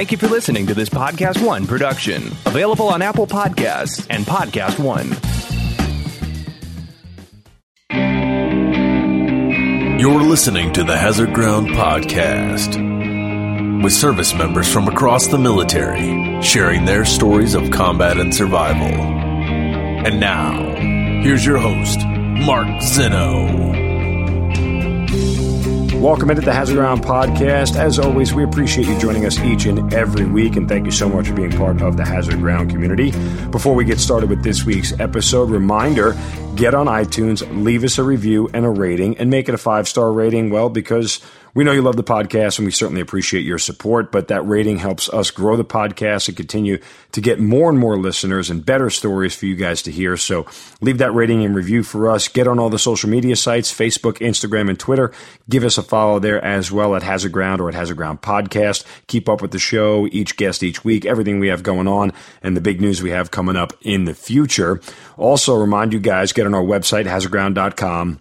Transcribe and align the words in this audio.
Thank 0.00 0.12
you 0.12 0.16
for 0.16 0.28
listening 0.28 0.66
to 0.68 0.72
this 0.72 0.88
Podcast 0.88 1.44
One 1.44 1.66
production, 1.66 2.28
available 2.46 2.88
on 2.88 3.02
Apple 3.02 3.26
Podcasts 3.26 4.06
and 4.08 4.24
Podcast 4.24 4.78
One. 4.78 5.08
You're 10.00 10.22
listening 10.22 10.72
to 10.72 10.84
the 10.84 10.96
Hazard 10.96 11.34
Ground 11.34 11.66
Podcast 11.66 13.82
with 13.84 13.92
service 13.92 14.32
members 14.32 14.72
from 14.72 14.88
across 14.88 15.26
the 15.26 15.36
military 15.36 16.40
sharing 16.40 16.86
their 16.86 17.04
stories 17.04 17.54
of 17.54 17.70
combat 17.70 18.16
and 18.16 18.34
survival. 18.34 18.86
And 18.86 20.18
now, 20.18 20.62
here's 21.20 21.44
your 21.44 21.58
host, 21.58 21.98
Mark 22.46 22.68
Zinno. 22.80 23.89
Welcome 26.00 26.30
into 26.30 26.40
the 26.40 26.54
Hazard 26.54 26.76
Ground 26.76 27.02
podcast. 27.02 27.76
As 27.76 27.98
always, 27.98 28.32
we 28.32 28.42
appreciate 28.42 28.86
you 28.88 28.98
joining 28.98 29.26
us 29.26 29.38
each 29.40 29.66
and 29.66 29.92
every 29.92 30.24
week, 30.24 30.56
and 30.56 30.66
thank 30.66 30.86
you 30.86 30.90
so 30.90 31.10
much 31.10 31.28
for 31.28 31.34
being 31.34 31.50
part 31.50 31.82
of 31.82 31.98
the 31.98 32.06
Hazard 32.06 32.38
Ground 32.38 32.70
community. 32.70 33.10
Before 33.50 33.74
we 33.74 33.84
get 33.84 34.00
started 34.00 34.30
with 34.30 34.42
this 34.42 34.64
week's 34.64 34.98
episode, 34.98 35.50
reminder 35.50 36.16
get 36.56 36.72
on 36.72 36.86
iTunes, 36.86 37.46
leave 37.62 37.84
us 37.84 37.98
a 37.98 38.02
review 38.02 38.48
and 38.54 38.64
a 38.64 38.70
rating, 38.70 39.18
and 39.18 39.28
make 39.28 39.50
it 39.50 39.54
a 39.54 39.58
five 39.58 39.86
star 39.86 40.10
rating. 40.10 40.48
Well, 40.48 40.70
because 40.70 41.20
we 41.54 41.64
know 41.64 41.72
you 41.72 41.82
love 41.82 41.96
the 41.96 42.04
podcast 42.04 42.58
and 42.58 42.66
we 42.66 42.72
certainly 42.72 43.00
appreciate 43.00 43.44
your 43.44 43.58
support, 43.58 44.12
but 44.12 44.28
that 44.28 44.46
rating 44.46 44.78
helps 44.78 45.08
us 45.08 45.30
grow 45.30 45.56
the 45.56 45.64
podcast 45.64 46.28
and 46.28 46.36
continue 46.36 46.78
to 47.12 47.20
get 47.20 47.40
more 47.40 47.68
and 47.68 47.78
more 47.78 47.96
listeners 47.98 48.50
and 48.50 48.64
better 48.64 48.90
stories 48.90 49.34
for 49.34 49.46
you 49.46 49.56
guys 49.56 49.82
to 49.82 49.90
hear. 49.90 50.16
So 50.16 50.46
leave 50.80 50.98
that 50.98 51.12
rating 51.12 51.44
and 51.44 51.54
review 51.54 51.82
for 51.82 52.08
us. 52.08 52.28
Get 52.28 52.46
on 52.46 52.58
all 52.58 52.70
the 52.70 52.78
social 52.78 53.10
media 53.10 53.36
sites, 53.36 53.72
Facebook, 53.72 54.18
Instagram, 54.18 54.68
and 54.68 54.78
Twitter. 54.78 55.12
Give 55.48 55.64
us 55.64 55.78
a 55.78 55.82
follow 55.82 56.18
there 56.18 56.42
as 56.44 56.70
well 56.70 56.94
at 56.94 57.02
Hazard 57.02 57.32
Ground 57.32 57.60
or 57.60 57.68
at 57.68 57.74
Hazard 57.74 57.96
Ground 57.96 58.22
Podcast. 58.22 58.84
Keep 59.08 59.28
up 59.28 59.42
with 59.42 59.50
the 59.50 59.58
show, 59.58 60.06
each 60.12 60.36
guest 60.36 60.62
each 60.62 60.84
week, 60.84 61.04
everything 61.04 61.40
we 61.40 61.48
have 61.48 61.62
going 61.62 61.88
on, 61.88 62.12
and 62.42 62.56
the 62.56 62.60
big 62.60 62.80
news 62.80 63.02
we 63.02 63.10
have 63.10 63.30
coming 63.30 63.56
up 63.56 63.72
in 63.82 64.04
the 64.04 64.14
future. 64.14 64.80
Also 65.16 65.56
remind 65.56 65.92
you 65.92 66.00
guys, 66.00 66.32
get 66.32 66.46
on 66.46 66.54
our 66.54 66.62
website, 66.62 67.06
hazardground.com 67.06 68.20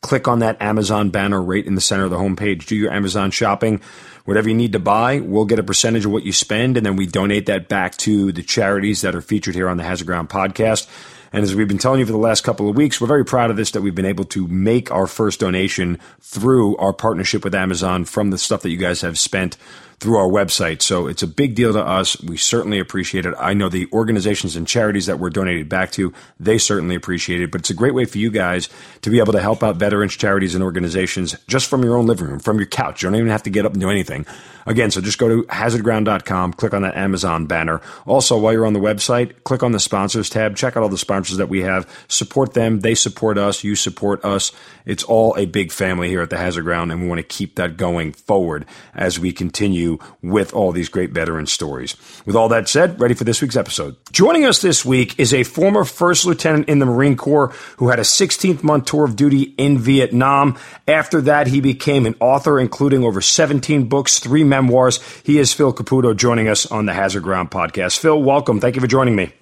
click 0.00 0.28
on 0.28 0.38
that 0.40 0.60
Amazon 0.60 1.10
banner 1.10 1.42
right 1.42 1.64
in 1.64 1.74
the 1.74 1.80
center 1.80 2.04
of 2.04 2.10
the 2.10 2.16
homepage. 2.16 2.66
Do 2.66 2.76
your 2.76 2.92
Amazon 2.92 3.30
shopping. 3.30 3.80
Whatever 4.24 4.48
you 4.48 4.54
need 4.54 4.72
to 4.72 4.78
buy, 4.78 5.20
we'll 5.20 5.46
get 5.46 5.58
a 5.58 5.62
percentage 5.62 6.04
of 6.04 6.12
what 6.12 6.22
you 6.22 6.32
spend, 6.32 6.76
and 6.76 6.84
then 6.84 6.96
we 6.96 7.06
donate 7.06 7.46
that 7.46 7.68
back 7.68 7.96
to 7.98 8.30
the 8.32 8.42
charities 8.42 9.00
that 9.00 9.14
are 9.14 9.22
featured 9.22 9.54
here 9.54 9.68
on 9.68 9.78
the 9.78 9.84
Hazard 9.84 10.06
Ground 10.06 10.28
podcast. 10.28 10.86
And 11.32 11.42
as 11.44 11.54
we've 11.54 11.68
been 11.68 11.78
telling 11.78 12.00
you 12.00 12.06
for 12.06 12.12
the 12.12 12.18
last 12.18 12.42
couple 12.42 12.68
of 12.68 12.76
weeks, 12.76 13.00
we're 13.00 13.06
very 13.06 13.24
proud 13.24 13.50
of 13.50 13.56
this 13.56 13.70
that 13.72 13.82
we've 13.82 13.94
been 13.94 14.06
able 14.06 14.24
to 14.26 14.46
make 14.48 14.90
our 14.90 15.06
first 15.06 15.40
donation 15.40 15.98
through 16.20 16.76
our 16.76 16.92
partnership 16.92 17.44
with 17.44 17.54
Amazon 17.54 18.04
from 18.04 18.30
the 18.30 18.38
stuff 18.38 18.62
that 18.62 18.70
you 18.70 18.76
guys 18.76 19.00
have 19.02 19.18
spent 19.18 19.56
through 20.00 20.16
our 20.16 20.28
website. 20.28 20.80
So 20.80 21.06
it's 21.06 21.22
a 21.22 21.26
big 21.26 21.54
deal 21.54 21.72
to 21.72 21.80
us. 21.80 22.20
We 22.22 22.36
certainly 22.36 22.78
appreciate 22.78 23.26
it. 23.26 23.34
I 23.38 23.52
know 23.54 23.68
the 23.68 23.88
organizations 23.92 24.54
and 24.54 24.66
charities 24.66 25.06
that 25.06 25.18
we're 25.18 25.30
donated 25.30 25.68
back 25.68 25.90
to, 25.92 26.12
they 26.38 26.58
certainly 26.58 26.94
appreciate 26.94 27.40
it. 27.40 27.50
But 27.50 27.62
it's 27.62 27.70
a 27.70 27.74
great 27.74 27.94
way 27.94 28.04
for 28.04 28.18
you 28.18 28.30
guys 28.30 28.68
to 29.02 29.10
be 29.10 29.18
able 29.18 29.32
to 29.32 29.40
help 29.40 29.62
out 29.62 29.76
veterans, 29.76 30.16
charities, 30.16 30.54
and 30.54 30.62
organizations 30.62 31.36
just 31.48 31.68
from 31.68 31.82
your 31.82 31.96
own 31.96 32.06
living 32.06 32.28
room, 32.28 32.38
from 32.38 32.58
your 32.58 32.66
couch. 32.66 33.02
You 33.02 33.08
don't 33.08 33.16
even 33.16 33.30
have 33.30 33.42
to 33.44 33.50
get 33.50 33.66
up 33.66 33.72
and 33.72 33.80
do 33.80 33.90
anything. 33.90 34.24
Again, 34.68 34.90
so 34.90 35.00
just 35.00 35.18
go 35.18 35.28
to 35.28 35.42
hazardground.com, 35.44 36.52
click 36.52 36.74
on 36.74 36.82
that 36.82 36.94
Amazon 36.94 37.46
banner. 37.46 37.80
Also, 38.06 38.38
while 38.38 38.52
you're 38.52 38.66
on 38.66 38.74
the 38.74 38.80
website, 38.80 39.42
click 39.44 39.62
on 39.62 39.72
the 39.72 39.80
sponsors 39.80 40.28
tab, 40.28 40.56
check 40.56 40.76
out 40.76 40.82
all 40.82 40.88
the 40.88 40.98
sponsors 40.98 41.38
that 41.38 41.48
we 41.48 41.62
have. 41.62 41.88
Support 42.08 42.52
them. 42.52 42.80
They 42.80 42.94
support 42.94 43.38
us. 43.38 43.64
You 43.64 43.74
support 43.74 44.22
us. 44.24 44.52
It's 44.84 45.02
all 45.04 45.34
a 45.36 45.46
big 45.46 45.72
family 45.72 46.08
here 46.08 46.22
at 46.22 46.30
the 46.30 46.36
Hazard 46.36 46.62
Ground, 46.62 46.92
and 46.92 47.02
we 47.02 47.08
want 47.08 47.18
to 47.18 47.22
keep 47.22 47.56
that 47.56 47.76
going 47.76 48.12
forward 48.12 48.66
as 48.94 49.18
we 49.18 49.32
continue 49.32 49.98
with 50.22 50.52
all 50.52 50.72
these 50.72 50.88
great 50.88 51.10
veteran 51.10 51.46
stories. 51.46 51.96
With 52.26 52.36
all 52.36 52.48
that 52.50 52.68
said, 52.68 53.00
ready 53.00 53.14
for 53.14 53.24
this 53.24 53.40
week's 53.40 53.56
episode. 53.56 53.96
Joining 54.12 54.44
us 54.44 54.60
this 54.60 54.84
week 54.84 55.18
is 55.18 55.32
a 55.32 55.44
former 55.44 55.84
first 55.84 56.24
lieutenant 56.24 56.68
in 56.68 56.78
the 56.78 56.86
Marine 56.86 57.16
Corps 57.16 57.48
who 57.76 57.88
had 57.88 57.98
a 57.98 58.02
16th 58.02 58.62
month 58.62 58.86
tour 58.86 59.04
of 59.04 59.16
duty 59.16 59.54
in 59.56 59.78
Vietnam. 59.78 60.58
After 60.86 61.20
that, 61.22 61.46
he 61.46 61.60
became 61.60 62.06
an 62.06 62.14
author, 62.20 62.58
including 62.58 63.04
over 63.04 63.20
17 63.20 63.88
books, 63.88 64.18
three 64.18 64.44
memoirs. 64.62 65.00
He 65.24 65.38
is 65.38 65.52
Phil 65.52 65.72
Caputo 65.72 66.16
joining 66.16 66.48
us 66.48 66.66
on 66.66 66.86
the 66.86 66.92
Hazard 66.92 67.22
Ground 67.22 67.50
podcast. 67.50 67.98
Phil, 67.98 68.20
welcome. 68.20 68.60
Thank 68.60 68.74
you 68.74 68.80
for 68.80 68.86
joining 68.86 69.14
me. 69.14 69.32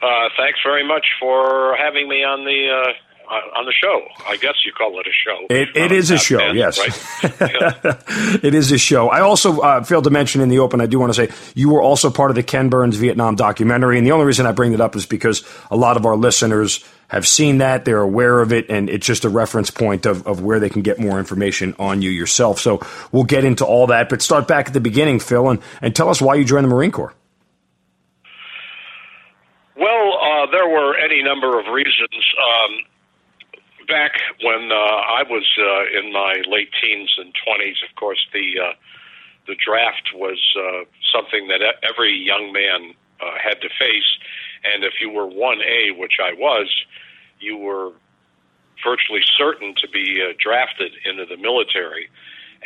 Uh, 0.00 0.28
thanks 0.36 0.60
very 0.64 0.86
much 0.86 1.06
for 1.18 1.76
having 1.76 2.08
me 2.08 2.22
on 2.22 2.44
the 2.44 2.68
uh, 2.70 2.92
on 3.58 3.66
the 3.66 3.72
show. 3.72 4.06
I 4.26 4.36
guess 4.36 4.54
you 4.64 4.72
call 4.72 4.98
it 5.00 5.06
a 5.06 5.12
show. 5.12 5.46
It, 5.50 5.76
it 5.76 5.92
is 5.92 6.10
a 6.10 6.18
show, 6.18 6.38
band, 6.38 6.56
yes. 6.56 6.78
Right? 6.78 8.40
it 8.44 8.54
is 8.54 8.72
a 8.72 8.78
show. 8.78 9.08
I 9.08 9.20
also 9.20 9.60
uh, 9.60 9.82
failed 9.82 10.04
to 10.04 10.10
mention 10.10 10.40
in 10.40 10.48
the 10.48 10.60
open, 10.60 10.80
I 10.80 10.86
do 10.86 10.98
want 10.98 11.12
to 11.12 11.26
say 11.26 11.34
you 11.54 11.68
were 11.68 11.82
also 11.82 12.10
part 12.10 12.30
of 12.30 12.36
the 12.36 12.42
Ken 12.42 12.68
Burns 12.68 12.96
Vietnam 12.96 13.34
documentary. 13.34 13.98
And 13.98 14.06
the 14.06 14.12
only 14.12 14.24
reason 14.24 14.46
I 14.46 14.52
bring 14.52 14.72
it 14.72 14.80
up 14.80 14.96
is 14.96 15.04
because 15.04 15.42
a 15.70 15.76
lot 15.76 15.96
of 15.96 16.06
our 16.06 16.16
listeners 16.16 16.84
have 17.08 17.26
seen 17.26 17.58
that, 17.58 17.84
they're 17.84 18.00
aware 18.00 18.40
of 18.40 18.52
it, 18.52 18.70
and 18.70 18.88
it's 18.88 19.06
just 19.06 19.24
a 19.24 19.28
reference 19.28 19.70
point 19.70 20.06
of, 20.06 20.26
of 20.26 20.42
where 20.42 20.60
they 20.60 20.68
can 20.68 20.82
get 20.82 20.98
more 20.98 21.18
information 21.18 21.74
on 21.78 22.02
you 22.02 22.10
yourself. 22.10 22.60
So 22.60 22.80
we'll 23.12 23.24
get 23.24 23.44
into 23.44 23.64
all 23.64 23.86
that. 23.88 24.08
But 24.08 24.22
start 24.22 24.46
back 24.46 24.68
at 24.68 24.74
the 24.74 24.80
beginning, 24.80 25.18
Phil, 25.18 25.48
and, 25.48 25.60
and 25.80 25.96
tell 25.96 26.10
us 26.10 26.20
why 26.20 26.34
you 26.34 26.44
joined 26.44 26.64
the 26.64 26.68
Marine 26.68 26.92
Corps. 26.92 27.14
Well, 29.76 30.18
uh, 30.20 30.46
there 30.50 30.68
were 30.68 30.96
any 30.96 31.22
number 31.22 31.58
of 31.58 31.66
reasons. 31.72 32.10
Um, 32.12 32.72
back 33.86 34.12
when 34.42 34.70
uh, 34.70 34.74
I 34.74 35.22
was 35.30 35.46
uh, 35.56 35.98
in 35.98 36.12
my 36.12 36.42
late 36.46 36.68
teens 36.82 37.14
and 37.16 37.32
twenties, 37.44 37.76
of 37.88 37.94
course, 37.96 38.18
the 38.32 38.60
uh, 38.60 38.72
the 39.46 39.56
draft 39.64 40.10
was 40.14 40.38
uh, 40.58 40.84
something 41.14 41.48
that 41.48 41.60
every 41.88 42.12
young 42.12 42.52
man 42.52 42.92
uh, 43.20 43.38
had 43.42 43.60
to 43.62 43.68
face, 43.78 44.10
and 44.64 44.84
if 44.84 44.94
you 45.00 45.10
were 45.10 45.26
one 45.26 45.60
A, 45.62 45.92
which 45.92 46.18
I 46.22 46.32
was, 46.34 46.68
you 47.40 47.56
were 47.56 47.92
virtually 48.84 49.22
certain 49.36 49.74
to 49.80 49.88
be 49.88 50.22
uh, 50.22 50.34
drafted 50.38 50.92
into 51.04 51.26
the 51.26 51.36
military, 51.36 52.08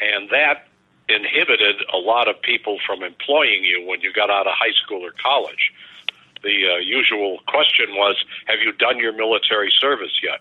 and 0.01 0.29
that 0.31 0.69
inhibited 1.09 1.77
a 1.93 1.99
lot 1.99 2.29
of 2.29 2.41
people 2.43 2.79
from 2.87 3.03
employing 3.03 3.65
you 3.65 3.85
when 3.87 4.01
you 4.01 4.13
got 4.13 4.31
out 4.31 4.47
of 4.47 4.53
high 4.57 4.75
school 4.85 5.05
or 5.05 5.13
college. 5.23 5.73
The 6.43 6.75
uh, 6.75 6.77
usual 6.79 7.39
question 7.47 7.95
was, 7.95 8.17
"Have 8.47 8.61
you 8.61 8.73
done 8.73 8.99
your 8.99 9.13
military 9.13 9.73
service 9.79 10.21
yet?" 10.23 10.41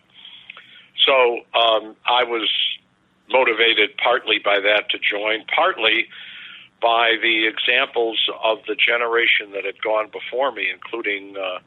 So 1.05 1.41
um, 1.53 1.95
I 2.05 2.23
was 2.23 2.49
motivated 3.29 3.97
partly 3.97 4.39
by 4.39 4.59
that 4.59 4.89
to 4.89 4.99
join, 4.99 5.45
partly 5.53 6.07
by 6.81 7.11
the 7.21 7.47
examples 7.47 8.19
of 8.43 8.59
the 8.67 8.75
generation 8.75 9.51
that 9.53 9.65
had 9.65 9.81
gone 9.81 10.09
before 10.11 10.51
me, 10.51 10.67
including 10.73 11.35
uh, 11.37 11.59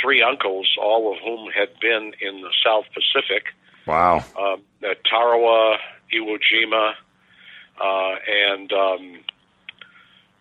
three 0.00 0.22
uncles, 0.22 0.68
all 0.80 1.12
of 1.12 1.18
whom 1.24 1.50
had 1.50 1.68
been 1.80 2.12
in 2.20 2.42
the 2.42 2.52
South 2.64 2.84
Pacific. 2.92 3.46
Wow. 3.86 4.24
Um, 4.38 4.62
at 4.82 5.04
Tarawa, 5.04 5.78
Iwo 6.12 6.38
Jima, 6.38 6.92
uh, 7.80 8.16
and 8.26 8.72
um, 8.72 9.18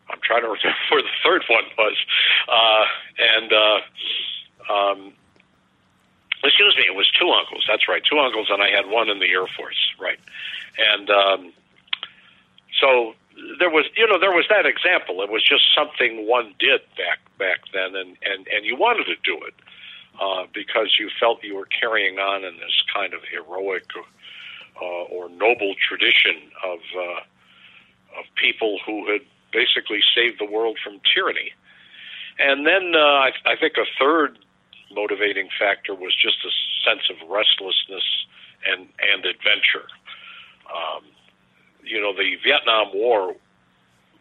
I'm 0.09 0.19
trying 0.23 0.41
to 0.41 0.47
remember 0.47 0.75
where 0.91 1.01
the 1.01 1.09
third 1.23 1.43
one 1.49 1.63
was. 1.77 1.95
Uh, 2.49 2.85
and 3.17 3.53
uh, 3.53 4.73
um, 4.73 5.13
excuse 6.43 6.75
me, 6.77 6.83
it 6.87 6.95
was 6.95 7.09
two 7.19 7.29
uncles. 7.29 7.65
That's 7.67 7.87
right, 7.87 8.01
two 8.09 8.19
uncles, 8.19 8.47
and 8.49 8.61
I 8.61 8.69
had 8.69 8.87
one 8.87 9.09
in 9.09 9.19
the 9.19 9.27
Air 9.27 9.47
Force, 9.55 9.93
right? 9.99 10.19
And 10.77 11.09
um, 11.09 11.53
so 12.81 13.15
there 13.59 13.69
was, 13.69 13.85
you 13.95 14.07
know, 14.07 14.19
there 14.19 14.31
was 14.31 14.45
that 14.49 14.65
example. 14.65 15.21
It 15.21 15.29
was 15.29 15.43
just 15.43 15.63
something 15.75 16.27
one 16.27 16.53
did 16.59 16.81
back 16.97 17.19
back 17.37 17.59
then, 17.73 17.95
and 17.95 18.17
and 18.23 18.47
and 18.47 18.65
you 18.65 18.75
wanted 18.75 19.05
to 19.05 19.15
do 19.23 19.37
it 19.45 19.53
uh, 20.21 20.45
because 20.53 20.95
you 20.99 21.09
felt 21.19 21.43
you 21.43 21.55
were 21.55 21.67
carrying 21.67 22.17
on 22.17 22.43
in 22.43 22.55
this 22.57 22.83
kind 22.93 23.13
of 23.13 23.21
heroic 23.29 23.85
uh, 24.81 24.85
or 24.85 25.29
noble 25.29 25.75
tradition 25.75 26.35
of 26.63 26.79
uh, 26.95 28.19
of 28.19 28.25
people 28.35 28.79
who 28.85 29.11
had 29.11 29.21
basically 29.51 29.99
saved 30.15 30.39
the 30.39 30.45
world 30.45 30.77
from 30.83 30.99
tyranny. 31.13 31.51
And 32.39 32.65
then 32.65 32.93
uh, 32.95 32.99
I, 32.99 33.31
I 33.45 33.55
think 33.55 33.75
a 33.77 33.85
third 33.99 34.39
motivating 34.93 35.49
factor 35.59 35.93
was 35.95 36.13
just 36.15 36.37
a 36.45 36.51
sense 36.87 37.09
of 37.09 37.17
restlessness 37.29 38.03
and 38.65 38.87
and 38.99 39.25
adventure. 39.25 39.87
Um, 40.71 41.03
you 41.85 42.01
know, 42.01 42.13
the 42.13 42.35
Vietnam 42.43 42.87
War, 42.93 43.35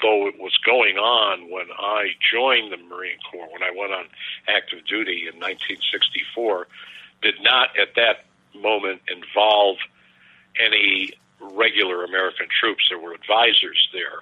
though 0.02 0.26
it 0.28 0.38
was 0.38 0.56
going 0.64 0.96
on 0.96 1.50
when 1.50 1.66
I 1.78 2.11
joined 2.32 2.72
the 2.72 2.76
Marine 2.76 3.19
Corps, 3.31 3.49
when 3.52 3.62
I 3.62 3.70
went 3.76 3.93
on 3.93 4.06
active 4.49 4.84
duty 4.87 5.26
in 5.28 5.40
1964, 5.40 6.66
did 7.22 7.34
not 7.43 7.70
at 7.78 7.94
that 7.96 8.26
moment 8.55 9.00
involve 9.08 9.76
any 10.61 11.12
regular 11.40 12.05
American 12.05 12.46
troops. 12.49 12.84
There 12.88 12.99
were 12.99 13.14
advisors 13.14 13.88
there, 13.93 14.20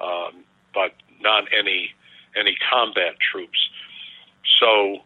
um, 0.00 0.44
but 0.72 0.92
not 1.20 1.44
any 1.56 1.92
any 2.36 2.56
combat 2.70 3.16
troops. 3.18 3.58
So 4.60 4.98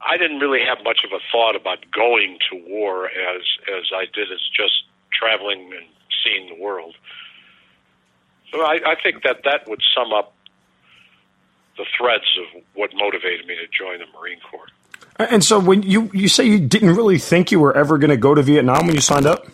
I 0.00 0.16
didn't 0.18 0.40
really 0.40 0.60
have 0.66 0.84
much 0.84 1.00
of 1.04 1.12
a 1.12 1.20
thought 1.32 1.56
about 1.56 1.78
going 1.90 2.38
to 2.50 2.62
war 2.66 3.06
as 3.06 3.42
as 3.68 3.90
I 3.94 4.06
did 4.12 4.30
as 4.30 4.40
just 4.54 4.84
traveling 5.12 5.72
and 5.72 5.86
seeing 6.24 6.48
the 6.48 6.62
world. 6.62 6.94
So 8.52 8.60
I, 8.62 8.78
I 8.86 8.94
think 9.02 9.22
that 9.24 9.38
that 9.44 9.68
would 9.68 9.80
sum 9.94 10.12
up 10.12 10.34
the 11.76 11.84
threads 11.98 12.24
of 12.38 12.62
what 12.74 12.90
motivated 12.94 13.46
me 13.46 13.56
to 13.56 13.66
join 13.76 13.98
the 13.98 14.06
Marine 14.18 14.38
Corps. 14.50 14.68
And 15.18 15.44
so, 15.44 15.60
when 15.60 15.82
you 15.82 16.10
you 16.12 16.28
say 16.28 16.44
you 16.44 16.58
didn't 16.58 16.94
really 16.96 17.18
think 17.18 17.52
you 17.52 17.60
were 17.60 17.76
ever 17.76 17.98
going 17.98 18.10
to 18.10 18.16
go 18.16 18.34
to 18.34 18.42
Vietnam 18.42 18.86
when 18.86 18.96
you 18.96 19.00
signed 19.00 19.26
up, 19.26 19.46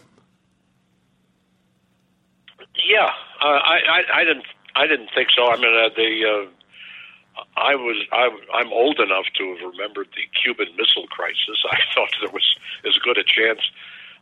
yeah, 2.88 3.10
uh, 3.42 3.44
I, 3.44 3.76
I 3.76 4.20
I 4.20 4.24
didn't 4.24 4.46
I 4.74 4.86
didn't 4.86 5.10
think 5.14 5.28
so. 5.36 5.50
I 5.50 5.56
mean, 5.56 5.74
uh, 5.74 5.88
the 5.94 6.24
uh, 6.24 7.42
I 7.56 7.74
was 7.74 7.96
I, 8.10 8.30
I'm 8.54 8.72
old 8.72 9.00
enough 9.00 9.26
to 9.36 9.56
have 9.56 9.70
remembered 9.72 10.08
the 10.16 10.22
Cuban 10.42 10.68
Missile 10.76 11.06
Crisis. 11.08 11.62
I 11.70 11.78
thought 11.94 12.10
there 12.22 12.32
was 12.32 12.56
as 12.86 12.96
good 13.04 13.18
a 13.18 13.24
chance 13.24 13.60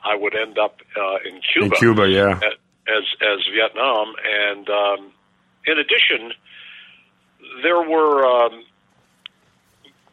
I 0.05 0.15
would 0.15 0.35
end 0.35 0.59
up 0.59 0.79
uh, 0.97 1.17
in 1.25 1.41
Cuba. 1.53 1.67
in 1.67 1.71
Cuba, 1.73 2.09
yeah, 2.09 2.41
as 2.89 3.05
as 3.21 3.39
Vietnam, 3.53 4.15
and 4.25 4.69
um, 4.69 5.12
in 5.67 5.79
addition, 5.79 6.33
there 7.62 7.83
were 7.83 8.25
um, 8.25 8.65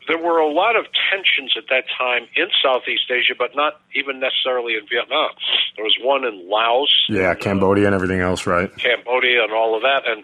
there 0.07 0.17
were 0.17 0.39
a 0.39 0.51
lot 0.51 0.75
of 0.75 0.85
tensions 1.11 1.53
at 1.57 1.65
that 1.69 1.85
time 1.97 2.27
in 2.35 2.47
Southeast 2.63 3.09
Asia, 3.09 3.33
but 3.37 3.55
not 3.55 3.81
even 3.93 4.19
necessarily 4.19 4.73
in 4.75 4.87
Vietnam. 4.89 5.31
There 5.75 5.85
was 5.85 5.97
one 6.01 6.25
in 6.25 6.49
Laos, 6.49 6.93
yeah, 7.09 7.31
and, 7.31 7.39
uh, 7.39 7.43
Cambodia 7.43 7.85
and 7.85 7.95
everything 7.95 8.21
else, 8.21 8.45
right? 8.45 8.75
Cambodia, 8.77 9.43
and 9.43 9.51
all 9.51 9.75
of 9.75 9.81
that, 9.83 10.03
and 10.05 10.23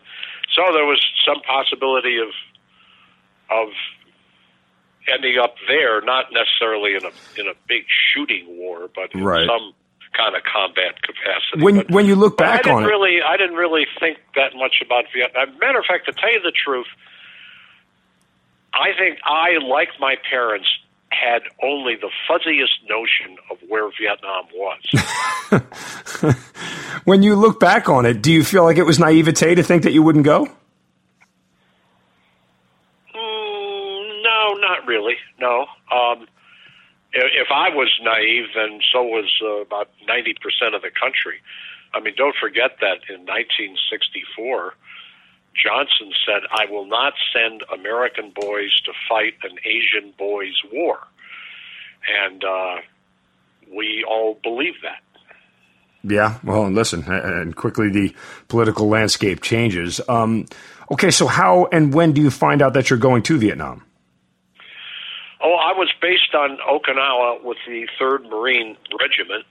so 0.55 0.61
there 0.73 0.85
was 0.85 1.03
some 1.25 1.41
possibility 1.41 2.17
of 2.17 2.29
of 3.49 3.69
ending 5.07 5.37
up 5.37 5.55
there, 5.67 6.01
not 6.01 6.25
necessarily 6.33 6.95
in 6.95 7.05
a 7.05 7.11
in 7.39 7.47
a 7.47 7.53
big 7.67 7.83
shooting 8.13 8.45
war, 8.47 8.89
but 8.93 9.13
in 9.13 9.23
Right. 9.23 9.47
some 9.47 9.73
kind 10.13 10.35
of 10.35 10.43
combat 10.43 11.01
capacity. 11.01 11.63
When 11.63 11.75
But- 11.77 11.91
when 11.91 12.05
you 12.05 12.15
look 12.15 12.37
but 12.37 12.47
I 12.47 12.51
back 12.57 12.63
didn't 12.63 12.77
on 12.77 12.83
it, 12.83 12.87
really, 12.87 13.21
I 13.21 13.37
didn't 13.37 13.55
really 13.55 13.87
think 13.99 14.17
that 14.35 14.53
much 14.55 14.81
about 14.85 15.05
Vietnam. 15.13 15.57
Matter 15.59 15.79
of 15.79 15.85
fact, 15.85 16.05
to 16.07 16.11
tell 16.13 16.31
you 16.31 16.41
the 16.41 16.51
truth, 16.51 16.87
I 18.73 18.93
think 18.97 19.19
I, 19.25 19.57
like 19.57 19.89
my 19.99 20.15
parents, 20.29 20.67
had 21.11 21.41
only 21.61 21.95
the 21.95 22.09
fuzziest 22.29 22.87
notion 22.89 23.37
of 23.49 23.57
where 23.67 23.89
Vietnam 23.99 24.45
was. 24.53 24.81
when 27.03 27.21
you 27.21 27.35
look 27.35 27.59
back 27.59 27.89
on 27.89 28.05
it, 28.05 28.21
do 28.21 28.31
you 28.31 28.43
feel 28.45 28.63
like 28.63 28.77
it 28.77 28.83
was 28.85 28.97
naivete 28.99 29.55
to 29.55 29.63
think 29.63 29.83
that 29.83 29.91
you 29.91 30.01
wouldn't 30.03 30.23
go? 30.25 30.47
mm, 33.13 34.23
no, 34.23 34.55
not 34.71 34.87
really. 34.87 35.15
No. 35.39 35.65
Um, 35.91 36.27
if 37.13 37.47
I 37.53 37.69
was 37.69 37.91
naive, 38.01 38.45
then 38.55 38.79
so 38.91 39.03
was 39.03 39.29
uh, 39.43 39.61
about 39.61 39.89
ninety 40.07 40.33
percent 40.33 40.75
of 40.75 40.81
the 40.81 40.91
country. 40.91 41.37
I 41.93 41.99
mean, 41.99 42.13
don't 42.15 42.35
forget 42.39 42.77
that 42.79 43.03
in 43.11 43.27
1964, 43.27 44.73
Johnson 45.53 46.13
said, 46.25 46.43
"I 46.49 46.71
will 46.71 46.85
not 46.85 47.13
send 47.33 47.63
American 47.73 48.31
boys 48.33 48.71
to 48.85 48.93
fight 49.09 49.33
an 49.43 49.57
Asian 49.65 50.13
boys' 50.17 50.59
war," 50.71 50.99
and 52.23 52.43
uh, 52.43 52.75
we 53.75 54.05
all 54.07 54.39
believe 54.41 54.75
that. 54.83 55.03
Yeah, 56.03 56.39
well, 56.43 56.65
and 56.65 56.75
listen, 56.75 57.03
and 57.07 57.55
quickly 57.55 57.89
the 57.89 58.15
political 58.47 58.87
landscape 58.87 59.41
changes. 59.41 60.01
Um, 60.07 60.45
okay, 60.91 61.11
so 61.11 61.27
how 61.27 61.67
and 61.71 61.93
when 61.93 62.13
do 62.13 62.21
you 62.21 62.31
find 62.31 62.61
out 62.61 62.73
that 62.73 62.89
you're 62.89 62.97
going 62.97 63.21
to 63.23 63.37
Vietnam? 63.37 63.83
Oh, 65.43 65.53
I 65.55 65.73
was 65.73 65.89
based 66.01 66.35
on 66.35 66.57
Okinawa 66.57 67.43
with 67.43 67.57
the 67.67 67.87
Third 67.97 68.23
Marine 68.25 68.77
Regiment, 68.99 69.45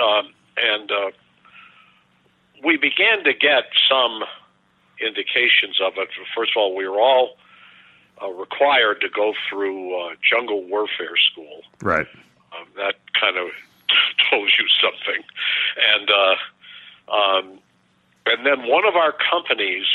um, 0.00 0.32
and 0.56 0.90
uh, 0.90 1.10
we 2.64 2.76
began 2.76 3.24
to 3.24 3.32
get 3.32 3.64
some 3.88 4.22
indications 5.00 5.80
of 5.80 5.94
it. 5.96 6.08
First 6.36 6.52
of 6.56 6.60
all, 6.60 6.76
we 6.76 6.86
were 6.86 7.00
all 7.00 7.36
uh, 8.22 8.30
required 8.30 9.00
to 9.00 9.08
go 9.08 9.34
through 9.48 9.94
uh, 10.00 10.14
jungle 10.22 10.62
warfare 10.64 11.16
school. 11.32 11.62
Right. 11.82 12.06
Um, 12.56 12.68
that 12.76 12.94
kind 13.20 13.36
of 13.36 13.48
told 14.30 14.50
you 14.56 14.66
something, 14.80 15.22
and 15.94 16.10
uh, 16.10 17.12
um, 17.12 17.58
and 18.26 18.46
then 18.46 18.68
one 18.68 18.86
of 18.86 18.94
our 18.94 19.12
companies 19.12 19.86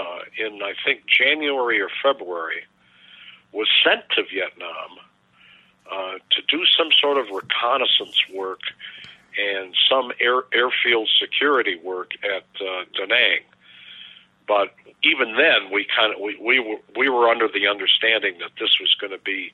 uh, 0.00 0.20
in 0.36 0.60
I 0.62 0.74
think 0.84 1.02
January 1.06 1.80
or 1.80 1.88
February 2.02 2.64
was 3.52 3.68
sent 3.84 4.02
to 4.10 4.22
Vietnam 4.24 4.98
uh, 5.90 6.18
to 6.30 6.42
do 6.48 6.64
some 6.76 6.88
sort 7.00 7.18
of 7.18 7.26
reconnaissance 7.30 8.16
work 8.34 8.60
and 9.38 9.74
some 9.88 10.12
air, 10.20 10.42
airfield 10.52 11.08
security 11.20 11.78
work 11.82 12.12
at 12.24 12.44
uh, 12.60 12.84
Da 12.94 13.06
Nang. 13.06 13.40
But 14.46 14.74
even 15.02 15.36
then, 15.36 15.70
we 15.72 15.86
kind 15.94 16.14
of 16.14 16.20
we, 16.20 16.36
we 16.40 16.58
were 16.58 16.78
we 16.96 17.08
were 17.08 17.28
under 17.28 17.48
the 17.48 17.66
understanding 17.68 18.38
that 18.38 18.50
this 18.58 18.70
was 18.80 18.94
going 19.00 19.12
to 19.12 19.22
be 19.22 19.52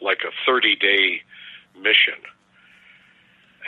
like 0.00 0.20
a 0.24 0.30
thirty 0.46 0.76
day 0.76 1.22
mission. 1.76 2.14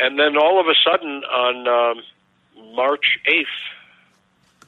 And 0.00 0.18
then 0.18 0.36
all 0.36 0.60
of 0.60 0.66
a 0.66 0.74
sudden, 0.84 1.24
on 1.24 1.68
um, 1.68 2.74
March 2.74 3.18
eighth, 3.26 3.46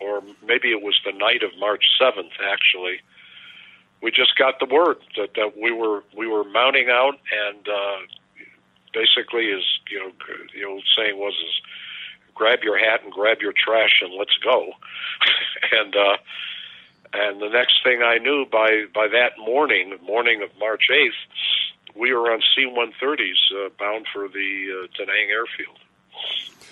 or 0.00 0.22
maybe 0.44 0.70
it 0.70 0.82
was 0.82 1.00
the 1.04 1.12
night 1.12 1.42
of 1.42 1.50
March 1.58 1.84
seventh, 1.98 2.32
actually, 2.44 3.00
we 4.06 4.12
just 4.12 4.38
got 4.38 4.60
the 4.60 4.72
word 4.72 4.98
that, 5.16 5.34
that 5.34 5.58
we 5.60 5.72
were 5.72 6.04
we 6.16 6.28
were 6.28 6.44
mounting 6.44 6.88
out, 6.88 7.18
and 7.48 7.68
uh, 7.68 7.98
basically, 8.94 9.50
as 9.50 9.64
you 9.90 9.98
know, 9.98 10.12
the 10.54 10.64
old 10.64 10.84
saying 10.96 11.18
was, 11.18 11.34
is 11.34 11.60
grab 12.32 12.60
your 12.62 12.78
hat 12.78 13.02
and 13.02 13.12
grab 13.12 13.38
your 13.40 13.52
trash 13.52 14.00
and 14.00 14.14
let's 14.14 14.38
go. 14.44 14.70
and 15.72 15.96
uh, 15.96 16.16
and 17.14 17.42
the 17.42 17.48
next 17.48 17.82
thing 17.82 18.02
I 18.02 18.18
knew, 18.18 18.46
by 18.46 18.84
by 18.94 19.08
that 19.08 19.32
morning, 19.38 19.98
morning 20.06 20.40
of 20.40 20.50
March 20.60 20.84
eighth, 20.88 21.18
we 21.96 22.12
were 22.12 22.30
on 22.30 22.40
C-130s 22.54 23.32
uh, 23.56 23.70
bound 23.76 24.06
for 24.12 24.28
the 24.28 24.84
uh, 24.84 24.86
Danang 24.96 25.30
airfield, 25.30 25.80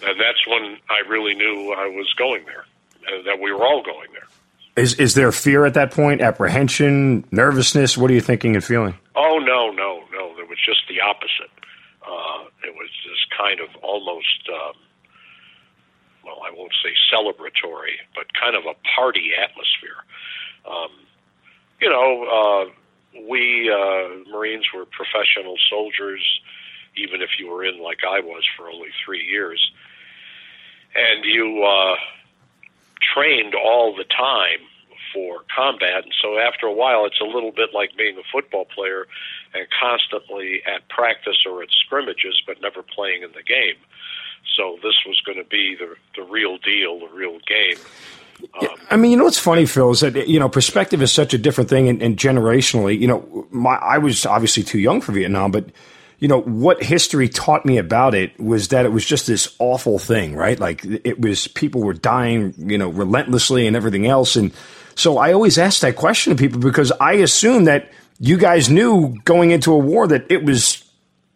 and 0.07 0.21
that's 0.21 0.47
when 0.47 0.79
I 0.89 1.01
really 1.09 1.35
knew 1.35 1.73
I 1.73 1.89
was 1.89 2.15
going 2.17 2.45
there, 2.45 2.67
uh, 3.09 3.25
that 3.25 3.41
we 3.41 3.51
were 3.51 3.67
all 3.67 3.83
going 3.83 4.13
there. 4.13 4.29
Is 4.76 4.94
is 4.94 5.15
there 5.15 5.31
fear 5.31 5.65
at 5.67 5.75
that 5.75 5.93
point? 5.93 6.21
Apprehension, 6.21 7.25
nervousness? 7.31 7.97
What 7.97 8.11
are 8.11 8.15
you 8.15 8.21
thinking 8.21 8.56
and 8.56 8.65
feeling? 8.65 8.94
Oh 9.15 9.38
no, 9.38 9.71
no, 9.71 10.03
no! 10.12 10.35
There 10.35 10.47
was 10.47 10.59
just 10.65 10.82
the 10.88 11.00
opposite. 11.00 11.50
Uh, 12.03 12.44
it 12.67 12.75
was 12.75 12.91
this 13.06 13.25
kind 13.38 13.61
of 13.61 13.69
almost, 13.82 14.49
um, 14.53 14.75
well, 16.25 16.38
I 16.44 16.50
won't 16.55 16.73
say 16.82 16.91
celebratory, 17.12 17.97
but 18.15 18.26
kind 18.35 18.56
of 18.56 18.65
a 18.67 18.75
party 18.97 19.31
atmosphere. 19.41 20.05
Um, 20.69 20.91
you 21.81 21.88
know, 21.88 22.25
uh, 22.26 23.21
we 23.28 23.71
uh, 23.71 24.28
Marines 24.31 24.66
were 24.75 24.87
professional 24.87 25.54
soldiers, 25.71 26.23
even 26.97 27.23
if 27.23 27.31
you 27.38 27.49
were 27.49 27.64
in 27.64 27.81
like 27.81 27.99
I 28.02 28.21
was 28.21 28.43
for 28.57 28.69
only 28.69 28.88
three 29.04 29.23
years, 29.25 29.61
and 30.97 31.25
you 31.25 31.62
uh, 31.62 31.97
trained 33.12 33.54
all 33.54 33.94
the 33.94 34.04
time 34.04 34.61
for 35.12 35.44
combat. 35.54 36.02
And 36.02 36.12
so 36.20 36.38
after 36.38 36.66
a 36.66 36.73
while, 36.73 37.06
it's 37.06 37.20
a 37.20 37.25
little 37.25 37.52
bit 37.52 37.70
like 37.73 37.96
being 37.96 38.16
a 38.18 38.26
football 38.32 38.64
player 38.64 39.06
and 39.54 39.66
constantly 39.80 40.62
at 40.66 40.88
practice 40.88 41.46
or 41.46 41.62
at 41.62 41.68
scrimmages, 41.70 42.42
but 42.46 42.61
never 42.61 42.82
playing 42.82 43.23
in 43.23 43.30
the 43.32 43.42
game. 43.42 43.78
So 44.56 44.76
this 44.82 44.94
was 45.06 45.20
going 45.25 45.38
to 45.38 45.49
be 45.49 45.76
the 45.78 45.94
the 46.16 46.28
real 46.28 46.58
deal, 46.58 47.00
the 47.00 47.14
real 47.14 47.38
game. 47.46 47.78
I 48.90 48.96
mean, 48.96 49.12
you 49.12 49.16
know 49.16 49.25
what's 49.25 49.38
funny, 49.38 49.64
Phil, 49.64 49.90
is 49.92 50.00
that 50.00 50.28
you 50.28 50.38
know 50.38 50.49
perspective 50.49 51.00
is 51.00 51.12
such 51.12 51.32
a 51.32 51.38
different 51.38 51.70
thing, 51.70 51.88
and, 51.88 52.02
and 52.02 52.16
generationally, 52.16 52.99
you 52.99 53.06
know, 53.06 53.46
my 53.50 53.76
I 53.76 53.99
was 53.99 54.26
obviously 54.26 54.62
too 54.62 54.78
young 54.78 55.00
for 55.00 55.12
Vietnam, 55.12 55.50
but 55.50 55.66
you 56.25 56.28
know 56.28 56.40
what 56.40 56.83
history 56.83 57.28
taught 57.28 57.66
me 57.66 57.76
about 57.76 58.14
it 58.14 58.40
was 58.40 58.69
that 58.69 58.87
it 58.87 58.93
was 58.93 59.04
just 59.04 59.26
this 59.26 59.54
awful 59.59 59.99
thing, 59.99 60.35
right? 60.35 60.59
Like 60.59 60.83
it 61.04 61.21
was 61.21 61.49
people 61.49 61.83
were 61.83 61.93
dying, 61.93 62.54
you 62.57 62.78
know, 62.78 62.88
relentlessly 62.88 63.66
and 63.66 63.76
everything 63.76 64.07
else, 64.07 64.35
and 64.35 64.50
so 64.95 65.19
I 65.19 65.35
always 65.35 65.59
ask 65.59 65.81
that 65.83 65.97
question 65.97 66.35
to 66.35 66.38
people 66.40 66.61
because 66.61 66.93
I 66.99 67.12
assume 67.14 67.64
that 67.64 67.90
you 68.19 68.38
guys 68.38 68.71
knew 68.71 69.14
going 69.26 69.50
into 69.50 69.73
a 69.73 69.78
war 69.78 70.07
that 70.07 70.31
it 70.31 70.45
was 70.45 70.83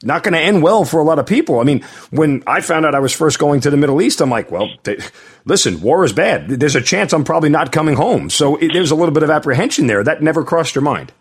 not 0.02 0.22
going 0.22 0.32
to 0.32 0.40
end 0.40 0.62
well 0.62 0.84
for 0.86 1.00
a 1.00 1.04
lot 1.04 1.18
of 1.18 1.26
people. 1.26 1.60
I 1.60 1.64
mean, 1.64 1.82
when 2.10 2.42
I 2.46 2.60
found 2.62 2.86
out 2.86 2.94
I 2.94 3.00
was 3.00 3.12
first 3.12 3.38
going 3.38 3.60
to 3.62 3.70
the 3.70 3.76
Middle 3.76 4.00
East, 4.00 4.20
I'm 4.22 4.30
like, 4.30 4.50
well, 4.50 4.68
they, 4.84 4.96
listen, 5.44 5.80
war 5.82 6.04
is 6.04 6.12
bad. 6.14 6.48
There's 6.48 6.76
a 6.76 6.80
chance 6.80 7.12
I'm 7.12 7.24
probably 7.24 7.50
not 7.50 7.72
coming 7.72 7.96
home. 7.96 8.30
So 8.30 8.56
it, 8.56 8.72
there's 8.72 8.92
a 8.92 8.94
little 8.94 9.12
bit 9.12 9.24
of 9.24 9.28
apprehension 9.30 9.86
there. 9.88 10.02
That 10.04 10.22
never 10.22 10.44
crossed 10.44 10.74
your 10.76 10.82
mind. 10.82 11.12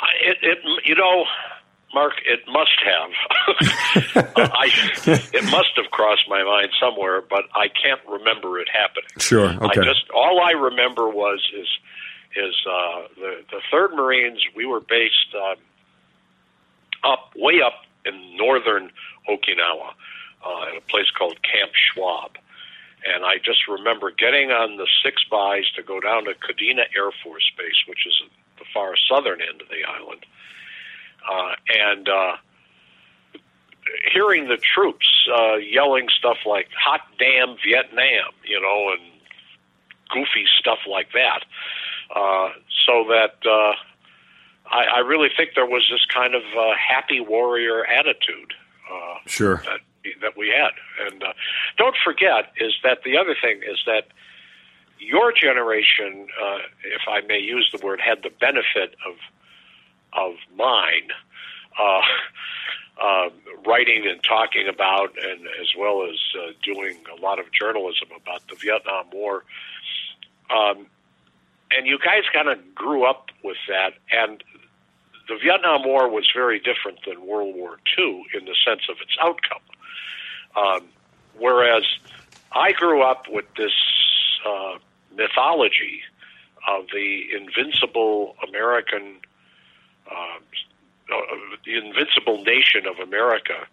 I- 0.00 0.06
It, 0.30 0.36
it 0.42 0.58
you 0.88 0.94
know, 0.94 1.24
Mark, 1.94 2.14
it 2.26 2.40
must 2.48 2.78
have. 2.84 4.24
I, 4.36 4.70
it 5.06 5.44
must 5.44 5.70
have 5.76 5.90
crossed 5.90 6.28
my 6.28 6.42
mind 6.42 6.70
somewhere, 6.80 7.22
but 7.22 7.44
I 7.54 7.68
can't 7.68 8.00
remember 8.08 8.58
it 8.58 8.68
happening. 8.68 9.08
Sure. 9.18 9.50
Okay. 9.50 9.80
I 9.80 9.84
just 9.84 10.10
all 10.14 10.40
I 10.40 10.52
remember 10.52 11.08
was 11.08 11.40
is 11.54 11.68
is 12.36 12.54
uh, 12.66 13.02
the 13.16 13.44
the 13.50 13.60
Third 13.70 13.94
Marines. 13.94 14.40
We 14.56 14.66
were 14.66 14.80
based 14.80 15.34
um, 15.34 15.56
up 17.04 17.32
way 17.36 17.60
up 17.64 17.84
in 18.04 18.36
northern 18.36 18.90
Okinawa 19.28 19.92
uh, 20.44 20.62
at 20.70 20.76
a 20.76 20.80
place 20.88 21.10
called 21.16 21.42
Camp 21.42 21.72
Schwab, 21.74 22.36
And 23.06 23.24
I 23.24 23.36
just 23.44 23.68
remember 23.68 24.10
getting 24.10 24.50
on 24.50 24.76
the 24.76 24.86
six 25.04 25.22
bys 25.30 25.70
to 25.76 25.82
go 25.82 26.00
down 26.00 26.24
to 26.24 26.32
Kadena 26.32 26.84
Air 26.96 27.10
Force 27.22 27.50
Base, 27.56 27.84
which 27.86 28.06
is 28.06 28.22
the 28.58 28.64
far 28.72 28.94
southern 29.08 29.40
end 29.40 29.60
of 29.60 29.68
the 29.68 29.84
island, 29.84 30.24
uh, 31.30 31.52
and 31.68 32.08
uh, 32.08 32.36
hearing 34.12 34.48
the 34.48 34.56
troops 34.56 35.06
uh, 35.32 35.56
yelling 35.56 36.08
stuff 36.18 36.38
like 36.46 36.68
"Hot 36.78 37.00
damn 37.18 37.56
Vietnam," 37.64 38.32
you 38.44 38.60
know, 38.60 38.92
and 38.92 39.02
goofy 40.10 40.46
stuff 40.58 40.78
like 40.88 41.12
that. 41.12 41.44
Uh, 42.14 42.50
so 42.86 43.04
that 43.08 43.36
uh, 43.46 43.74
I, 44.70 44.84
I 44.96 44.98
really 45.00 45.28
think 45.36 45.50
there 45.54 45.66
was 45.66 45.86
this 45.90 46.04
kind 46.12 46.34
of 46.34 46.42
uh, 46.56 46.72
happy 46.76 47.20
warrior 47.20 47.84
attitude. 47.84 48.54
Uh, 48.90 49.18
Sure. 49.26 49.62
that 49.66 49.80
that 50.22 50.36
we 50.36 50.48
had. 50.48 50.72
And 51.06 51.22
uh, 51.22 51.32
don't 51.76 51.96
forget 52.02 52.52
is 52.58 52.72
that 52.82 53.02
the 53.04 53.18
other 53.18 53.36
thing 53.40 53.60
is 53.62 53.78
that 53.86 54.08
your 54.98 55.32
generation, 55.32 56.28
uh, 56.42 56.58
if 56.84 57.02
I 57.08 57.20
may 57.26 57.38
use 57.38 57.68
the 57.72 57.84
word, 57.84 58.00
had 58.00 58.22
the 58.22 58.30
benefit 58.30 58.96
of 59.06 59.16
of 60.12 60.34
mine. 60.56 61.08
Uh, 61.78 62.02
uh, 63.00 63.28
writing 63.64 64.08
and 64.08 64.20
talking 64.24 64.66
about, 64.68 65.10
and 65.16 65.46
as 65.60 65.68
well 65.78 66.04
as 66.10 66.18
uh, 66.36 66.50
doing 66.64 66.96
a 67.16 67.20
lot 67.22 67.38
of 67.38 67.46
journalism 67.52 68.08
about 68.16 68.42
the 68.48 68.56
Vietnam 68.56 69.06
War. 69.12 69.44
Um, 70.50 70.86
and 71.70 71.86
you 71.86 71.98
guys 71.98 72.24
kind 72.32 72.48
of 72.48 72.74
grew 72.74 73.04
up 73.04 73.28
with 73.44 73.58
that, 73.68 73.92
and 74.10 74.42
the 75.28 75.36
Vietnam 75.36 75.84
War 75.84 76.08
was 76.08 76.28
very 76.34 76.58
different 76.58 76.98
than 77.06 77.24
World 77.26 77.54
War 77.54 77.78
II 77.96 78.24
in 78.34 78.46
the 78.46 78.56
sense 78.66 78.82
of 78.88 78.96
its 79.00 79.16
outcome. 79.20 79.62
Um, 80.56 80.88
whereas 81.38 81.84
I 82.52 82.72
grew 82.72 83.02
up 83.02 83.26
with 83.28 83.44
this 83.56 83.72
uh, 84.46 84.78
mythology 85.14 86.00
of 86.66 86.86
the 86.92 87.24
invincible 87.36 88.36
American, 88.48 89.16
uh, 90.10 90.38
the 91.64 91.76
invincible 91.76 92.42
nation 92.44 92.86
of 92.86 92.98
America, 92.98 93.66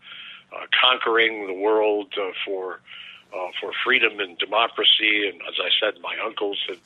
uh, 0.56 0.66
conquering 0.80 1.48
the 1.48 1.54
world 1.54 2.14
uh, 2.18 2.32
for 2.46 2.80
uh, 3.34 3.50
for 3.60 3.72
freedom 3.84 4.20
and 4.20 4.38
democracy. 4.38 5.28
And 5.28 5.42
as 5.42 5.56
I 5.60 5.70
said, 5.80 6.02
my 6.02 6.16
uncles 6.24 6.60
had 6.68 6.80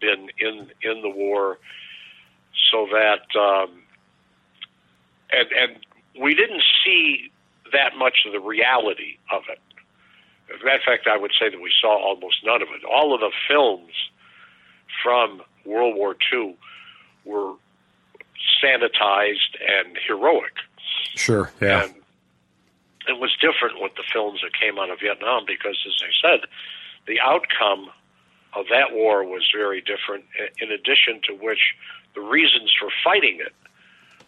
been 0.00 0.30
in 0.38 0.70
in 0.82 1.02
the 1.02 1.10
war, 1.10 1.58
so 2.70 2.86
that 2.92 3.26
um, 3.38 3.82
and 5.30 5.52
and 5.52 5.86
we 6.20 6.34
didn't 6.34 6.62
see 6.84 7.30
that 7.72 7.96
much 7.96 8.24
of 8.26 8.32
the 8.32 8.40
reality 8.40 9.18
of 9.30 9.42
it. 9.48 9.60
As 10.54 10.60
a 10.60 10.64
matter 10.64 10.76
of 10.76 10.82
fact, 10.84 11.06
I 11.06 11.16
would 11.16 11.32
say 11.40 11.48
that 11.48 11.60
we 11.60 11.72
saw 11.80 11.96
almost 11.96 12.44
none 12.44 12.60
of 12.60 12.68
it. 12.68 12.84
All 12.84 13.14
of 13.14 13.20
the 13.20 13.32
films 13.48 13.92
from 15.02 15.42
World 15.64 15.96
War 15.96 16.16
II 16.32 16.56
were 17.24 17.54
sanitized 18.62 19.56
and 19.60 19.96
heroic. 20.06 20.52
Sure. 21.14 21.50
Yeah. 21.60 21.84
And 21.84 21.94
it 23.08 23.18
was 23.18 23.30
different 23.40 23.80
with 23.80 23.94
the 23.96 24.04
films 24.12 24.40
that 24.42 24.52
came 24.58 24.78
out 24.78 24.90
of 24.90 25.00
Vietnam 25.00 25.44
because, 25.46 25.78
as 25.86 26.02
I 26.02 26.28
said, 26.28 26.48
the 27.06 27.20
outcome 27.20 27.90
of 28.54 28.66
that 28.70 28.92
war 28.92 29.24
was 29.24 29.48
very 29.54 29.80
different. 29.80 30.24
In 30.58 30.70
addition 30.70 31.20
to 31.28 31.34
which, 31.34 31.74
the 32.14 32.20
reasons 32.20 32.72
for 32.78 32.88
fighting 33.02 33.40
it 33.40 33.54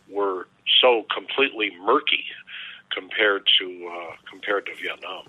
were 0.09 0.49
so 0.81 1.05
completely 1.15 1.71
murky 1.85 2.25
compared 2.91 3.49
to 3.59 3.91
uh, 3.93 4.17
compared 4.29 4.67
to 4.67 4.75
Vietnam. 4.75 5.27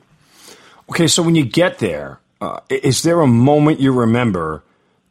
Okay, 0.90 1.08
so 1.08 1.24
when 1.24 1.36
you 1.36 1.46
get 1.46 1.80
there, 1.80 2.20
uh, 2.42 2.60
is 2.70 3.04
there 3.04 3.22
a 3.22 3.28
moment 3.28 3.80
you 3.80 3.92
remember 3.92 4.64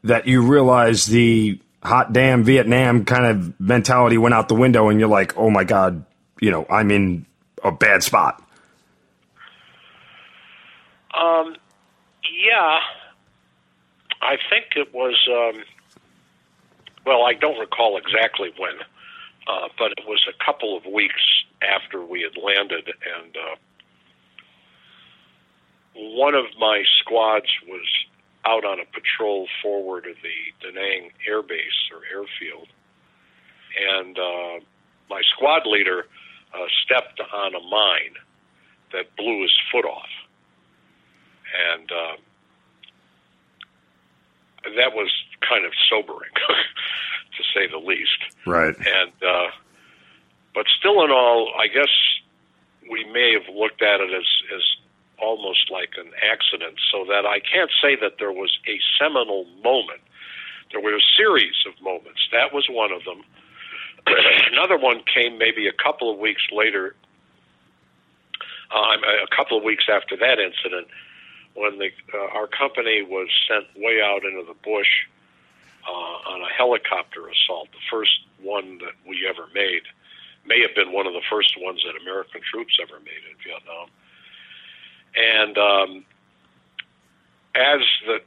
that 0.03 0.27
you 0.27 0.43
realize 0.43 1.07
the 1.07 1.59
hot 1.85 2.13
damn 2.13 2.45
Vietnam 2.45 3.05
kind 3.05 3.27
of 3.27 3.61
mentality 3.61 4.19
went 4.19 4.35
out 4.35 4.49
the 4.49 4.55
window 4.55 4.89
and 4.89 4.99
you're 4.99 5.09
like, 5.09 5.37
oh 5.37 5.51
my 5.51 5.65
God, 5.65 6.05
you 6.41 6.51
know, 6.51 6.67
I'm 6.71 6.91
in 6.91 7.27
a 7.63 7.71
bad 7.71 8.03
spot? 8.03 8.43
Um, 11.15 11.57
yeah, 12.45 12.81
I 14.21 14.37
think 14.51 14.67
it 14.77 14.93
was. 14.93 15.17
Um, 15.31 15.63
well, 17.07 17.25
I 17.25 17.35
don't 17.35 17.59
recall 17.59 17.99
exactly 17.99 18.51
when, 18.59 18.77
uh, 19.47 19.69
but 19.79 19.93
it 19.93 20.05
was 20.07 20.27
a 20.29 20.45
couple 20.45 20.77
of 20.77 20.87
weeks 20.87 21.45
after 21.63 22.05
we 22.05 22.23
had 22.23 22.43
landed, 22.43 22.89
and 22.89 23.37
uh, 23.37 23.57
one 25.95 26.35
of 26.35 26.47
my 26.59 26.83
squads 27.01 27.47
was 27.69 27.87
out 28.47 28.65
on 28.65 28.81
a 28.81 28.85
patrol 28.93 29.47
forward 29.63 30.07
of 30.07 30.17
the 30.23 30.53
Da 30.61 30.73
Nang 30.73 31.11
Air 31.27 31.43
Base 31.43 31.91
or 31.93 32.01
airfield, 32.11 32.69
and 33.97 34.19
uh, 34.19 34.65
my 35.11 35.23
squad 35.35 35.67
leader 35.67 36.07
uh, 36.55 36.67
stepped 36.85 37.21
on 37.21 37.55
a 37.55 37.61
mine 37.61 38.15
that 38.93 39.17
blew 39.17 39.43
his 39.43 39.53
foot 39.73 39.85
off, 39.85 40.09
and 41.75 41.91
uh, 41.91 42.17
that 44.77 44.95
was 44.95 45.11
kind 45.49 45.65
of 45.65 45.73
sobering, 45.91 46.31
to 47.37 47.43
say 47.55 47.67
the 47.71 47.79
least. 47.79 48.19
Right. 48.47 48.75
And 48.77 49.13
uh, 49.23 49.51
but 50.55 50.67
still, 50.79 51.05
in 51.05 51.11
all, 51.11 51.53
I 51.59 51.67
guess 51.67 51.91
we 52.91 53.05
may 53.13 53.33
have 53.33 53.55
looked 53.55 53.83
at 53.83 54.01
it 54.01 54.11
as 54.11 54.27
as 54.55 54.63
almost 55.19 55.71
like 55.71 55.91
an 55.97 56.11
accident, 56.23 56.79
so 56.91 57.05
that 57.09 57.27
I 57.27 57.41
can't 57.41 57.71
say 57.83 57.97
that 58.01 58.19
there 58.19 58.33
was 58.33 58.59
a 58.69 58.79
seminal 58.99 59.47
moment. 59.63 60.01
There 60.73 60.81
were 60.81 60.97
a 60.97 61.07
series 61.17 61.55
of 61.67 61.81
moments. 61.83 62.21
That 62.33 62.53
was 62.53 62.67
one 62.69 62.93
of 62.93 63.05
them. 63.05 63.23
Another 64.53 64.79
one 64.79 65.03
came 65.07 65.39
maybe 65.39 65.69
a 65.69 65.73
couple 65.73 66.13
of 66.13 66.19
weeks 66.19 66.43
later. 66.53 66.95
Uh, 68.75 68.97
a 69.23 69.37
couple 69.37 69.57
of 69.57 69.63
weeks 69.63 69.85
after 69.89 70.17
that 70.17 70.41
incident, 70.41 70.89
when 71.55 71.79
the 71.79 71.91
uh, 72.13 72.35
our 72.35 72.49
company 72.49 73.03
was 73.03 73.29
sent 73.47 73.67
way 73.77 74.01
out 74.03 74.25
into 74.25 74.43
the 74.43 74.57
bush 74.65 75.07
uh, 75.87 76.33
on 76.35 76.43
a 76.43 76.51
helicopter 76.51 77.29
assault, 77.29 77.69
the 77.71 77.87
first 77.91 78.19
one 78.43 78.79
that 78.79 78.95
we 79.07 79.27
ever 79.29 79.47
made, 79.55 79.83
may 80.47 80.61
have 80.61 80.75
been 80.75 80.93
one 80.93 81.07
of 81.07 81.13
the 81.13 81.23
first 81.31 81.55
ones 81.61 81.81
that 81.87 81.95
American 82.01 82.41
troops 82.43 82.77
ever 82.83 82.99
made 83.01 83.23
in 83.31 83.37
Vietnam. 83.45 83.89
And 85.17 85.59
um, 85.59 86.05
as 87.55 87.81
the 88.07 88.21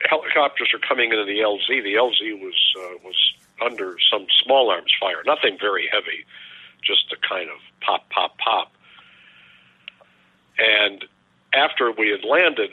helicopters 0.00 0.72
are 0.74 0.78
coming 0.78 1.12
into 1.12 1.24
the 1.24 1.38
LZ, 1.40 1.68
the 1.68 1.94
LZ 1.94 2.40
was 2.40 2.74
uh, 2.78 2.98
was 3.04 3.34
under 3.64 3.96
some 4.10 4.26
small 4.44 4.70
arms 4.70 4.92
fire, 5.00 5.22
nothing 5.24 5.56
very 5.58 5.88
heavy, 5.90 6.24
just 6.82 7.12
a 7.12 7.28
kind 7.28 7.48
of 7.48 7.56
pop, 7.80 8.08
pop, 8.10 8.36
pop. 8.38 8.72
And 10.58 11.04
after 11.54 11.90
we 11.90 12.10
had 12.10 12.24
landed, 12.24 12.70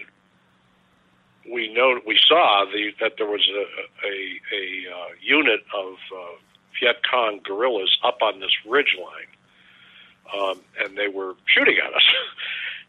we 1.51 1.73
know 1.73 1.99
we 2.05 2.19
saw 2.27 2.65
the, 2.65 2.91
that 3.01 3.13
there 3.17 3.27
was 3.27 3.47
a 3.49 4.07
a, 4.07 4.39
a 4.55 4.95
uh, 4.95 5.09
unit 5.21 5.61
of 5.75 5.93
uh, 5.93 6.35
Viet 6.79 7.01
Cong 7.09 7.39
guerrillas 7.43 7.97
up 8.03 8.21
on 8.21 8.39
this 8.39 8.51
ridge 8.67 8.97
line, 8.99 10.41
um, 10.41 10.61
and 10.79 10.97
they 10.97 11.07
were 11.07 11.35
shooting 11.45 11.77
at 11.85 11.93
us. 11.93 12.03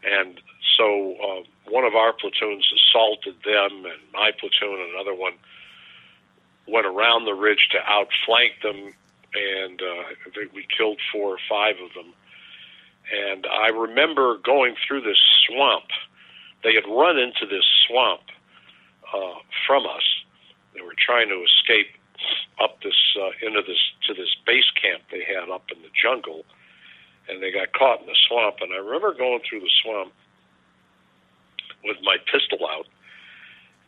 and 0.05 0.39
so 0.77 1.15
uh, 1.15 1.43
one 1.69 1.83
of 1.83 1.95
our 1.95 2.13
platoons 2.13 2.65
assaulted 2.73 3.35
them, 3.43 3.85
and 3.85 3.99
my 4.13 4.31
platoon, 4.39 4.79
and 4.79 4.93
another 4.93 5.13
one, 5.13 5.33
went 6.67 6.85
around 6.85 7.25
the 7.25 7.33
ridge 7.33 7.69
to 7.71 7.79
outflank 7.79 8.53
them, 8.61 8.93
and 9.33 9.81
uh, 9.81 10.03
I 10.25 10.29
think 10.33 10.53
we 10.53 10.65
killed 10.77 10.99
four 11.11 11.33
or 11.33 11.39
five 11.49 11.75
of 11.83 11.93
them. 11.93 12.13
And 13.13 13.45
I 13.45 13.69
remember 13.69 14.37
going 14.43 14.75
through 14.87 15.01
this 15.01 15.21
swamp. 15.45 15.85
They 16.63 16.73
had 16.73 16.85
run 16.89 17.17
into 17.17 17.45
this 17.45 17.65
swamp 17.87 18.21
uh, 19.13 19.39
from 19.67 19.85
us. 19.85 20.03
They 20.73 20.81
were 20.81 20.95
trying 20.97 21.29
to 21.29 21.43
escape 21.43 21.93
up 22.61 22.81
this 22.81 22.97
uh, 23.19 23.45
into 23.45 23.61
this 23.61 23.79
to 24.07 24.13
this 24.13 24.35
base 24.45 24.69
camp 24.81 25.03
they 25.11 25.23
had 25.23 25.49
up 25.49 25.69
in 25.75 25.81
the 25.81 25.89
jungle, 25.93 26.45
and 27.29 27.41
they 27.41 27.51
got 27.51 27.73
caught 27.73 28.01
in 28.01 28.07
the 28.07 28.17
swamp. 28.27 28.57
And 28.61 28.71
I 28.73 28.77
remember 28.77 29.13
going 29.13 29.41
through 29.47 29.61
the 29.61 29.71
swamp 29.83 30.13
with 31.83 31.97
my 32.03 32.17
pistol 32.31 32.65
out, 32.67 32.87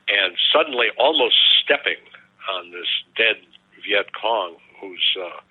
and 0.07 0.35
suddenly 0.53 0.87
almost 0.97 1.35
stepping 1.63 2.01
on 2.49 2.71
this 2.71 2.87
dead 3.15 3.37
Viet 3.83 4.13
Cong 4.13 4.55
who's 4.79 5.17
uh, 5.19 5.41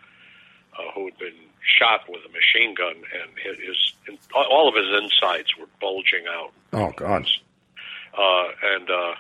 uh, 0.79 0.93
who 0.95 1.07
had 1.07 1.19
been 1.19 1.35
shot 1.79 2.09
with 2.09 2.21
a 2.25 2.33
machine 2.33 2.75
gun, 2.75 2.97
and 2.97 3.31
his 3.39 3.77
all 4.35 4.69
of 4.69 4.75
his 4.75 5.03
insides 5.03 5.57
were 5.59 5.69
bulging 5.81 6.25
out. 6.31 6.53
Oh 6.73 6.93
God! 6.97 7.27
Uh, 8.17 8.49
and 8.75 8.89
uh, 8.91 9.15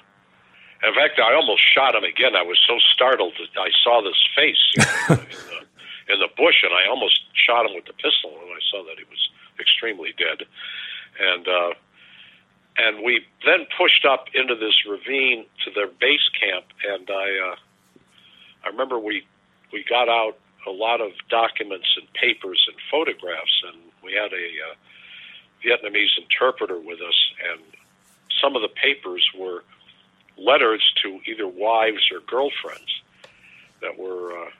in 0.86 0.94
fact, 0.94 1.18
I 1.18 1.34
almost 1.34 1.62
shot 1.74 1.94
him 1.94 2.04
again. 2.04 2.36
I 2.36 2.42
was 2.42 2.58
so 2.66 2.78
startled 2.94 3.34
that 3.38 3.60
I 3.60 3.70
saw 3.82 4.02
this 4.02 4.20
face 4.36 4.56
you 4.76 4.84
know, 4.84 5.22
in, 5.22 5.26
the, 5.50 5.65
in 6.08 6.20
the 6.20 6.28
bush, 6.36 6.62
and 6.62 6.72
I 6.72 6.88
almost 6.88 7.20
shot 7.34 7.66
him 7.66 7.74
with 7.74 7.86
the 7.86 7.92
pistol, 7.92 8.30
and 8.30 8.50
I 8.50 8.62
saw 8.70 8.84
that 8.84 8.98
he 8.98 9.04
was 9.04 9.30
extremely 9.58 10.14
dead. 10.16 10.46
And 11.18 11.48
uh, 11.48 11.72
and 12.78 13.04
we 13.04 13.24
then 13.44 13.66
pushed 13.76 14.04
up 14.04 14.26
into 14.34 14.54
this 14.54 14.74
ravine 14.88 15.46
to 15.64 15.70
their 15.74 15.88
base 15.88 16.28
camp, 16.38 16.66
and 16.86 17.10
I 17.10 17.52
uh, 17.52 17.56
I 18.64 18.68
remember 18.68 18.98
we 18.98 19.26
we 19.72 19.84
got 19.88 20.08
out 20.08 20.38
a 20.66 20.70
lot 20.70 21.00
of 21.00 21.12
documents 21.28 21.86
and 21.96 22.12
papers 22.12 22.64
and 22.68 22.76
photographs, 22.90 23.62
and 23.72 23.80
we 24.02 24.12
had 24.12 24.32
a 24.32 24.46
uh, 24.70 24.74
Vietnamese 25.64 26.18
interpreter 26.18 26.78
with 26.78 27.00
us, 27.00 27.32
and 27.50 27.62
some 28.42 28.56
of 28.56 28.62
the 28.62 28.68
papers 28.68 29.26
were 29.36 29.64
letters 30.36 30.84
to 31.02 31.20
either 31.26 31.48
wives 31.48 32.10
or 32.12 32.20
girlfriends 32.20 33.02
that 33.80 33.98
were. 33.98 34.38
Uh, 34.38 34.50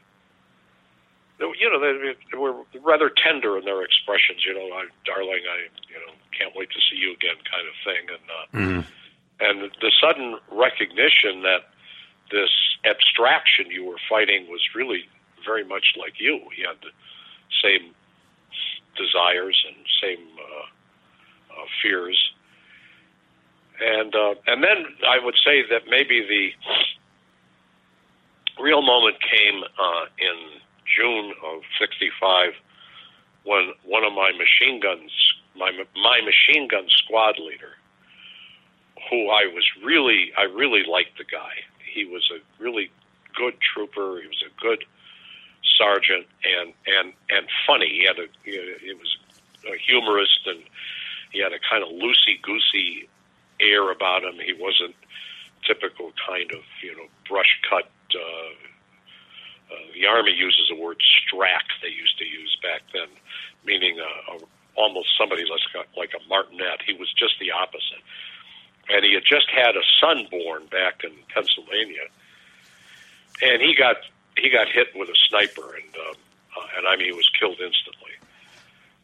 you 1.38 1.68
know, 1.70 1.80
they, 1.80 2.36
were 2.36 2.64
rather 2.82 3.10
tender 3.10 3.58
in 3.58 3.64
their 3.64 3.82
expressions. 3.82 4.44
You 4.44 4.54
know, 4.54 4.74
I, 4.74 4.86
darling, 5.04 5.42
I, 5.44 5.68
you 5.88 6.00
know, 6.00 6.12
can't 6.36 6.54
wait 6.56 6.70
to 6.70 6.80
see 6.90 6.96
you 6.96 7.12
again, 7.12 7.36
kind 7.44 7.66
of 7.68 7.74
thing. 7.84 8.02
And 8.08 8.24
uh, 8.26 8.46
mm-hmm. 8.56 8.82
and 9.40 9.70
the 9.80 9.92
sudden 10.00 10.38
recognition 10.50 11.42
that 11.42 11.68
this 12.30 12.50
abstraction 12.84 13.70
you 13.70 13.84
were 13.84 14.00
fighting 14.08 14.48
was 14.48 14.60
really 14.74 15.08
very 15.44 15.64
much 15.64 15.94
like 15.98 16.14
you. 16.18 16.40
He 16.54 16.62
had 16.62 16.76
the 16.80 16.92
same 17.62 17.94
desires 18.96 19.56
and 19.68 19.76
same 20.02 20.26
uh, 20.40 21.60
uh, 21.60 21.66
fears. 21.82 22.18
And 23.78 24.14
uh, 24.14 24.34
and 24.46 24.64
then 24.64 24.86
I 25.06 25.22
would 25.22 25.36
say 25.44 25.62
that 25.68 25.82
maybe 25.88 26.24
the 26.24 26.48
real 28.62 28.80
moment 28.80 29.16
came 29.20 29.62
uh, 29.62 30.06
in 30.18 30.60
June 30.94 31.34
of 31.44 31.62
'65 31.78 32.52
when 33.44 33.72
one 33.84 34.04
of 34.04 34.12
my 34.12 34.32
machine 34.32 34.80
guns, 34.80 35.10
my 35.56 35.70
my 35.94 36.20
machine 36.20 36.68
gun 36.68 36.84
squad 36.88 37.38
leader, 37.38 37.78
who 39.08 39.28
I 39.30 39.46
was 39.46 39.64
really, 39.84 40.32
I 40.36 40.42
really 40.42 40.82
liked 40.84 41.16
the 41.18 41.24
guy. 41.24 41.62
He 41.86 42.04
was 42.04 42.28
a 42.34 42.40
really 42.62 42.90
good 43.34 43.54
trooper. 43.60 44.20
He 44.20 44.26
was 44.26 44.42
a 44.44 44.60
good 44.60 44.84
sergeant 45.78 46.26
and 46.44 46.72
and 46.86 47.12
and 47.30 47.46
funny. 47.66 47.88
He 47.88 48.04
had 48.04 48.18
a 48.18 48.26
he 48.44 48.92
was 48.94 49.16
a 49.72 49.76
humorist 49.78 50.40
and 50.46 50.62
he 51.32 51.40
had 51.40 51.52
a 51.52 51.60
kind 51.70 51.82
of 51.82 51.90
loosey 51.90 52.40
goosey 52.42 53.08
air 53.60 53.90
about 53.90 54.24
him. 54.24 54.34
He 54.44 54.52
wasn't 54.52 54.94
typical 55.64 56.12
kind 56.28 56.50
of 56.52 56.60
you 56.82 56.96
know 56.96 57.06
brush 57.28 57.60
cut. 57.68 57.88
Uh, 58.14 58.54
the 59.94 60.06
army 60.06 60.32
uses 60.32 60.68
the 60.68 60.76
word 60.76 61.00
strack. 61.00 61.66
They 61.82 61.88
used 61.88 62.18
to 62.18 62.24
use 62.24 62.56
back 62.62 62.82
then, 62.92 63.08
meaning 63.64 63.98
a, 63.98 64.32
a, 64.32 64.38
almost 64.76 65.08
somebody 65.18 65.44
like 65.44 65.86
like 65.96 66.12
a 66.14 66.28
martinet. 66.28 66.82
He 66.86 66.92
was 66.92 67.12
just 67.12 67.34
the 67.40 67.50
opposite, 67.50 68.02
and 68.90 69.04
he 69.04 69.14
had 69.14 69.24
just 69.24 69.48
had 69.50 69.76
a 69.76 69.82
son 70.00 70.28
born 70.30 70.66
back 70.66 71.02
in 71.02 71.12
Pennsylvania, 71.32 72.06
and 73.42 73.62
he 73.62 73.74
got 73.74 73.96
he 74.36 74.50
got 74.50 74.68
hit 74.68 74.88
with 74.94 75.08
a 75.08 75.16
sniper, 75.28 75.74
and 75.74 75.94
um, 75.96 76.16
uh, 76.56 76.78
and 76.78 76.86
I 76.86 76.96
mean 76.96 77.06
he 77.06 77.16
was 77.16 77.28
killed 77.38 77.58
instantly, 77.60 78.14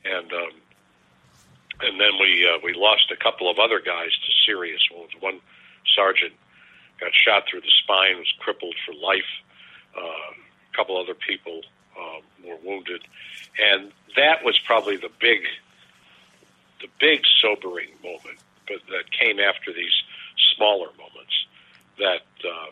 and 0.05 0.33
um, 0.33 0.55
and 1.81 2.01
then 2.01 2.13
we 2.21 2.47
uh, 2.47 2.59
we 2.63 2.75
lost 2.75 3.11
a 3.11 3.17
couple 3.17 3.51
of 3.51 3.59
other 3.59 3.81
guys 3.81 4.13
to 4.13 4.31
serious 4.47 4.83
wounds. 4.95 5.15
One 5.19 5.41
sergeant 5.97 6.35
got 7.01 7.11
shot 7.15 7.45
through 7.51 7.63
the 7.63 7.73
spine, 7.83 8.19
was 8.19 8.33
crippled 8.39 8.77
for 8.87 8.95
life. 8.95 9.33
Uh, 9.97 10.33
couple 10.77 10.97
other 11.01 11.15
people 11.15 11.61
um, 11.99 12.23
were 12.47 12.59
wounded, 12.65 13.03
and 13.59 13.93
that 14.17 14.45
was 14.45 14.59
probably 14.67 14.97
the 14.97 15.11
big, 15.21 15.41
the 16.81 16.89
big 17.01 17.23
sobering 17.41 17.91
moment, 18.03 18.39
but 18.67 18.79
that 18.89 19.11
came 19.11 19.39
after 19.39 19.73
these 19.73 19.95
smaller 20.57 20.89
moments. 20.99 21.35
That 21.99 22.27
uh, 22.45 22.71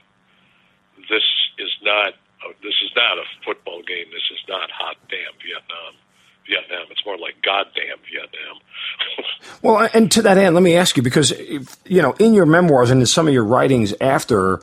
this 1.08 1.24
is 1.58 1.70
not 1.82 2.14
uh, 2.44 2.52
this 2.62 2.74
is 2.82 2.90
not 2.96 3.18
a 3.18 3.24
football 3.44 3.82
game. 3.82 4.06
This 4.10 4.28
is 4.32 4.42
not 4.48 4.70
hot 4.70 4.96
damn 5.08 5.36
Vietnam. 5.44 6.00
Vietnam. 6.48 6.86
It's 6.90 7.04
more 7.04 7.18
like 7.18 7.34
goddamn 7.42 7.98
Vietnam. 8.10 8.60
well, 9.62 9.88
and 9.92 10.10
to 10.12 10.22
that 10.22 10.38
end, 10.38 10.54
let 10.54 10.62
me 10.62 10.76
ask 10.76 10.96
you 10.96 11.02
because 11.02 11.32
you 11.84 12.02
know 12.02 12.14
in 12.18 12.34
your 12.34 12.46
memoirs 12.46 12.90
and 12.90 13.00
in 13.00 13.06
some 13.06 13.28
of 13.28 13.34
your 13.34 13.44
writings 13.44 13.94
after 14.00 14.60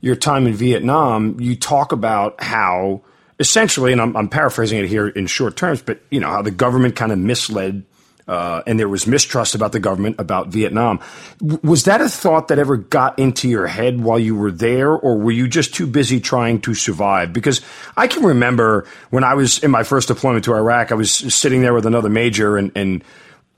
your 0.00 0.16
time 0.16 0.46
in 0.46 0.54
Vietnam, 0.54 1.38
you 1.40 1.56
talk 1.56 1.92
about 1.92 2.42
how 2.42 3.02
essentially, 3.38 3.92
and 3.92 4.00
I'm, 4.00 4.16
I'm 4.16 4.28
paraphrasing 4.28 4.78
it 4.78 4.88
here 4.88 5.08
in 5.08 5.26
short 5.26 5.56
terms, 5.56 5.82
but 5.82 6.00
you 6.10 6.20
know 6.20 6.28
how 6.28 6.42
the 6.42 6.50
government 6.50 6.96
kind 6.96 7.12
of 7.12 7.18
misled 7.18 7.84
uh, 8.30 8.62
and 8.64 8.78
there 8.78 8.88
was 8.88 9.08
mistrust 9.08 9.56
about 9.56 9.72
the 9.72 9.80
government 9.80 10.14
about 10.20 10.48
Vietnam. 10.48 11.00
Was 11.40 11.84
that 11.84 12.00
a 12.00 12.08
thought 12.08 12.46
that 12.48 12.60
ever 12.60 12.76
got 12.76 13.18
into 13.18 13.48
your 13.48 13.66
head 13.66 14.00
while 14.00 14.20
you 14.20 14.36
were 14.36 14.52
there, 14.52 14.90
or 14.92 15.18
were 15.18 15.32
you 15.32 15.48
just 15.48 15.74
too 15.74 15.86
busy 15.86 16.20
trying 16.20 16.60
to 16.60 16.72
survive? 16.72 17.32
Because 17.32 17.60
I 17.96 18.06
can 18.06 18.22
remember 18.22 18.86
when 19.10 19.24
I 19.24 19.34
was 19.34 19.58
in 19.64 19.72
my 19.72 19.82
first 19.82 20.06
deployment 20.06 20.44
to 20.44 20.54
Iraq, 20.54 20.92
I 20.92 20.94
was 20.94 21.10
sitting 21.10 21.62
there 21.62 21.74
with 21.74 21.86
another 21.86 22.08
major 22.08 22.56
and, 22.56 22.70
and 22.76 23.02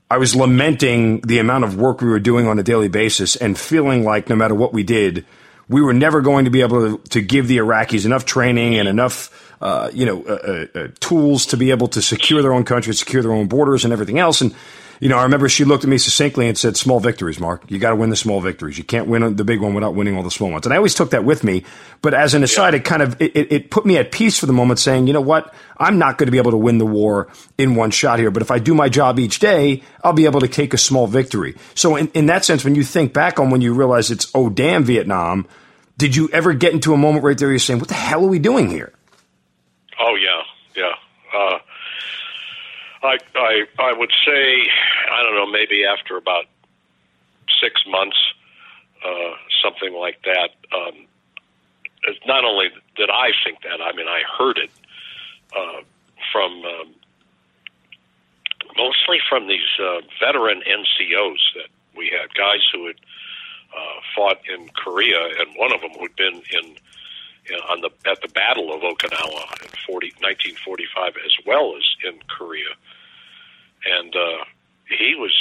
I 0.09 0.17
was 0.17 0.35
lamenting 0.35 1.21
the 1.21 1.37
amount 1.37 1.65
of 1.65 1.77
work 1.77 2.01
we 2.01 2.07
were 2.07 2.19
doing 2.19 2.47
on 2.47 2.57
a 2.57 2.63
daily 2.63 2.87
basis 2.87 3.35
and 3.35 3.55
feeling 3.55 4.03
like 4.03 4.27
no 4.27 4.35
matter 4.35 4.55
what 4.55 4.73
we 4.73 4.81
did, 4.81 5.23
we 5.69 5.81
were 5.81 5.93
never 5.93 6.21
going 6.21 6.45
to 6.45 6.51
be 6.51 6.61
able 6.61 6.97
to, 6.97 7.09
to 7.09 7.21
give 7.21 7.47
the 7.47 7.57
Iraqis 7.57 8.05
enough 8.05 8.25
training 8.25 8.75
and 8.75 8.87
enough 8.87 9.29
uh, 9.63 9.89
you 9.93 10.05
know, 10.05 10.21
uh, 10.25 10.65
uh, 10.75 10.79
uh, 10.79 10.87
tools 10.99 11.45
to 11.45 11.55
be 11.55 11.71
able 11.71 11.87
to 11.87 12.01
secure 12.01 12.41
their 12.41 12.51
own 12.51 12.65
country, 12.65 12.93
secure 12.93 13.21
their 13.21 13.31
own 13.31 13.47
borders, 13.47 13.85
and 13.85 13.93
everything 13.93 14.19
else. 14.19 14.41
And 14.41 14.53
you 15.03 15.09
know, 15.09 15.17
I 15.17 15.23
remember 15.23 15.49
she 15.49 15.65
looked 15.65 15.83
at 15.83 15.89
me 15.89 15.97
succinctly 15.97 16.47
and 16.47 16.57
said, 16.57 16.77
"Small 16.77 17.01
victories, 17.01 17.37
Mark. 17.37 17.63
You 17.67 17.77
got 17.77 17.89
to 17.89 17.95
win 17.97 18.09
the 18.09 18.15
small 18.15 18.39
victories. 18.39 18.77
You 18.77 18.85
can't 18.85 19.05
win 19.05 19.35
the 19.35 19.43
big 19.43 19.59
one 19.59 19.73
without 19.73 19.95
winning 19.95 20.15
all 20.15 20.23
the 20.23 20.31
small 20.31 20.49
ones." 20.49 20.65
And 20.65 20.71
I 20.71 20.77
always 20.77 20.93
took 20.95 21.09
that 21.09 21.25
with 21.25 21.43
me. 21.43 21.65
But 22.01 22.13
as 22.13 22.33
an 22.33 22.41
aside, 22.41 22.73
it 22.73 22.85
kind 22.85 23.01
of 23.01 23.21
it, 23.21 23.35
it 23.35 23.69
put 23.69 23.85
me 23.85 23.97
at 23.97 24.13
peace 24.13 24.39
for 24.39 24.45
the 24.45 24.53
moment, 24.53 24.79
saying, 24.79 25.07
"You 25.07 25.11
know 25.11 25.19
what? 25.19 25.53
I'm 25.77 25.97
not 25.97 26.17
going 26.17 26.27
to 26.27 26.31
be 26.31 26.37
able 26.37 26.51
to 26.51 26.57
win 26.57 26.77
the 26.77 26.85
war 26.85 27.27
in 27.57 27.75
one 27.75 27.91
shot 27.91 28.17
here. 28.17 28.31
But 28.31 28.43
if 28.43 28.49
I 28.49 28.59
do 28.59 28.73
my 28.73 28.87
job 28.87 29.19
each 29.19 29.39
day, 29.39 29.83
I'll 30.05 30.13
be 30.13 30.23
able 30.23 30.39
to 30.39 30.47
take 30.47 30.73
a 30.73 30.77
small 30.77 31.05
victory." 31.05 31.55
So, 31.75 31.97
in, 31.97 32.07
in 32.13 32.27
that 32.27 32.45
sense, 32.45 32.63
when 32.63 32.75
you 32.75 32.83
think 32.83 33.11
back 33.11 33.41
on 33.41 33.49
when 33.49 33.59
you 33.59 33.73
realize 33.73 34.09
it's 34.09 34.31
oh 34.33 34.49
damn 34.49 34.85
Vietnam, 34.85 35.47
did 35.97 36.15
you 36.15 36.29
ever 36.31 36.53
get 36.53 36.71
into 36.71 36.93
a 36.93 36.97
moment 36.97 37.25
right 37.25 37.37
there? 37.37 37.49
You're 37.49 37.59
saying, 37.59 37.79
"What 37.79 37.89
the 37.89 37.93
hell 37.93 38.23
are 38.23 38.29
we 38.29 38.39
doing 38.39 38.69
here?" 38.69 38.93
Oh 39.99 40.15
yeah, 40.15 40.43
I 43.03 43.17
I 43.35 43.65
I 43.79 43.93
would 43.93 44.11
say 44.25 44.63
I 45.11 45.23
don't 45.23 45.35
know 45.35 45.45
maybe 45.45 45.85
after 45.85 46.17
about 46.17 46.45
six 47.61 47.81
months, 47.87 48.17
uh, 49.05 49.33
something 49.63 49.93
like 49.93 50.21
that. 50.23 50.51
Um, 50.75 51.07
it's 52.07 52.25
not 52.25 52.43
only 52.45 52.69
did 52.95 53.09
I 53.09 53.31
think 53.43 53.59
that, 53.63 53.81
I 53.81 53.93
mean 53.93 54.07
I 54.07 54.21
heard 54.37 54.57
it 54.57 54.71
uh, 55.55 55.81
from 56.31 56.51
um, 56.63 56.93
mostly 58.77 59.19
from 59.29 59.47
these 59.47 59.61
uh, 59.79 60.01
veteran 60.19 60.61
NCOs 60.61 61.39
that 61.55 61.69
we 61.95 62.09
had, 62.09 62.33
guys 62.33 62.61
who 62.73 62.87
had 62.87 62.95
uh, 63.75 63.99
fought 64.15 64.39
in 64.47 64.69
Korea, 64.69 65.19
and 65.39 65.55
one 65.57 65.73
of 65.73 65.81
them 65.81 65.91
who'd 65.99 66.15
been 66.15 66.41
in 66.51 66.75
on 67.69 67.81
the 67.81 67.89
at 68.09 68.21
the 68.21 68.29
Battle 68.29 68.73
of 68.73 68.81
Okinawa 68.81 69.61
in 69.63 69.69
40, 69.85 70.13
1945, 70.21 71.13
as 71.25 71.45
well 71.45 71.75
as 71.75 71.83
in 72.07 72.19
Korea, 72.27 72.71
and 73.85 74.15
uh, 74.15 74.43
he 74.87 75.15
was 75.15 75.33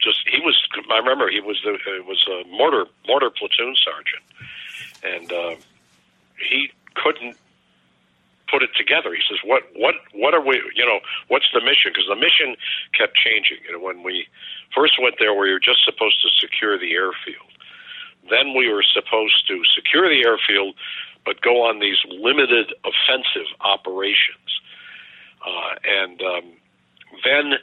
just 0.00 0.20
he 0.30 0.40
was. 0.40 0.56
I 0.90 0.98
remember 0.98 1.30
he 1.30 1.40
was 1.40 1.60
the 1.64 1.74
it 1.74 2.06
was 2.06 2.24
a 2.28 2.46
mortar 2.48 2.86
mortar 3.06 3.30
platoon 3.30 3.74
sergeant, 3.76 4.24
and 5.02 5.32
uh, 5.32 5.60
he 6.48 6.70
couldn't 6.94 7.36
put 8.50 8.62
it 8.62 8.70
together. 8.76 9.14
He 9.14 9.22
says, 9.28 9.38
"What 9.44 9.64
what 9.74 9.94
what 10.12 10.34
are 10.34 10.44
we? 10.44 10.60
You 10.74 10.84
know, 10.86 11.00
what's 11.28 11.50
the 11.52 11.60
mission?" 11.60 11.92
Because 11.92 12.08
the 12.08 12.16
mission 12.16 12.56
kept 12.92 13.16
changing. 13.16 13.58
You 13.66 13.72
know, 13.72 13.84
when 13.84 14.02
we 14.02 14.26
first 14.74 14.94
went 15.02 15.16
there, 15.18 15.32
we 15.34 15.50
were 15.50 15.60
just 15.60 15.84
supposed 15.84 16.20
to 16.22 16.28
secure 16.40 16.78
the 16.78 16.92
airfield 16.92 17.50
then 18.30 18.54
we 18.54 18.72
were 18.72 18.82
supposed 18.82 19.46
to 19.48 19.62
secure 19.74 20.08
the 20.08 20.26
airfield, 20.26 20.74
but 21.24 21.40
go 21.40 21.62
on 21.62 21.80
these 21.80 21.98
limited 22.08 22.72
offensive 22.84 23.48
operations. 23.60 24.60
Uh, 25.44 25.74
and 25.84 26.22
um, 26.22 26.52
then 27.24 27.54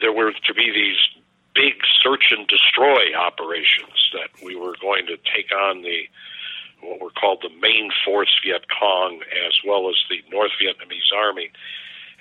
there 0.00 0.12
were 0.12 0.32
to 0.32 0.54
be 0.54 0.70
these 0.70 1.22
big 1.54 1.74
search 2.02 2.32
and 2.36 2.46
destroy 2.46 3.14
operations 3.14 4.10
that 4.12 4.30
we 4.42 4.54
were 4.54 4.76
going 4.80 5.06
to 5.06 5.16
take 5.34 5.52
on 5.52 5.82
the 5.82 6.08
what 6.82 7.00
were 7.00 7.10
called 7.10 7.42
the 7.42 7.50
main 7.60 7.90
force 8.04 8.34
Viet 8.42 8.64
Cong 8.70 9.20
as 9.46 9.58
well 9.66 9.90
as 9.90 9.96
the 10.08 10.22
North 10.30 10.52
Vietnamese 10.60 11.14
Army. 11.14 11.50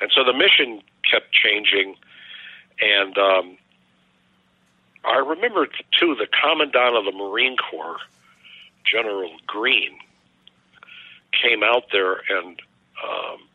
And 0.02 0.12
so 0.14 0.24
the 0.24 0.34
mission 0.34 0.82
kept 1.10 1.32
changing, 1.32 1.96
and 2.82 3.18
um, 3.18 3.58
I 5.06 5.18
remember 5.18 5.68
too 5.98 6.16
the 6.16 6.28
commandant 6.28 6.96
of 6.96 7.06
the 7.06 7.18
Marine 7.18 7.56
Corps, 7.58 8.00
General 8.90 9.32
Greene, 9.48 9.98
came 11.42 11.64
out 11.64 11.84
there 11.92 12.22
and 12.30 12.62
um, 13.04 13.49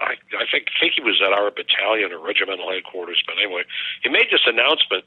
I, 0.00 0.14
I 0.36 0.44
think 0.50 0.66
think 0.78 0.94
he 0.94 1.02
was 1.02 1.20
at 1.24 1.32
our 1.32 1.50
battalion 1.50 2.12
or 2.12 2.18
regimental 2.18 2.70
headquarters. 2.70 3.22
But 3.26 3.36
anyway, 3.42 3.62
he 4.02 4.08
made 4.08 4.26
this 4.30 4.46
announcement 4.46 5.04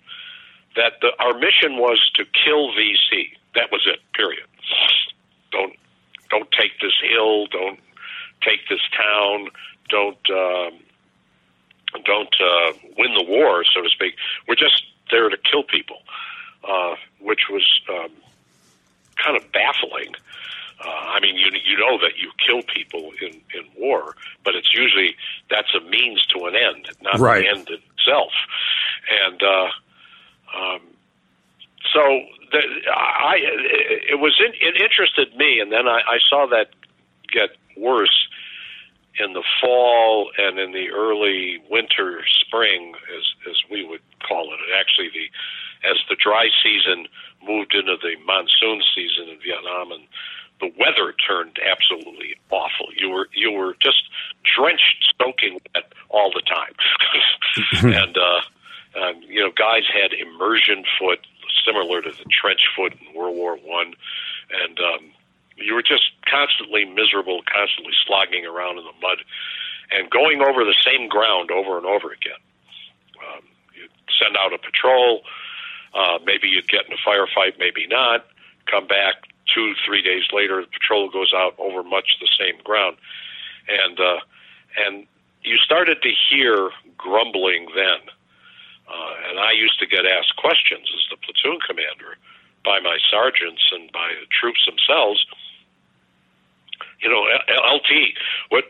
that 0.76 0.94
the, 1.02 1.12
our 1.20 1.34
mission 1.38 1.78
was 1.78 2.00
to 2.16 2.26
kill 2.26 2.70
VC. 2.74 3.38
That 3.56 3.72
was 3.72 3.86
it. 3.86 4.00
Period. 4.14 4.46
Don't 5.52 5.74
don't 6.30 6.52
take 6.52 6.80
this 6.82 6.94
hill. 7.02 7.48
Don't 7.48 7.80
take 8.42 8.68
this 8.70 8.82
town. 8.96 9.50
Don't 9.90 10.30
um, 10.30 10.80
don't 12.06 12.36
uh, 12.40 12.74
win 12.98 13.14
the 13.14 13.26
war, 13.28 13.64
so 13.64 13.82
to 13.82 13.90
speak. 13.90 14.16
We're 14.48 14.56
just 14.56 14.84
there 15.12 15.30
to 15.30 15.38
kill 15.38 15.64
people, 15.64 15.98
uh, 16.68 16.96
which 17.20 17.50
was 17.50 17.66
um, 17.90 18.12
kind 19.18 19.36
of 19.38 19.52
baffling. 19.52 20.14
Uh, 20.16 20.20
I 20.82 21.20
mean, 21.20 21.36
you 21.36 21.52
you 21.66 21.78
know 21.78 21.98
that 22.00 22.18
you 22.18 22.32
kill 22.46 22.62
people 22.64 23.12
in 23.22 23.34
in 23.54 23.66
war, 23.78 24.16
but 24.44 24.56
it's 24.56 24.74
usually 24.74 25.16
that's 25.50 25.74
a 25.76 25.82
means 25.82 26.26
to 26.28 26.46
an 26.46 26.56
end, 26.56 26.90
not 27.02 27.20
right. 27.20 27.44
the 27.44 27.50
end 27.50 27.70
itself. 27.70 28.32
And 29.26 29.42
uh, 29.44 29.70
um, 30.56 30.82
so 31.94 32.22
the, 32.52 32.62
I 32.94 33.38
it 34.12 34.20
was 34.20 34.40
in, 34.40 34.54
it 34.62 34.82
interested 34.82 35.36
me, 35.36 35.60
and 35.60 35.72
then 35.72 35.88
I, 35.88 36.02
I 36.08 36.20
saw 36.30 36.48
that 36.48 36.70
get 37.32 37.50
worse 37.78 38.28
in 39.20 39.34
the 39.34 39.44
fall 39.62 40.32
and 40.38 40.58
in 40.60 40.72
the 40.72 40.90
early 40.92 41.62
winter, 41.70 42.24
spring, 42.40 42.94
as 43.18 43.50
as 43.50 43.56
we 43.70 43.86
would 43.86 44.02
call 44.26 44.54
it. 44.54 44.60
Actually, 44.78 45.10
the 45.10 45.90
as 45.90 45.98
the 46.10 46.16
dry 46.16 46.48
season 46.64 47.08
moved 47.46 47.74
into 47.74 47.96
the 48.02 48.16
monsoon 48.26 48.82
season 48.96 49.30
in 49.30 49.40
Vietnam, 49.40 49.92
and 49.92 50.04
the 50.60 50.72
weather 50.78 51.14
turned 51.26 51.58
absolutely 51.64 52.36
awful. 52.50 52.88
You 52.96 53.10
were 53.10 53.28
you 53.34 53.52
were 53.52 53.76
just 53.82 54.04
drenched, 54.44 55.14
soaking 55.20 55.60
wet 55.74 55.92
all 56.10 56.32
the 56.32 56.42
time, 56.42 56.74
and 57.96 58.18
uh, 58.18 58.42
um, 59.00 59.22
you 59.28 59.42
know, 59.42 59.52
guys 59.56 59.84
had 59.88 60.12
immersion 60.14 60.84
foot, 61.00 61.20
similar 61.66 62.02
to 62.02 62.12
the 62.12 62.26
trench 62.30 62.62
foot 62.76 62.94
in 62.94 63.16
World 63.16 63.36
War 63.36 63.56
One, 63.56 63.94
and 64.52 64.80
um, 64.80 65.12
you 65.56 65.76
were 65.76 65.84
just 65.84 66.12
constantly 66.28 66.86
miserable, 66.86 67.42
constantly 67.48 67.94
slogging 68.06 68.46
around 68.46 68.80
in 68.80 68.86
the 68.86 68.98
mud, 69.02 69.20
and 69.92 70.10
going 70.10 70.42
over 70.42 70.66
the 70.66 70.76
same 70.84 71.08
ground 71.08 71.52
over 71.52 71.78
and 71.78 71.86
over 71.86 72.12
again. 72.12 72.42
Um, 73.22 73.44
you'd 73.76 73.92
send 74.20 74.36
out 74.36 74.54
a 74.54 74.58
patrol. 74.58 75.22
Uh, 75.94 76.20
maybe 76.26 76.48
you'd 76.48 76.70
get 76.70 76.86
in 76.86 76.94
a 76.94 77.02
firefight, 77.02 77.58
maybe 77.58 77.88
not. 77.88 78.26
Come 78.70 78.86
back 78.86 79.29
two, 79.54 79.74
three 79.86 80.02
days 80.02 80.24
later, 80.32 80.62
the 80.62 80.68
patrol 80.68 81.10
goes 81.10 81.34
out 81.36 81.56
over 81.58 81.84
much 81.84 82.18
the 82.20 82.30
same 82.40 82.62
ground, 82.64 82.98
and 83.68 84.00
uh, 84.00 84.20
and 84.86 85.06
you 85.44 85.58
started 85.58 86.02
to 86.02 86.12
hear 86.30 86.72
grumbling 86.98 87.68
then. 87.76 88.02
Uh, 88.90 89.30
and 89.30 89.40
I 89.40 89.52
used 89.52 89.80
to 89.80 89.86
get 89.86 90.06
asked 90.08 90.36
questions 90.38 90.90
as 90.90 91.06
the 91.12 91.18
platoon 91.22 91.60
commander 91.62 92.18
by 92.66 92.80
my 92.80 92.98
sergeants 93.12 93.62
and 93.72 93.92
by 93.92 94.10
the 94.20 94.26
troops 94.34 94.66
themselves 94.66 95.24
you 97.02 97.10
know, 97.10 97.24
LT, 97.24 98.14
what, 98.50 98.66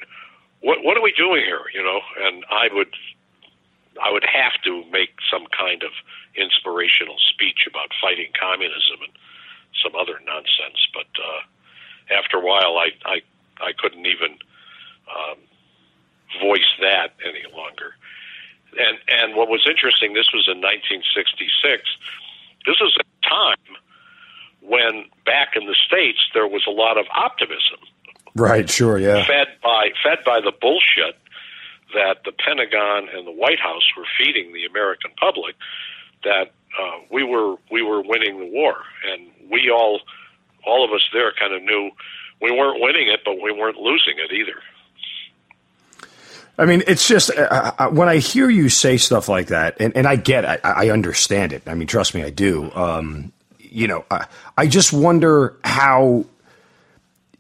what, 0.62 0.84
what 0.84 0.98
are 0.98 1.02
we 1.02 1.14
doing 1.14 1.44
here? 1.44 1.66
You 1.74 1.84
know, 1.84 2.00
and 2.22 2.46
I 2.50 2.70
would, 2.72 2.94
I 4.04 4.12
would 4.12 4.26
have 4.26 4.54
to 4.64 4.84
make 4.92 5.10
some 5.32 5.46
kind 5.56 5.84
of 5.84 5.92
inspirational 6.36 7.18
speech 7.18 7.68
about 7.68 7.90
fighting 8.02 8.32
communism 8.40 9.02
and 9.02 9.14
some 9.84 9.96
other 9.96 10.20
nonsense. 10.26 10.80
But 10.94 11.10
uh, 11.18 12.18
after 12.18 12.38
a 12.38 12.42
while, 12.42 12.78
I, 12.78 12.90
I, 13.06 13.22
I 13.62 13.72
couldn't 13.78 14.06
even 14.06 14.38
um, 15.10 15.38
voice 16.42 16.70
that 16.82 17.14
any 17.26 17.46
longer. 17.56 17.96
And 18.78 19.00
and 19.10 19.36
what 19.36 19.50
was 19.50 19.66
interesting, 19.68 20.14
this 20.14 20.30
was 20.34 20.46
in 20.48 20.62
1966. 20.62 21.84
This 22.66 22.78
was 22.80 22.96
a 23.00 23.28
time 23.28 23.78
when 24.62 25.10
back 25.26 25.56
in 25.56 25.66
the 25.66 25.76
states 25.88 26.20
there 26.34 26.48
was 26.48 26.66
a 26.68 26.72
lot 26.72 26.98
of 26.98 27.06
optimism 27.16 27.80
Right. 28.36 28.70
Sure. 28.70 28.98
Yeah. 28.98 29.26
Fed 29.26 29.48
by 29.64 29.90
fed 30.04 30.20
by 30.26 30.40
the 30.40 30.52
bullshit 30.52 31.18
that 31.94 32.24
the 32.24 32.32
Pentagon 32.32 33.10
and 33.14 33.26
the 33.26 33.32
White 33.32 33.60
House 33.60 33.84
were 33.98 34.06
feeding 34.18 34.54
the 34.54 34.66
American 34.66 35.12
public. 35.20 35.56
That 36.24 36.52
uh, 36.78 37.00
we 37.12 37.24
were 37.24 37.56
we 37.72 37.82
were 37.82 38.02
winning 38.02 38.40
the 38.40 38.50
war, 38.52 38.76
and 39.12 39.30
we 39.52 39.70
all 39.70 40.00
all 40.66 40.86
of 40.86 40.92
us 40.92 41.08
there 41.14 41.34
kind 41.40 41.54
of 41.54 41.64
knew 41.64 41.92
we 42.42 42.52
weren't 42.52 42.82
winning 42.82 43.08
it, 43.10 43.22
but 43.26 43.42
we 43.42 43.52
weren't 43.52 43.78
losing 43.78 44.16
it 44.18 44.32
either. 44.32 44.62
I 46.58 46.66
mean, 46.66 46.84
it's 46.88 47.08
just 47.08 47.32
uh, 47.32 47.72
uh 47.78 47.90
when 47.90 48.10
I 48.10 48.18
hear 48.18 48.50
you 48.50 48.70
say 48.70 48.98
stuff 48.98 49.30
like 49.30 49.48
that, 49.48 49.78
and, 49.80 49.96
and 49.96 50.06
I 50.06 50.16
get, 50.18 50.46
I, 50.46 50.60
I 50.64 50.90
understand 50.90 51.54
it. 51.54 51.64
I 51.68 51.74
mean, 51.74 51.88
trust 51.88 52.14
me, 52.14 52.24
I 52.24 52.30
do. 52.30 52.72
Um, 52.74 53.32
you 53.60 53.88
know, 53.88 54.06
I, 54.12 54.28
I 54.58 54.68
just 54.68 54.92
wonder 54.92 55.58
how 55.64 56.26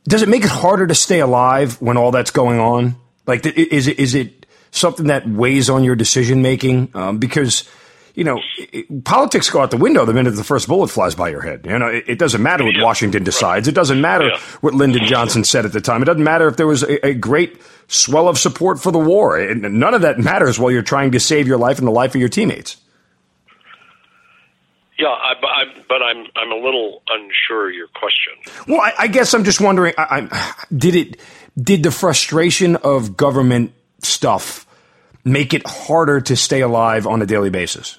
does 0.06 0.22
it 0.22 0.30
make 0.30 0.44
it 0.44 0.50
harder 0.50 0.88
to 0.88 0.96
stay 0.96 1.20
alive 1.20 1.82
when 1.82 1.98
all 1.98 2.12
that's 2.12 2.32
going 2.32 2.60
on? 2.60 2.96
Like, 3.28 3.46
is 3.46 3.88
it 3.88 4.00
is 4.00 4.16
it 4.16 4.46
something 4.72 5.08
that 5.08 5.28
weighs 5.28 5.70
on 5.70 5.84
your 5.84 5.96
decision 5.96 6.42
making? 6.42 6.90
Um, 6.94 7.18
because 7.20 7.70
you 8.20 8.26
know, 8.26 8.42
it, 8.58 9.06
politics 9.06 9.50
go 9.50 9.62
out 9.62 9.72
the 9.72 9.78
window 9.78 10.04
the 10.04 10.14
minute 10.14 10.32
the 10.32 10.44
first 10.44 10.68
bullet 10.68 10.90
flies 10.90 11.16
by 11.16 11.30
your 11.30 11.40
head. 11.40 11.66
You 11.66 11.80
know, 11.80 11.88
it, 11.88 12.04
it 12.06 12.20
doesn't 12.20 12.44
matter 12.44 12.66
what 12.66 12.76
yeah. 12.76 12.84
Washington 12.84 13.24
decides. 13.24 13.70
It 13.70 13.74
doesn't 13.74 14.02
matter 14.02 14.28
yeah. 14.28 14.40
what 14.60 14.74
Lyndon 14.74 15.06
Johnson 15.06 15.46
said 15.46 15.66
at 15.66 15.72
the 15.72 15.80
time. 15.80 16.02
It 16.02 16.06
doesn't 16.06 16.24
matter 16.24 16.50
if 16.50 16.58
there 16.58 16.68
was 16.68 16.84
a, 16.84 17.08
a 17.08 17.14
great 17.14 17.62
swell 17.88 18.28
of 18.28 18.38
support 18.38 18.78
for 18.82 18.92
the 18.92 19.00
war. 19.00 19.40
And 19.40 19.62
none 19.80 19.94
of 19.94 20.02
that 20.02 20.20
matters 20.20 20.60
while 20.60 20.70
you're 20.70 20.82
trying 20.82 21.12
to 21.12 21.20
save 21.22 21.48
your 21.48 21.58
life 21.58 21.78
and 21.78 21.88
the 21.88 21.94
life 21.94 22.14
of 22.14 22.20
your 22.20 22.28
teammates. 22.28 22.76
Yeah, 25.00 25.08
I, 25.08 25.36
I, 25.42 25.64
but 25.88 26.04
I'm 26.04 26.26
I'm 26.36 26.52
a 26.52 26.62
little 26.62 27.02
unsure 27.08 27.72
your 27.72 27.88
question. 27.88 28.34
Well, 28.68 28.82
I, 28.82 28.94
I 29.00 29.08
guess 29.08 29.34
I'm 29.34 29.46
just 29.46 29.62
wondering. 29.62 29.94
I, 29.98 30.58
did 30.76 30.94
it 30.94 31.22
did 31.58 31.84
the 31.84 31.92
frustration 31.92 32.76
of 32.76 33.16
government 33.16 33.72
stuff 34.00 34.68
make 35.24 35.54
it 35.54 35.66
harder 35.66 36.20
to 36.20 36.36
stay 36.36 36.60
alive 36.60 37.08
on 37.08 37.22
a 37.22 37.26
daily 37.26 37.50
basis? 37.50 37.98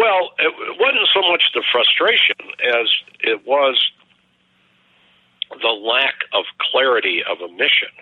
Well, 0.00 0.30
it, 0.38 0.80
wasn't 0.80 1.08
so 1.12 1.20
much 1.30 1.42
the 1.52 1.62
frustration 1.70 2.36
as 2.64 2.88
it 3.20 3.46
was 3.46 3.78
the 5.50 5.68
lack 5.68 6.14
of 6.32 6.46
clarity 6.58 7.22
of 7.22 7.38
a 7.42 7.52
mission, 7.52 7.92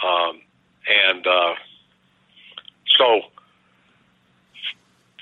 um, 0.00 0.40
and 0.86 1.26
uh, 1.26 1.54
so 2.96 3.22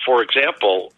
for 0.04 0.22
example, 0.22 0.92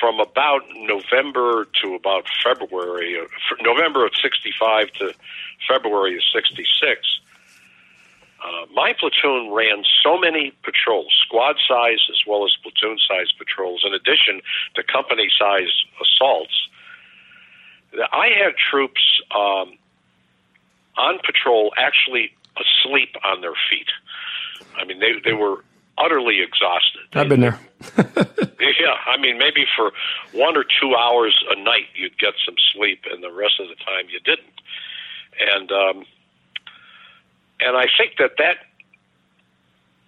from 0.00 0.18
about 0.18 0.62
November 0.74 1.66
to 1.82 1.94
about 1.94 2.24
February, 2.42 3.18
uh, 3.20 3.54
November 3.60 4.06
of 4.06 4.12
65 4.22 4.92
to 4.92 5.12
February 5.68 6.16
of 6.16 6.22
66, 6.34 7.20
uh, 8.44 8.66
my 8.74 8.92
platoon 8.98 9.52
ran 9.52 9.84
so 10.02 10.18
many 10.18 10.52
patrols, 10.62 11.12
squad 11.26 11.56
size 11.66 12.00
as 12.10 12.20
well 12.26 12.44
as 12.44 12.52
platoon 12.62 12.98
size 13.08 13.32
patrols, 13.38 13.84
in 13.86 13.94
addition 13.94 14.42
to 14.74 14.82
company 14.82 15.28
size 15.38 15.72
assaults, 16.00 16.68
that 17.92 18.08
I 18.12 18.28
had 18.28 18.54
troops 18.70 19.00
um, 19.34 19.78
on 20.98 21.18
patrol 21.24 21.72
actually 21.78 22.34
asleep 22.60 23.16
on 23.24 23.40
their 23.40 23.54
feet. 23.70 23.88
I 24.76 24.84
mean, 24.84 25.00
they, 25.00 25.12
they 25.24 25.32
were 25.32 25.64
utterly 25.96 26.40
exhausted. 26.42 27.02
I've 27.14 27.28
been 27.28 27.40
there. 27.40 27.58
yeah, 27.98 28.98
I 29.06 29.16
mean, 29.18 29.38
maybe 29.38 29.64
for 29.76 29.92
one 30.32 30.56
or 30.56 30.64
two 30.64 30.94
hours 30.94 31.34
a 31.50 31.62
night 31.62 31.86
you'd 31.94 32.18
get 32.18 32.34
some 32.44 32.56
sleep, 32.74 33.04
and 33.10 33.22
the 33.22 33.32
rest 33.32 33.54
of 33.60 33.68
the 33.68 33.76
time 33.76 34.06
you 34.10 34.20
didn't. 34.20 34.60
And 35.40 35.72
um, 35.72 36.04
and 37.64 37.76
I 37.76 37.86
think 37.98 38.16
that 38.18 38.32
that 38.38 38.56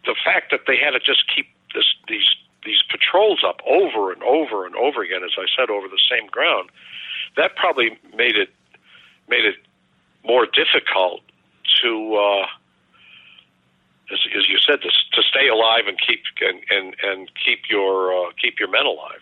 the 0.05 0.15
fact 0.25 0.51
that 0.53 0.61
they 0.67 0.77
had 0.77 0.91
to 0.93 1.01
just 1.01 1.25
keep 1.35 1.47
this 1.75 1.85
these 2.09 2.29
these 2.65 2.83
patrols 2.91 3.45
up 3.47 3.61
over 3.67 4.13
and 4.13 4.23
over 4.23 4.67
and 4.67 4.75
over 4.77 5.03
again, 5.03 5.23
as 5.25 5.33
I 5.39 5.47
said, 5.57 5.71
over 5.71 5.89
the 5.89 6.01
same 6.11 6.27
ground, 6.27 6.71
that 7.37 7.57
probably 7.57 7.99
made 8.15 8.37
it 8.37 8.51
made 9.29 9.45
it 9.45 9.57
more 10.25 10.47
difficult 10.47 11.23
to. 11.83 12.15
Uh, 12.15 12.47
as, 14.13 14.21
as 14.39 14.49
you 14.49 14.57
said, 14.65 14.81
to, 14.83 14.89
to 14.89 15.23
stay 15.29 15.49
alive 15.49 15.89
and 15.89 15.99
keep 15.99 16.23
and 16.41 16.61
and, 16.71 16.95
and 17.03 17.31
keep 17.45 17.63
your 17.69 18.13
uh, 18.13 18.31
keep 18.41 18.59
your 18.61 18.71
men 18.71 18.87
alive. 18.87 19.21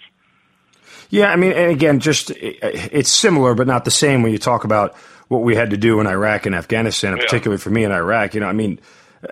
Yeah, 1.09 1.33
I 1.33 1.37
mean, 1.37 1.53
and 1.53 1.71
again, 1.71 2.01
just 2.01 2.31
it's 2.31 3.11
similar, 3.11 3.55
but 3.55 3.67
not 3.67 3.85
the 3.85 3.91
same 3.91 4.23
when 4.23 4.33
you 4.33 4.39
talk 4.39 4.65
about 4.65 4.95
what 5.35 5.43
we 5.43 5.55
had 5.55 5.71
to 5.71 5.77
do 5.77 6.01
in 6.01 6.07
Iraq 6.07 6.47
and 6.47 6.55
Afghanistan, 6.55 7.17
yeah. 7.17 7.23
particularly 7.23 7.61
for 7.61 7.71
me 7.71 7.85
in 7.85 7.93
Iraq. 7.93 8.35
You 8.35 8.41
know, 8.41 8.47
I 8.47 8.53
mean, 8.53 8.81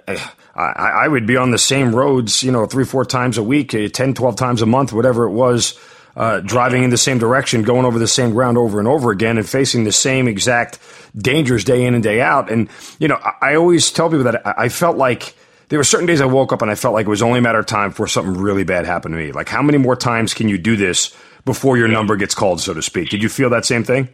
I, 0.08 0.24
I 0.54 1.08
would 1.08 1.26
be 1.26 1.36
on 1.36 1.50
the 1.50 1.58
same 1.58 1.94
roads, 1.94 2.42
you 2.42 2.52
know, 2.52 2.66
three, 2.66 2.84
four 2.84 3.04
times 3.04 3.38
a 3.38 3.42
week, 3.42 3.70
10, 3.70 4.14
12 4.14 4.36
times 4.36 4.62
a 4.62 4.66
month, 4.66 4.92
whatever 4.92 5.24
it 5.24 5.32
was, 5.32 5.78
uh, 6.16 6.40
driving 6.40 6.82
in 6.82 6.90
the 6.90 6.98
same 6.98 7.18
direction, 7.18 7.62
going 7.62 7.86
over 7.86 7.98
the 7.98 8.08
same 8.08 8.32
ground 8.32 8.58
over 8.58 8.78
and 8.78 8.86
over 8.86 9.10
again, 9.10 9.38
and 9.38 9.48
facing 9.48 9.84
the 9.84 9.92
same 9.92 10.28
exact 10.28 10.78
dangers 11.16 11.64
day 11.64 11.84
in 11.84 11.94
and 11.94 12.02
day 12.02 12.20
out. 12.20 12.50
And, 12.50 12.68
you 12.98 13.08
know, 13.08 13.16
I, 13.16 13.52
I 13.52 13.54
always 13.54 13.90
tell 13.90 14.10
people 14.10 14.24
that 14.24 14.46
I, 14.46 14.64
I 14.64 14.68
felt 14.68 14.96
like 14.96 15.34
there 15.68 15.78
were 15.78 15.84
certain 15.84 16.06
days 16.06 16.20
I 16.20 16.26
woke 16.26 16.52
up 16.52 16.60
and 16.60 16.70
I 16.70 16.74
felt 16.74 16.92
like 16.92 17.06
it 17.06 17.10
was 17.10 17.22
only 17.22 17.38
a 17.38 17.42
matter 17.42 17.58
of 17.58 17.66
time 17.66 17.90
before 17.90 18.06
something 18.06 18.34
really 18.34 18.64
bad 18.64 18.84
happened 18.84 19.14
to 19.14 19.18
me. 19.18 19.32
Like, 19.32 19.48
how 19.48 19.62
many 19.62 19.78
more 19.78 19.96
times 19.96 20.34
can 20.34 20.48
you 20.48 20.58
do 20.58 20.76
this 20.76 21.14
before 21.46 21.78
your 21.78 21.88
number 21.88 22.16
gets 22.16 22.34
called, 22.34 22.60
so 22.60 22.74
to 22.74 22.82
speak? 22.82 23.08
Did 23.08 23.22
you 23.22 23.30
feel 23.30 23.48
that 23.50 23.64
same 23.64 23.82
thing? 23.82 24.08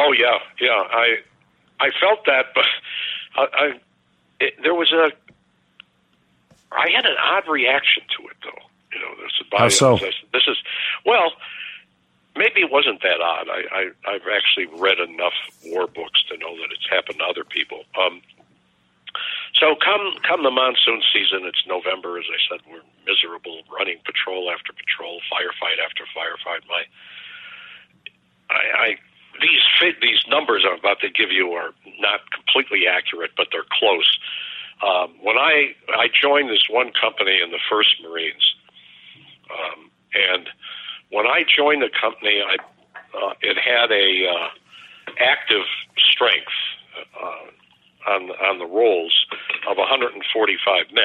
Oh 0.00 0.12
yeah, 0.12 0.38
yeah. 0.60 0.82
I 0.90 1.16
I 1.78 1.90
felt 2.00 2.24
that, 2.26 2.46
but 2.54 2.64
I, 3.36 3.42
I 3.52 3.66
it, 4.40 4.54
there 4.62 4.74
was 4.74 4.90
a 4.92 5.12
I 6.72 6.88
had 6.94 7.04
an 7.04 7.16
odd 7.22 7.48
reaction 7.48 8.04
to 8.16 8.28
it 8.28 8.36
though. 8.42 8.62
You 8.92 9.00
know, 9.00 9.14
this 9.22 9.32
is 9.40 9.46
How 9.52 9.68
so? 9.68 9.96
This 10.32 10.46
is 10.48 10.56
well, 11.04 11.32
maybe 12.34 12.60
it 12.60 12.70
wasn't 12.70 13.02
that 13.02 13.20
odd. 13.20 13.48
I, 13.48 13.60
I 13.70 13.82
I've 14.08 14.28
actually 14.32 14.66
read 14.80 14.98
enough 14.98 15.36
war 15.66 15.86
books 15.86 16.24
to 16.30 16.38
know 16.38 16.56
that 16.56 16.72
it's 16.72 16.88
happened 16.88 17.18
to 17.18 17.24
other 17.24 17.44
people. 17.44 17.84
Um, 18.00 18.22
so 19.54 19.74
come 19.76 20.14
come 20.22 20.42
the 20.42 20.50
monsoon 20.50 21.02
season, 21.12 21.44
it's 21.44 21.60
November, 21.66 22.18
as 22.18 22.24
I 22.30 22.40
said, 22.48 22.60
we're 22.70 22.86
miserable, 23.04 23.60
running 23.68 23.98
patrol 24.06 24.50
after 24.50 24.72
patrol, 24.72 25.20
firefight 25.28 25.76
after 25.84 26.04
firefight. 26.16 26.62
My, 26.68 26.82
I, 28.48 28.62
I 28.78 28.88
these 29.40 29.94
these 30.00 30.20
numbers 30.28 30.64
I'm 30.66 30.78
about 30.78 31.00
to 31.00 31.10
give 31.10 31.30
you 31.30 31.52
are 31.52 31.70
not 31.98 32.20
completely 32.30 32.86
accurate, 32.86 33.32
but 33.36 33.48
they're 33.52 33.68
close. 33.70 34.18
Um, 34.82 35.14
when 35.22 35.36
I 35.36 35.74
I 35.88 36.08
joined 36.08 36.50
this 36.50 36.64
one 36.68 36.92
company 36.92 37.40
in 37.42 37.50
the 37.50 37.60
First 37.70 37.96
Marines, 38.02 38.54
um, 39.50 39.90
and 40.14 40.48
when 41.10 41.26
I 41.26 41.44
joined 41.44 41.82
the 41.82 41.90
company, 41.90 42.40
I 42.40 42.56
uh, 43.16 43.34
it 43.42 43.58
had 43.58 43.90
a 43.90 44.28
uh, 44.28 44.48
active 45.18 45.66
strength 45.98 46.52
uh, 47.20 48.10
on 48.10 48.30
on 48.30 48.58
the 48.58 48.66
rolls 48.66 49.14
of 49.68 49.76
145 49.76 50.92
men. 50.92 51.04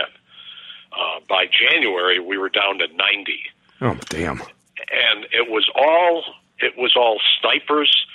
Uh, 0.93 1.19
by 1.27 1.45
January, 1.45 2.19
we 2.19 2.37
were 2.37 2.47
down 2.47 2.77
to 2.77 2.87
90. 2.87 3.39
Oh, 3.81 3.97
damn! 4.07 4.39
And 4.39 5.25
it 5.33 5.49
was 5.49 5.69
all 5.75 6.23
it 6.59 6.77
was 6.77 6.95
all 6.95 7.19
snipers, 7.39 8.05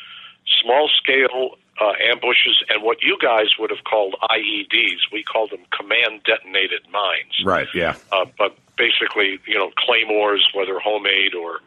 small 0.63 0.89
scale 0.89 1.57
uh, 1.81 1.93
ambushes, 2.11 2.63
and 2.69 2.83
what 2.83 3.03
you 3.03 3.17
guys 3.21 3.57
would 3.59 3.71
have 3.71 3.85
called 3.85 4.15
IEDs. 4.31 4.99
We 5.13 5.23
called 5.23 5.51
them 5.51 5.65
command 5.77 6.23
detonated 6.25 6.83
mines. 6.93 7.43
Right. 7.45 7.69
Yeah. 7.75 7.97
Uh, 8.13 8.27
but 8.39 8.57
basically, 8.77 9.41
you 9.47 9.55
know, 9.55 9.71
claymores, 9.77 10.47
whether 10.55 10.79
homemade 10.79 11.35
or 11.35 11.61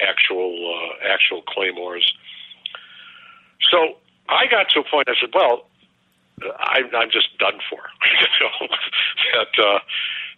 actual 0.00 0.54
uh, 0.74 1.12
actual 1.12 1.42
claymores. 1.42 2.12
So 3.70 3.96
I 4.28 4.46
got 4.46 4.68
to 4.70 4.80
a 4.80 4.84
point. 4.84 5.08
I 5.08 5.14
said, 5.20 5.30
"Well, 5.34 5.66
I, 6.58 6.82
I'm 6.94 7.10
just 7.10 7.36
done 7.38 7.58
for." 7.68 7.80
that 9.34 9.64
uh, 9.64 9.78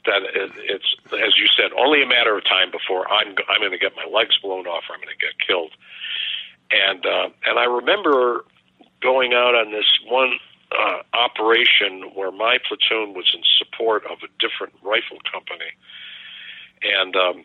that 0.07 0.23
it's 0.35 0.97
as 1.13 1.37
you 1.37 1.47
said, 1.55 1.73
only 1.77 2.03
a 2.03 2.07
matter 2.07 2.37
of 2.37 2.45
time 2.45 2.71
before 2.71 3.11
I'm 3.11 3.35
I'm 3.49 3.61
going 3.61 3.73
to 3.73 3.79
get 3.79 3.93
my 3.97 4.07
legs 4.11 4.39
blown 4.39 4.67
off, 4.67 4.85
or 4.89 4.95
I'm 4.95 5.01
going 5.01 5.15
to 5.15 5.25
get 5.25 5.35
killed. 5.47 5.73
And 6.71 7.05
uh, 7.05 7.29
and 7.47 7.59
I 7.59 7.65
remember 7.65 8.45
going 9.03 9.33
out 9.33 9.55
on 9.55 9.73
this 9.73 9.87
one 10.07 10.39
uh, 10.71 11.03
operation 11.15 12.11
where 12.15 12.31
my 12.31 12.59
platoon 12.67 13.15
was 13.15 13.31
in 13.35 13.43
support 13.59 14.05
of 14.05 14.19
a 14.23 14.29
different 14.39 14.75
rifle 14.83 15.19
company, 15.33 15.71
and 16.83 17.17
um, 17.17 17.45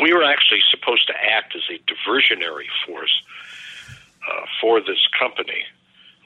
we 0.00 0.12
were 0.12 0.24
actually 0.24 0.60
supposed 0.70 1.06
to 1.06 1.14
act 1.14 1.56
as 1.56 1.62
a 1.70 1.78
diversionary 1.90 2.68
force 2.86 3.22
uh, 4.30 4.46
for 4.60 4.80
this 4.80 5.08
company. 5.18 5.64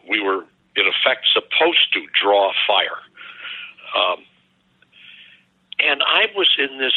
We 0.09 0.20
were, 0.20 0.44
in 0.76 0.87
effect, 0.87 1.28
supposed 1.33 1.92
to 1.92 2.06
draw 2.20 2.52
fire. 2.66 2.98
Um, 3.96 4.24
and 5.78 6.02
I 6.02 6.26
was 6.35 6.48
in 6.59 6.78
this, 6.78 6.94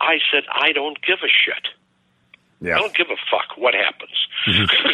I 0.00 0.18
said, 0.30 0.44
I 0.52 0.72
don't 0.72 1.00
give 1.02 1.18
a 1.22 1.28
shit. 1.28 1.68
Yeah. 2.62 2.76
I 2.76 2.78
don't 2.78 2.94
give 2.94 3.08
a 3.10 3.18
fuck 3.30 3.56
what 3.58 3.74
happens. 3.74 4.16
Mm-hmm. 4.46 4.88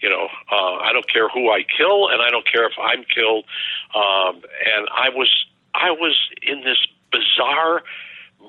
you 0.02 0.08
know, 0.08 0.28
uh, 0.52 0.74
I 0.76 0.92
don't 0.92 1.10
care 1.10 1.28
who 1.28 1.50
I 1.50 1.64
kill, 1.64 2.08
and 2.08 2.20
I 2.22 2.30
don't 2.30 2.46
care 2.50 2.66
if 2.66 2.74
I'm 2.78 3.04
killed. 3.04 3.44
Um, 3.94 4.42
and 4.76 4.88
I 4.94 5.08
was, 5.08 5.28
I 5.74 5.90
was 5.90 6.16
in 6.42 6.60
this 6.60 6.78
bizarre 7.10 7.82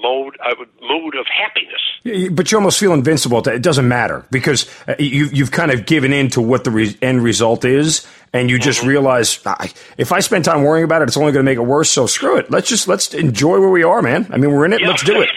mode 0.02 0.38
uh, 0.44 0.56
mood 0.82 1.16
of 1.16 1.26
happiness. 1.28 2.32
But 2.34 2.52
you 2.52 2.58
almost 2.58 2.80
feel 2.80 2.94
invincible. 2.94 3.46
It 3.48 3.62
doesn't 3.62 3.88
matter 3.88 4.26
because 4.32 4.70
uh, 4.88 4.96
you, 5.00 5.26
you've 5.26 5.52
kind 5.52 5.72
of 5.72 5.86
given 5.86 6.14
in 6.14 6.30
to 6.32 6.42
what 6.42 6.64
the 6.64 6.72
re- 6.72 6.98
end 7.02 7.24
result 7.24 7.66
is, 7.66 8.08
and 8.34 8.50
you 8.50 8.60
just 8.60 8.80
mm-hmm. 8.80 8.90
realize 8.90 9.40
if 9.98 10.12
I 10.12 10.20
spend 10.20 10.46
time 10.46 10.64
worrying 10.64 10.86
about 10.86 11.02
it, 11.02 11.10
it's 11.10 11.18
only 11.18 11.32
going 11.32 11.46
to 11.46 11.50
make 11.52 11.58
it 11.58 11.68
worse. 11.68 11.90
So 11.90 12.08
screw 12.08 12.38
it. 12.38 12.50
Let's 12.52 12.70
just 12.70 12.88
let's 12.88 13.14
enjoy 13.14 13.60
where 13.60 13.70
we 13.70 13.84
are, 13.84 14.02
man. 14.02 14.28
I 14.32 14.38
mean, 14.38 14.52
we're 14.52 14.66
in 14.66 14.74
it. 14.74 14.82
Yeah, 14.82 14.90
let's 14.90 15.04
do 15.04 15.22
it. 15.22 15.30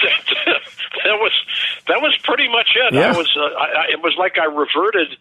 That 1.88 2.00
was 2.00 2.16
pretty 2.22 2.48
much 2.48 2.70
it. 2.76 2.94
Yeah. 2.94 3.12
I 3.12 3.16
was. 3.16 3.30
Uh, 3.36 3.42
I, 3.42 3.92
it 3.92 4.02
was 4.02 4.14
like 4.18 4.38
I 4.38 4.44
reverted 4.46 5.16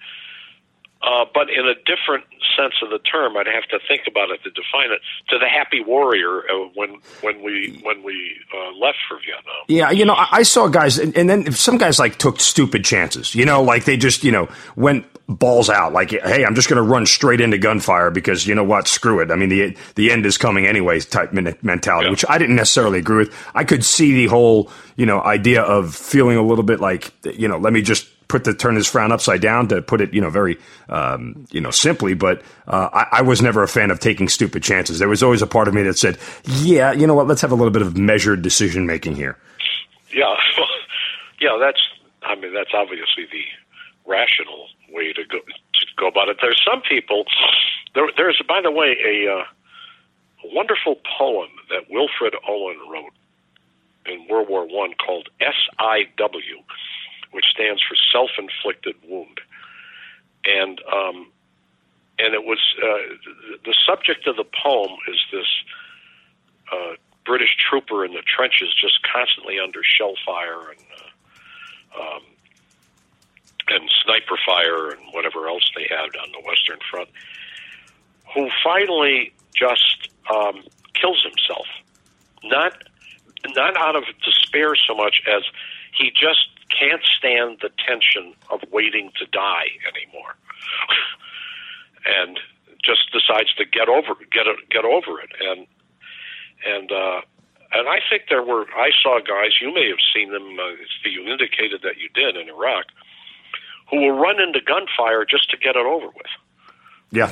uh, 1.03 1.25
but 1.33 1.49
in 1.49 1.65
a 1.65 1.75
different 1.85 2.25
sense 2.55 2.75
of 2.83 2.89
the 2.89 2.99
term, 2.99 3.35
I'd 3.37 3.47
have 3.47 3.65
to 3.69 3.79
think 3.87 4.03
about 4.07 4.29
it 4.29 4.43
to 4.43 4.49
define 4.51 4.91
it. 4.91 5.01
To 5.29 5.39
the 5.39 5.47
happy 5.47 5.81
warrior 5.81 6.43
uh, 6.49 6.69
when 6.75 6.97
when 7.21 7.41
we 7.41 7.79
when 7.83 8.03
we 8.03 8.35
uh, 8.53 8.77
left 8.77 8.97
for 9.07 9.17
Vietnam. 9.17 9.65
Yeah, 9.67 9.91
you 9.91 10.05
know, 10.05 10.13
I, 10.13 10.27
I 10.31 10.43
saw 10.43 10.67
guys, 10.67 10.99
and, 10.99 11.15
and, 11.17 11.29
then 11.29 11.51
some 11.53 11.77
guys 11.77 11.97
like 11.97 12.17
took 12.17 12.39
stupid 12.39 12.85
chances. 12.85 13.33
You 13.33 13.45
know, 13.45 13.63
like 13.63 13.85
they 13.85 13.97
just 13.97 14.23
you 14.23 14.31
know 14.31 14.47
went 14.75 15.05
balls 15.27 15.69
out. 15.69 15.93
Like, 15.93 16.11
hey, 16.11 16.45
I'm 16.45 16.55
just 16.55 16.69
going 16.69 16.83
to 16.83 16.87
run 16.87 17.05
straight 17.05 17.41
into 17.41 17.57
gunfire 17.57 18.11
because 18.11 18.45
you 18.45 18.53
know 18.53 18.63
what? 18.63 18.87
Screw 18.87 19.19
it. 19.21 19.31
I 19.31 19.35
mean, 19.35 19.49
the 19.49 19.75
the 19.95 20.11
end 20.11 20.25
is 20.25 20.37
coming 20.37 20.67
anyway. 20.67 20.99
Type 20.99 21.33
mentality, 21.33 22.05
yeah. 22.05 22.11
which 22.11 22.25
I 22.29 22.37
didn't 22.37 22.55
necessarily 22.55 22.99
agree 22.99 23.25
with. 23.25 23.47
I 23.55 23.63
could 23.63 23.83
see 23.83 24.13
the 24.13 24.27
whole 24.27 24.69
you 24.95 25.05
know 25.05 25.21
idea 25.21 25.61
of 25.61 25.95
feeling 25.95 26.37
a 26.37 26.43
little 26.43 26.63
bit 26.63 26.79
like 26.79 27.11
you 27.23 27.47
know, 27.47 27.57
let 27.57 27.73
me 27.73 27.81
just 27.81 28.07
put 28.31 28.45
the 28.45 28.53
turn 28.53 28.75
his 28.75 28.87
frown 28.87 29.11
upside 29.11 29.41
down 29.41 29.67
to 29.67 29.81
put 29.81 29.99
it, 29.99 30.13
you 30.13 30.21
know, 30.21 30.29
very, 30.29 30.57
um, 30.87 31.45
you 31.51 31.59
know, 31.59 31.69
simply. 31.69 32.13
But 32.13 32.41
uh, 32.65 32.89
I, 32.93 33.19
I, 33.19 33.21
was 33.23 33.41
never 33.41 33.61
a 33.61 33.67
fan 33.67 33.91
of 33.91 33.99
taking 33.99 34.29
stupid 34.29 34.63
chances. 34.63 34.99
There 34.99 35.09
was 35.09 35.21
always 35.21 35.41
a 35.41 35.47
part 35.47 35.67
of 35.67 35.73
me 35.73 35.83
that 35.83 35.97
said, 35.97 36.17
"Yeah, 36.45 36.93
you 36.93 37.05
know 37.05 37.13
what? 37.13 37.27
Let's 37.27 37.41
have 37.41 37.51
a 37.51 37.55
little 37.55 37.71
bit 37.71 37.81
of 37.81 37.97
measured 37.97 38.41
decision 38.41 38.87
making 38.87 39.15
here." 39.15 39.37
Yeah, 40.13 40.33
yeah. 41.41 41.57
That's. 41.59 41.81
I 42.23 42.35
mean, 42.35 42.53
that's 42.53 42.71
obviously 42.73 43.27
the 43.29 43.43
rational 44.05 44.67
way 44.93 45.11
to 45.11 45.23
go 45.25 45.39
to 45.39 45.85
go 45.97 46.07
about 46.07 46.29
it. 46.29 46.37
There's 46.41 46.61
some 46.65 46.81
people. 46.81 47.25
There, 47.93 48.07
there's, 48.15 48.41
by 48.47 48.61
the 48.61 48.71
way, 48.71 48.95
a, 49.03 49.29
uh, 49.29 49.43
a 50.45 50.55
wonderful 50.55 50.95
poem 51.17 51.49
that 51.69 51.89
Wilfred 51.89 52.33
Owen 52.47 52.77
wrote 52.89 53.11
in 54.05 54.25
World 54.29 54.47
War 54.47 54.65
One 54.65 54.93
called 54.93 55.27
S.I.W 55.41 56.63
which 57.31 57.45
stands 57.51 57.81
for 57.81 57.95
self-inflicted 58.11 58.95
wound, 59.07 59.39
and 60.45 60.81
um, 60.91 61.31
and 62.19 62.33
it 62.33 62.43
was 62.43 62.59
uh, 62.81 63.15
the 63.65 63.75
subject 63.85 64.27
of 64.27 64.35
the 64.35 64.45
poem 64.63 64.91
is 65.07 65.19
this 65.31 65.47
uh, 66.71 66.95
British 67.25 67.55
trooper 67.57 68.05
in 68.05 68.13
the 68.13 68.21
trenches, 68.21 68.69
just 68.79 68.99
constantly 69.03 69.59
under 69.59 69.81
shell 69.83 70.13
fire 70.25 70.71
and 70.71 70.85
uh, 70.99 72.01
um, 72.01 72.21
and 73.67 73.89
sniper 74.03 74.37
fire 74.45 74.91
and 74.91 74.99
whatever 75.13 75.47
else 75.47 75.69
they 75.75 75.87
had 75.89 76.15
on 76.21 76.31
the 76.31 76.41
Western 76.45 76.79
Front, 76.89 77.09
who 78.33 78.49
finally 78.63 79.33
just 79.55 80.09
um, 80.33 80.63
kills 80.93 81.23
himself, 81.23 81.67
not 82.43 82.73
not 83.55 83.75
out 83.77 83.95
of 83.95 84.03
despair 84.23 84.75
so 84.75 84.95
much 84.95 85.21
as 85.27 85.43
he 85.97 86.11
just 86.11 86.50
can't 86.81 87.03
stand 87.05 87.59
the 87.61 87.69
tension 87.77 88.33
of 88.49 88.61
waiting 88.71 89.11
to 89.19 89.25
die 89.27 89.69
anymore, 89.85 90.33
and 92.05 92.39
just 92.83 93.11
decides 93.13 93.53
to 93.55 93.65
get 93.65 93.87
over 93.87 94.17
get 94.33 94.47
it, 94.47 94.57
get 94.69 94.85
over 94.85 95.21
it. 95.21 95.29
And 95.39 95.67
and 96.65 96.91
uh, 96.91 97.21
and 97.73 97.87
I 97.87 97.99
think 98.09 98.23
there 98.29 98.43
were 98.43 98.65
I 98.75 98.89
saw 99.01 99.19
guys 99.19 99.61
you 99.61 99.73
may 99.73 99.87
have 99.89 100.01
seen 100.13 100.31
them. 100.31 100.57
Uh, 100.57 100.73
you 101.05 101.21
indicated 101.29 101.81
that 101.83 101.97
you 101.97 102.09
did 102.13 102.35
in 102.35 102.49
Iraq, 102.49 102.85
who 103.89 103.97
will 103.97 104.17
run 104.17 104.41
into 104.41 104.59
gunfire 104.61 105.25
just 105.25 105.49
to 105.51 105.57
get 105.57 105.75
it 105.75 105.85
over 105.85 106.07
with. 106.07 106.33
Yeah, 107.11 107.31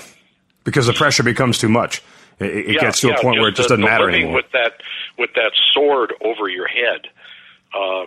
because 0.63 0.85
the 0.85 0.93
pressure 0.93 1.23
becomes 1.23 1.57
too 1.57 1.69
much. 1.69 2.03
It, 2.39 2.45
it 2.45 2.75
yeah, 2.75 2.81
gets 2.81 3.01
to 3.01 3.07
yeah, 3.07 3.15
a 3.15 3.21
point 3.21 3.39
where 3.39 3.49
it 3.49 3.55
just 3.55 3.69
doesn't 3.69 3.83
matter 3.83 4.09
anymore. 4.09 4.35
With 4.35 4.51
that, 4.53 4.81
with 5.17 5.31
that 5.35 5.51
sword 5.73 6.13
over 6.21 6.47
your 6.47 6.67
head, 6.67 7.07
uh, 7.73 8.05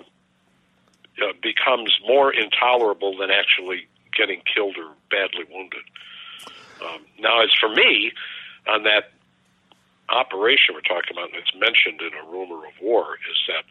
uh, 1.21 1.33
becomes 1.43 1.99
more 2.07 2.33
intolerable 2.33 3.17
than 3.17 3.31
actually 3.31 3.87
getting 4.17 4.43
killed 4.55 4.77
or 4.77 4.93
badly 5.11 5.45
wounded. 5.51 5.83
Um, 6.83 7.05
now, 7.19 7.43
as 7.43 7.51
for 7.59 7.69
me, 7.69 8.13
on 8.69 8.83
that 8.85 9.13
operation 10.09 10.75
we're 10.75 10.81
talking 10.81 11.13
about, 11.13 11.31
and 11.31 11.37
it's 11.37 11.55
mentioned 11.55 12.01
in 12.01 12.13
a 12.19 12.31
rumor 12.31 12.67
of 12.67 12.73
war, 12.81 13.17
is 13.31 13.39
that 13.49 13.65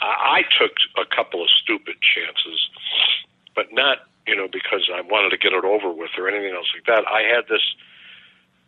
I, 0.00 0.40
I 0.40 0.42
took 0.58 0.72
a 0.96 1.04
couple 1.14 1.42
of 1.42 1.48
stupid 1.50 1.96
chances, 2.02 2.68
but 3.54 3.66
not 3.72 3.98
you 4.26 4.34
know 4.34 4.48
because 4.50 4.90
I 4.92 5.00
wanted 5.02 5.30
to 5.30 5.38
get 5.38 5.52
it 5.52 5.64
over 5.64 5.90
with 5.90 6.10
or 6.18 6.28
anything 6.28 6.54
else 6.54 6.68
like 6.74 6.86
that. 6.86 7.04
I 7.10 7.22
had 7.22 7.44
this 7.48 7.62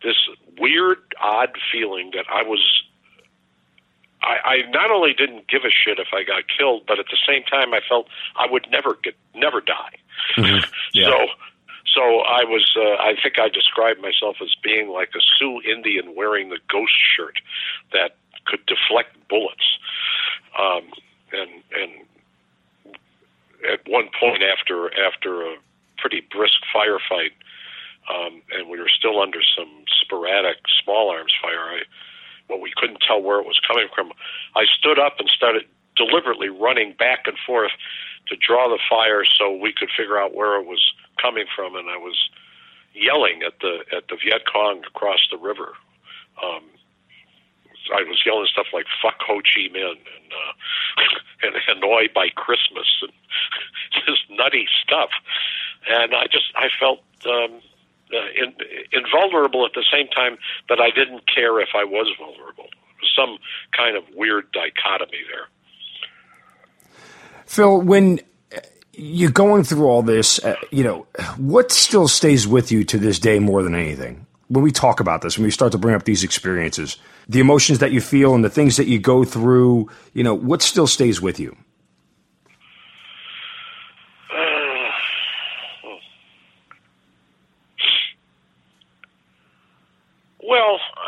this 0.03 0.17
weird, 0.59 0.99
odd 1.21 1.57
feeling 1.73 2.13
that 2.15 2.27
I 2.33 2.43
was. 2.43 2.63
I, 4.27 4.37
I 4.45 4.71
not 4.71 4.91
only 4.91 5.15
didn't 5.15 5.47
give 5.47 5.63
a 5.65 5.71
shit 5.71 5.99
if 6.01 6.09
I 6.13 6.25
got 6.25 6.43
killed, 6.51 6.83
but 6.87 6.99
at 6.99 7.07
the 7.07 7.19
same 7.27 7.45
time, 7.45 7.73
I 7.73 7.81
felt 7.89 8.09
I 8.35 8.51
would 8.51 8.67
never 8.71 8.99
get, 9.03 9.15
never 9.35 9.61
die. 9.61 9.97
Mm-hmm. 10.37 10.65
Yeah. 10.93 11.11
So, 11.11 11.27
so 11.95 12.01
I 12.21 12.45
was. 12.45 12.75
Uh, 12.75 12.97
I 12.97 13.15
think 13.23 13.39
I 13.39 13.49
described 13.49 14.01
myself 14.01 14.37
as 14.41 14.55
being 14.63 14.89
like 14.89 15.11
a 15.15 15.21
Sioux 15.37 15.61
Indian 15.61 16.15
wearing 16.15 16.49
the 16.49 16.59
ghost 16.71 16.93
shirt 17.15 17.39
that 17.93 18.17
could 18.47 18.65
deflect 18.65 19.17
bullets. 19.29 19.65
Um, 20.59 20.89
and 21.33 21.51
and 21.73 21.93
at 23.71 23.81
one 23.87 24.09
point 24.19 24.43
after 24.43 24.89
after 24.99 25.43
a 25.43 25.57
pretty 25.99 26.23
brisk 26.33 26.57
firefight, 26.75 27.33
um, 28.09 28.41
and 28.53 28.71
we 28.71 28.79
were 28.79 28.89
still 28.89 29.21
under 29.21 29.41
some 29.57 29.85
sporadic 30.01 30.57
small 30.83 31.11
arms 31.11 31.33
fire. 31.43 31.61
I, 31.61 31.83
well, 32.49 32.61
we 32.61 32.73
couldn't 32.77 32.99
tell 33.07 33.23
where 33.23 33.41
it 33.41 33.47
was 33.47 33.61
coming 33.67 33.89
from. 33.95 34.13
I 34.55 34.65
stood 34.79 34.99
up 34.99 35.19
and 35.19 35.29
started 35.29 35.65
deliberately 35.97 36.49
running 36.49 36.95
back 36.99 37.27
and 37.27 37.37
forth 37.47 37.73
to 38.29 38.37
draw 38.37 38.69
the 38.69 38.79
fire 38.89 39.25
so 39.25 39.55
we 39.55 39.73
could 39.73 39.89
figure 39.97 40.19
out 40.19 40.35
where 40.35 40.61
it 40.61 40.67
was 40.67 40.83
coming 41.21 41.47
from, 41.55 41.75
and 41.77 41.89
I 41.89 41.97
was 41.97 42.31
yelling 42.95 43.43
at 43.47 43.61
the 43.61 43.85
at 43.97 44.09
the 44.09 44.17
Viet 44.17 44.43
Cong 44.51 44.83
across 44.85 45.21
the 45.31 45.39
river. 45.39 45.73
Um, 46.43 46.65
I 47.95 48.03
was 48.03 48.21
yelling 48.27 48.47
stuff 48.51 48.67
like 48.73 48.87
"fuck 49.01 49.21
Ho 49.27 49.41
Chi 49.41 49.69
Minh" 49.73 49.91
and 49.91 50.29
uh, 50.33 51.03
and 51.43 51.55
Hanoi 51.55 52.13
by 52.13 52.29
Christmas 52.31 52.87
and 53.03 53.13
this 54.07 54.19
nutty 54.31 54.67
stuff, 54.83 55.11
and 55.89 56.15
I 56.15 56.27
just 56.27 56.53
I 56.57 56.69
felt 56.81 57.01
um, 57.27 57.61
uh, 58.13 58.17
in, 58.37 58.55
invulnerable 58.93 59.67
at 59.67 59.73
the 59.75 59.85
same 59.93 60.09
time 60.09 60.39
that 60.69 60.81
I 60.81 60.91
didn't 60.91 61.23
care 61.33 61.61
if 61.61 61.71
I 61.75 61.85
was 61.85 62.09
vulnerable. 62.19 62.69
Was 63.01 63.11
some 63.15 63.39
kind 63.77 63.97
of 63.97 64.05
weird 64.15 64.51
dichotomy 64.53 65.19
there. 65.31 65.49
Phil, 67.45 67.81
when 67.81 68.21
you're 68.93 69.31
going 69.31 69.63
through 69.65 69.87
all 69.87 70.03
this, 70.03 70.43
uh, 70.45 70.57
you 70.71 70.83
know, 70.83 71.07
what 71.37 71.71
still 71.71 72.09
stays 72.09 72.47
with 72.47 72.73
you 72.73 72.85
to 72.85 72.99
this 72.99 73.19
day 73.19 73.39
more 73.39 73.63
than 73.63 73.75
anything? 73.75 74.27
When 74.49 74.63
we 74.63 74.71
talk 74.71 75.01
about 75.01 75.23
this, 75.23 75.37
when 75.37 75.45
we 75.45 75.51
start 75.51 75.73
to 75.73 75.79
bring 75.79 75.95
up 75.95 76.05
these 76.05 76.23
experiences, 76.23 76.97
the 77.29 77.41
emotions 77.41 77.81
that 77.81 77.93
you 77.93 78.01
feel 78.01 78.35
and 78.35 78.45
the 78.45 78.51
things 78.51 78.77
that 78.77 78.87
you 78.87 78.99
go 78.99 79.25
through, 79.25 79.91
you 80.15 80.23
know, 80.23 80.35
what 80.35 80.63
still 80.63 80.87
stays 80.87 81.21
with 81.21 81.41
you? 81.41 81.57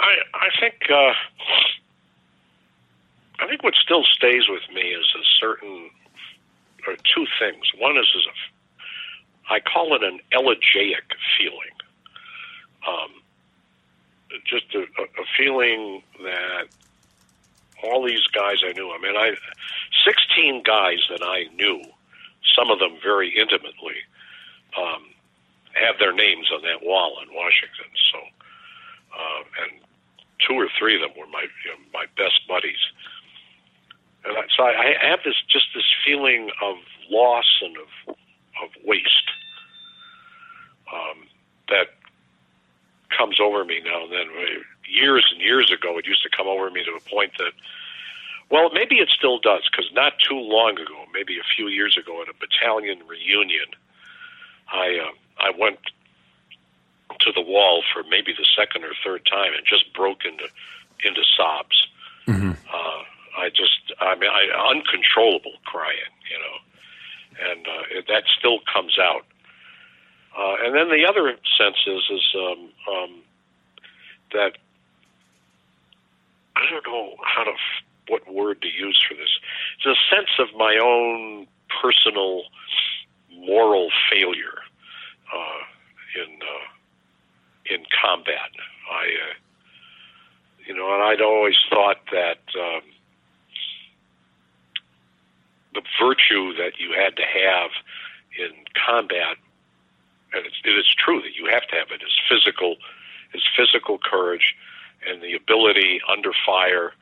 I 0.08 0.14
I 0.34 0.48
think 0.60 0.74
uh, 0.90 1.14
I 3.40 3.46
think 3.48 3.62
what 3.62 3.74
still 3.74 4.04
stays 4.04 4.48
with 4.48 4.62
me 4.74 4.82
is 4.82 5.06
a 5.14 5.24
certain 5.40 5.90
or 6.86 6.94
two 7.14 7.26
things. 7.38 7.64
One 7.78 7.96
is, 7.96 8.06
is 8.16 8.26
a, 8.26 9.52
I 9.52 9.60
call 9.60 9.94
it 9.94 10.02
an 10.02 10.20
elegiac 10.32 11.04
feeling. 11.36 11.76
Um, 12.86 13.10
just 14.46 14.74
a, 14.74 14.80
a 14.80 15.24
feeling 15.36 16.02
that 16.22 16.68
all 17.84 18.04
these 18.04 18.26
guys 18.28 18.56
I 18.64 18.72
knew. 18.72 18.90
I 18.90 18.98
mean, 18.98 19.16
I 19.16 19.34
sixteen 20.06 20.62
guys 20.62 21.00
that 21.10 21.22
I 21.22 21.44
knew, 21.54 21.82
some 22.56 22.70
of 22.70 22.78
them 22.78 22.96
very 23.02 23.36
intimately, 23.38 24.00
um, 24.76 25.04
have 25.74 25.98
their 25.98 26.12
names 26.12 26.50
on 26.54 26.62
that 26.62 26.82
wall 26.82 27.18
in 27.22 27.34
Washington. 27.34 27.90
So, 28.12 28.18
uh, 29.18 29.42
and 29.62 29.80
two 30.46 30.54
or 30.54 30.68
three 30.78 30.94
of 30.94 31.02
them 31.02 31.18
were 31.18 31.30
my 31.30 31.46
you 31.64 31.70
know, 31.70 31.78
my 31.92 32.06
best 32.16 32.46
buddies. 32.48 32.80
And 34.24 34.36
I, 34.36 34.42
so 34.56 34.64
I, 34.64 34.94
I 35.02 35.08
have 35.08 35.20
this 35.24 35.36
just 35.48 35.66
this 35.74 35.86
feeling 36.04 36.50
of 36.62 36.76
loss 37.10 37.60
and 37.62 37.76
of 37.76 38.16
of 38.62 38.70
waste 38.84 39.30
um, 40.92 41.26
that 41.68 41.88
comes 43.16 43.38
over 43.40 43.64
me 43.64 43.80
now 43.84 44.04
and 44.04 44.12
then. 44.12 44.26
Years 44.90 45.28
and 45.32 45.40
years 45.40 45.70
ago, 45.70 45.98
it 45.98 46.06
used 46.06 46.22
to 46.22 46.30
come 46.34 46.46
over 46.46 46.70
me 46.70 46.82
to 46.84 46.92
a 46.92 47.00
point 47.10 47.32
that, 47.38 47.52
well, 48.50 48.70
maybe 48.72 48.96
it 48.96 49.10
still 49.10 49.38
does, 49.38 49.68
because 49.70 49.90
not 49.92 50.14
too 50.18 50.38
long 50.38 50.78
ago, 50.78 51.04
maybe 51.12 51.38
a 51.38 51.44
few 51.56 51.68
years 51.68 51.98
ago, 51.98 52.22
at 52.22 52.28
a 52.28 52.32
battalion 52.32 53.00
reunion, 53.06 53.66
I 54.72 54.98
uh, 54.98 55.12
I 55.38 55.50
went 55.58 55.78
to 57.20 57.32
the 57.32 57.42
wall 57.42 57.82
for 57.92 58.02
maybe 58.04 58.32
the 58.32 58.46
second 58.56 58.84
or 58.84 58.92
third 59.04 59.26
time 59.30 59.52
and 59.56 59.66
just 59.66 59.92
broke 59.94 60.24
into 60.24 60.48
into 61.04 61.22
sobs. 61.36 61.86
Mm-hmm. 62.26 62.50
Uh, 62.50 63.02
I 63.38 63.50
just, 63.50 63.92
I 64.00 64.16
mean, 64.16 64.30
I, 64.30 64.74
uncontrollable 64.74 65.54
crying, 65.64 66.12
you 66.30 66.38
know, 66.38 67.50
and 67.50 67.66
uh, 67.66 67.98
it, 67.98 68.06
that 68.08 68.24
still 68.38 68.58
comes 68.72 68.98
out. 68.98 69.24
Uh, 70.36 70.56
and 70.64 70.74
then 70.74 70.88
the 70.88 71.06
other 71.08 71.36
sense 71.56 71.76
is, 71.86 72.02
is 72.10 72.34
um, 72.36 72.70
um, 72.92 73.22
that 74.32 74.58
I 76.56 76.68
don't 76.70 76.86
know 76.86 77.14
how 77.22 77.44
to, 77.44 77.52
what 78.08 78.28
word 78.32 78.60
to 78.62 78.68
use 78.68 79.00
for 79.08 79.14
this. 79.14 79.30
It's 79.76 79.86
a 79.86 80.14
sense 80.14 80.30
of 80.38 80.48
my 80.56 80.78
own 80.82 81.46
personal 81.80 82.42
moral 83.32 83.90
failure 84.10 84.58
uh, 85.32 86.22
in 86.22 86.38
uh, 86.42 86.77
in 87.70 87.84
combat. 88.02 88.50
I, 88.90 89.04
uh, 89.04 89.34
you 90.66 90.74
know, 90.74 90.92
and 90.94 91.02
I'd 91.02 91.22
always 91.22 91.56
thought 91.70 91.98
that 92.12 92.40
um, 92.58 92.82
the 95.74 95.82
virtue 96.00 96.54
that 96.56 96.78
you 96.78 96.92
had 96.92 97.16
to 97.16 97.22
have 97.22 97.70
in 98.38 98.52
combat, 98.74 99.36
and 100.32 100.46
it's, 100.46 100.56
it 100.64 100.76
is 100.76 100.86
true 100.96 101.20
that 101.22 101.34
you 101.36 101.48
have 101.50 101.66
to 101.68 101.74
have 101.76 101.88
it, 101.90 102.02
is 102.02 102.12
physical, 102.28 102.76
is 103.34 103.42
physical 103.56 103.98
courage 103.98 104.54
and 105.06 105.22
the 105.22 105.34
ability 105.34 106.00
under 106.10 106.32
fire 106.44 106.92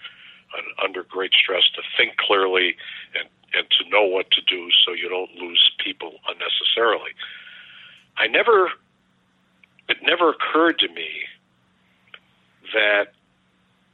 and 0.56 0.66
under 0.82 1.02
great 1.02 1.32
stress 1.32 1.64
to 1.74 1.82
think 1.96 2.16
clearly 2.18 2.76
and, 3.18 3.28
and 3.54 3.66
to 3.70 3.88
know 3.90 4.04
what 4.04 4.30
to 4.30 4.40
do 4.42 4.68
so 4.84 4.92
you 4.92 5.08
don't 5.08 5.34
lose 5.34 5.70
people 5.82 6.14
unnecessarily. 6.28 7.10
I 8.16 8.26
never, 8.26 8.70
it 9.88 9.98
never 10.02 10.30
occurred 10.30 10.78
to 10.80 10.88
me 10.88 11.08
that 12.72 13.12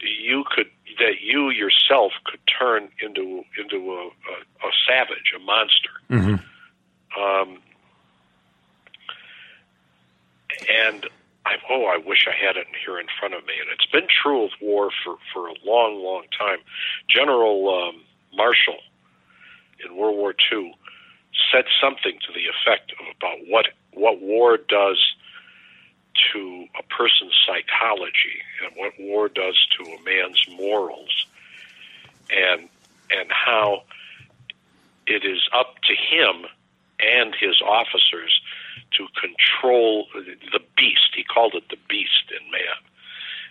you 0.01 0.45
could 0.55 0.67
that 0.99 1.21
you 1.23 1.51
yourself 1.51 2.13
could 2.25 2.41
turn 2.47 2.89
into 3.01 3.43
into 3.59 3.93
a, 3.93 4.07
a, 4.07 4.67
a 4.67 4.71
savage, 4.87 5.33
a 5.37 5.39
monster. 5.39 5.91
Mm-hmm. 6.11 7.21
Um, 7.21 7.59
and 10.69 11.07
I 11.47 11.55
oh, 11.71 11.87
I 11.87 11.99
wish 11.99 12.27
I 12.29 12.35
had 12.35 12.57
it 12.57 12.67
here 12.85 12.99
in 12.99 13.07
front 13.19 13.35
of 13.35 13.45
me. 13.47 13.55
And 13.61 13.69
it's 13.71 13.91
been 13.91 14.07
true 14.09 14.45
of 14.45 14.51
war 14.61 14.91
for 15.05 15.17
for 15.33 15.49
a 15.49 15.55
long, 15.65 16.03
long 16.03 16.25
time. 16.39 16.59
General 17.09 17.89
um, 17.89 18.03
Marshall 18.35 18.79
in 19.85 19.97
World 19.97 20.17
War 20.17 20.35
II 20.53 20.75
said 21.53 21.65
something 21.81 22.19
to 22.27 22.33
the 22.33 22.47
effect 22.47 22.93
of 22.93 23.07
about 23.17 23.39
what 23.49 23.67
what 23.93 24.21
war 24.21 24.57
does 24.57 24.99
to 26.33 26.67
a 26.79 26.83
person's 26.85 27.35
psychology 27.47 28.43
and 28.65 28.75
what 28.77 28.93
war 28.99 29.29
does 29.29 29.59
to 29.79 29.85
a 29.85 30.03
man's 30.05 30.45
morals 30.51 31.27
and 32.31 32.69
and 33.11 33.31
how 33.31 33.83
it 35.07 35.25
is 35.25 35.49
up 35.53 35.77
to 35.83 35.95
him 35.95 36.47
and 37.01 37.35
his 37.35 37.61
officers 37.61 38.41
to 38.97 39.07
control 39.21 40.07
the 40.15 40.61
beast. 40.77 41.15
He 41.15 41.25
called 41.25 41.55
it 41.55 41.69
the 41.69 41.77
beast 41.89 42.31
in 42.31 42.51
man. 42.51 42.79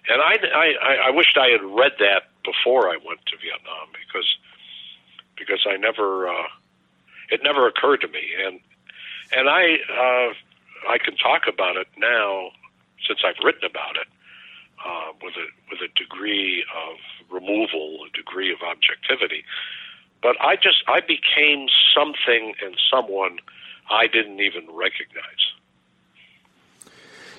And 0.09 0.21
I, 0.21 0.37
I, 0.55 1.07
I 1.07 1.09
wished 1.11 1.37
I 1.37 1.49
had 1.49 1.61
read 1.61 1.93
that 1.99 2.23
before 2.43 2.89
I 2.89 2.97
went 3.05 3.25
to 3.27 3.37
Vietnam 3.37 3.89
because 3.91 4.25
because 5.37 5.65
I 5.69 5.77
never 5.77 6.27
uh, 6.27 6.47
it 7.29 7.41
never 7.43 7.67
occurred 7.67 8.01
to 8.01 8.07
me 8.07 8.23
and 8.45 8.59
and 9.31 9.49
I 9.49 9.77
uh, 9.89 10.33
I 10.89 10.97
can 10.97 11.15
talk 11.17 11.43
about 11.47 11.77
it 11.77 11.87
now 11.97 12.51
I've 13.25 13.43
written 13.43 13.65
about 13.65 13.95
it 13.95 14.07
uh, 14.85 15.13
with 15.21 15.33
a 15.35 15.47
with 15.69 15.79
a 15.81 15.91
degree 15.97 16.63
of 16.75 16.97
removal, 17.31 17.99
a 18.07 18.15
degree 18.15 18.51
of 18.51 18.59
objectivity. 18.61 19.43
But 20.21 20.39
I 20.39 20.55
just 20.55 20.83
I 20.87 21.01
became 21.01 21.67
something 21.95 22.53
and 22.63 22.75
someone 22.91 23.39
I 23.89 24.07
didn't 24.07 24.39
even 24.39 24.67
recognize. 24.71 25.23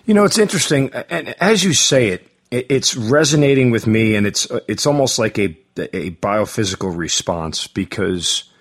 You 0.05 0.15
know, 0.15 0.25
it's 0.25 0.39
interesting, 0.39 0.93
and 0.93 1.35
as 1.41 1.63
you 1.63 1.75
say 1.75 2.09
it, 2.09 2.29
it's 2.51 2.97
resonating 2.97 3.71
with 3.71 3.87
me, 3.87 4.15
and 4.15 4.27
it's 4.27 4.47
it's 4.69 4.87
almost 4.87 5.19
like 5.19 5.39
a 5.39 5.57
a 5.77 6.11
biophysical 6.11 6.97
response 6.97 7.67
because 7.67 8.52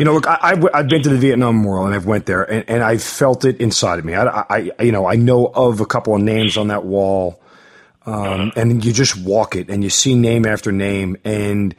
you 0.00 0.04
know, 0.06 0.14
look, 0.14 0.26
I, 0.26 0.56
have 0.74 0.88
been 0.88 1.02
to 1.02 1.10
the 1.10 1.18
Vietnam 1.18 1.62
War 1.62 1.84
and 1.84 1.94
I've 1.94 2.06
went 2.06 2.24
there 2.24 2.42
and, 2.42 2.64
and 2.68 2.82
I 2.82 2.96
felt 2.96 3.44
it 3.44 3.60
inside 3.60 3.98
of 3.98 4.04
me. 4.04 4.14
I, 4.14 4.44
I, 4.48 4.82
you 4.82 4.92
know, 4.92 5.06
I 5.06 5.16
know 5.16 5.46
of 5.46 5.80
a 5.80 5.86
couple 5.86 6.14
of 6.14 6.22
names 6.22 6.56
on 6.56 6.68
that 6.68 6.86
wall 6.86 7.38
um, 8.06 8.50
and 8.56 8.82
you 8.82 8.92
just 8.92 9.16
walk 9.16 9.56
it, 9.56 9.68
and 9.68 9.84
you 9.84 9.90
see 9.90 10.14
name 10.14 10.46
after 10.46 10.72
name, 10.72 11.18
and 11.22 11.74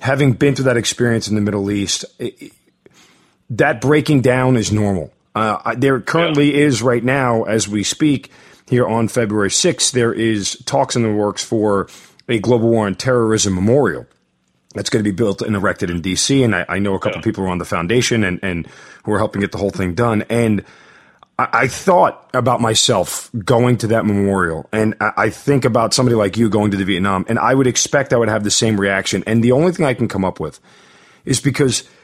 having 0.00 0.32
been 0.32 0.54
through 0.54 0.66
that 0.66 0.76
experience 0.76 1.28
in 1.28 1.34
the 1.34 1.40
Middle 1.40 1.68
East, 1.70 2.04
it, 2.18 2.52
that 3.50 3.80
breaking 3.80 4.20
down 4.20 4.56
is 4.56 4.70
normal. 4.70 5.12
Uh, 5.34 5.74
there 5.76 6.00
currently 6.00 6.52
yeah. 6.52 6.66
is 6.66 6.80
right 6.80 7.02
now, 7.02 7.42
as 7.42 7.66
we 7.68 7.82
speak, 7.82 8.30
here 8.68 8.86
on 8.86 9.08
February 9.08 9.50
6th, 9.50 9.90
there 9.90 10.12
is 10.12 10.56
talks 10.64 10.94
in 10.94 11.02
the 11.02 11.12
works 11.12 11.44
for 11.44 11.88
a 12.28 12.38
global 12.38 12.70
war 12.70 12.86
on 12.86 12.94
terrorism 12.94 13.54
memorial 13.54 14.06
that's 14.74 14.90
going 14.90 15.02
to 15.02 15.10
be 15.10 15.14
built 15.14 15.42
and 15.42 15.56
erected 15.56 15.90
in 15.90 16.00
D.C. 16.00 16.42
And 16.42 16.54
I, 16.54 16.66
I 16.68 16.78
know 16.78 16.94
a 16.94 16.98
couple 16.98 17.18
yeah. 17.18 17.24
people 17.24 17.42
who 17.42 17.48
are 17.48 17.52
on 17.52 17.58
the 17.58 17.64
foundation 17.64 18.24
and, 18.24 18.38
and 18.42 18.66
who 19.04 19.12
are 19.12 19.18
helping 19.18 19.40
get 19.40 19.52
the 19.52 19.58
whole 19.58 19.70
thing 19.70 19.94
done. 19.94 20.24
And 20.28 20.64
I, 21.38 21.48
I 21.52 21.68
thought 21.68 22.28
about 22.34 22.60
myself 22.60 23.30
going 23.44 23.78
to 23.78 23.86
that 23.88 24.04
memorial, 24.04 24.68
and 24.72 24.94
I, 25.00 25.12
I 25.16 25.30
think 25.30 25.64
about 25.64 25.94
somebody 25.94 26.16
like 26.16 26.36
you 26.36 26.48
going 26.50 26.70
to 26.72 26.76
the 26.76 26.84
Vietnam, 26.84 27.24
and 27.28 27.38
I 27.38 27.54
would 27.54 27.66
expect 27.66 28.12
I 28.12 28.16
would 28.16 28.28
have 28.28 28.44
the 28.44 28.50
same 28.50 28.80
reaction. 28.80 29.24
And 29.26 29.42
the 29.42 29.52
only 29.52 29.72
thing 29.72 29.86
I 29.86 29.94
can 29.94 30.08
come 30.08 30.24
up 30.24 30.38
with 30.38 30.60
is 31.24 31.40
because– 31.40 31.84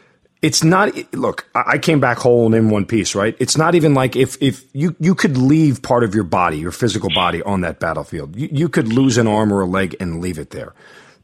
it's 0.43 0.65
not 0.65 0.93
look 1.15 1.49
i 1.55 1.79
came 1.79 2.01
back 2.01 2.19
whole 2.19 2.47
and 2.47 2.55
in 2.55 2.71
one 2.71 2.87
piece 2.87 3.15
right 3.15 3.37
it's 3.39 3.57
not 3.57 3.75
even 3.75 3.95
like 3.95 4.17
if 4.17 4.41
if 4.41 4.65
you 4.73 4.95
you 4.99 5.15
could 5.15 5.37
leave 5.37 5.83
part 5.83 6.05
of 6.05 6.15
your 6.15 6.25
body 6.25 6.59
your 6.59 6.71
physical 6.71 7.11
body 7.15 7.43
on 7.43 7.61
that 7.61 7.79
battlefield 7.79 8.35
you, 8.37 8.49
you 8.51 8.69
could 8.69 8.89
lose 8.93 9.19
an 9.19 9.27
arm 9.27 9.53
or 9.53 9.61
a 9.61 9.67
leg 9.67 9.95
and 10.01 10.21
leave 10.21 10.39
it 10.39 10.51
there 10.51 10.75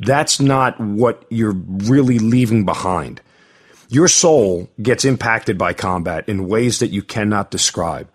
that's 0.01 0.40
not 0.40 0.78
what 0.80 1.24
you're 1.30 1.57
really 1.57 2.18
leaving 2.18 2.64
behind 2.64 3.20
your 3.88 4.09
soul 4.09 4.68
gets 4.82 5.05
impacted 5.05 5.57
by 5.57 5.72
combat 5.72 6.28
in 6.28 6.49
ways 6.49 6.80
that 6.80 6.88
you 6.88 7.03
cannot 7.03 7.51
describe 7.51 8.09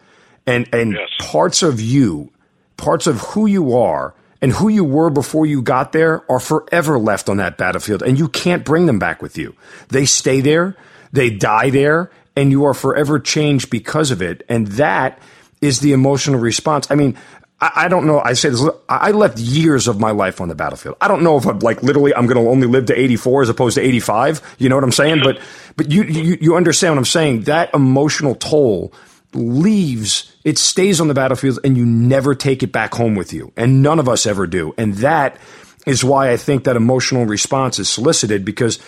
and 0.45 0.67
and 0.73 0.93
yes. 0.93 1.09
parts 1.19 1.63
of 1.63 1.79
you 1.79 2.31
parts 2.77 3.07
of 3.07 3.19
who 3.21 3.45
you 3.45 3.75
are 3.75 4.13
and 4.41 4.53
who 4.53 4.69
you 4.69 4.83
were 4.83 5.09
before 5.09 5.45
you 5.45 5.61
got 5.61 5.91
there 5.91 6.29
are 6.31 6.39
forever 6.39 6.97
left 6.97 7.29
on 7.29 7.37
that 7.37 7.57
battlefield 7.57 8.01
and 8.01 8.17
you 8.17 8.27
can't 8.27 8.65
bring 8.65 8.85
them 8.85 8.99
back 8.99 9.21
with 9.21 9.37
you 9.37 9.55
they 9.89 10.05
stay 10.05 10.41
there 10.41 10.75
they 11.11 11.29
die 11.29 11.69
there, 11.69 12.09
and 12.35 12.51
you 12.51 12.65
are 12.65 12.73
forever 12.73 13.19
changed 13.19 13.69
because 13.69 14.11
of 14.11 14.21
it. 14.21 14.43
And 14.47 14.67
that 14.67 15.19
is 15.61 15.79
the 15.79 15.93
emotional 15.93 16.39
response. 16.39 16.89
I 16.89 16.95
mean, 16.95 17.17
I, 17.61 17.87
don't 17.89 18.07
know. 18.07 18.19
I 18.19 18.33
say 18.33 18.49
this. 18.49 18.67
I 18.89 19.11
left 19.11 19.37
years 19.37 19.87
of 19.87 19.99
my 19.99 20.11
life 20.11 20.41
on 20.41 20.47
the 20.47 20.55
battlefield. 20.55 20.97
I 20.99 21.07
don't 21.07 21.21
know 21.21 21.37
if 21.37 21.45
I'm 21.45 21.59
like 21.59 21.83
literally 21.83 22.13
I'm 22.15 22.25
going 22.25 22.43
to 22.43 22.49
only 22.49 22.65
live 22.65 22.87
to 22.87 22.99
84 22.99 23.43
as 23.43 23.49
opposed 23.49 23.75
to 23.75 23.81
85. 23.81 24.55
You 24.57 24.67
know 24.67 24.75
what 24.75 24.83
I'm 24.83 24.91
saying? 24.91 25.21
But 25.23 25.39
but 25.77 25.91
you 25.91 26.03
you 26.03 26.37
you 26.41 26.55
understand 26.55 26.95
what 26.95 26.99
I'm 26.99 27.05
saying? 27.05 27.41
That 27.41 27.73
emotional 27.75 28.33
toll 28.33 28.91
leaves. 29.33 30.35
It 30.43 30.57
stays 30.57 30.99
on 30.99 31.07
the 31.07 31.13
battlefield, 31.13 31.59
and 31.63 31.77
you 31.77 31.85
never 31.85 32.33
take 32.33 32.63
it 32.63 32.71
back 32.71 32.95
home 32.95 33.15
with 33.15 33.31
you. 33.31 33.53
And 33.55 33.83
none 33.83 33.99
of 33.99 34.09
us 34.09 34.25
ever 34.25 34.47
do. 34.47 34.73
And 34.77 34.95
that 34.95 35.37
is 35.85 36.03
why 36.03 36.31
I 36.31 36.37
think 36.37 36.63
that 36.63 36.75
emotional 36.75 37.25
response 37.25 37.79
is 37.79 37.89
solicited 37.89 38.43
because 38.43 38.79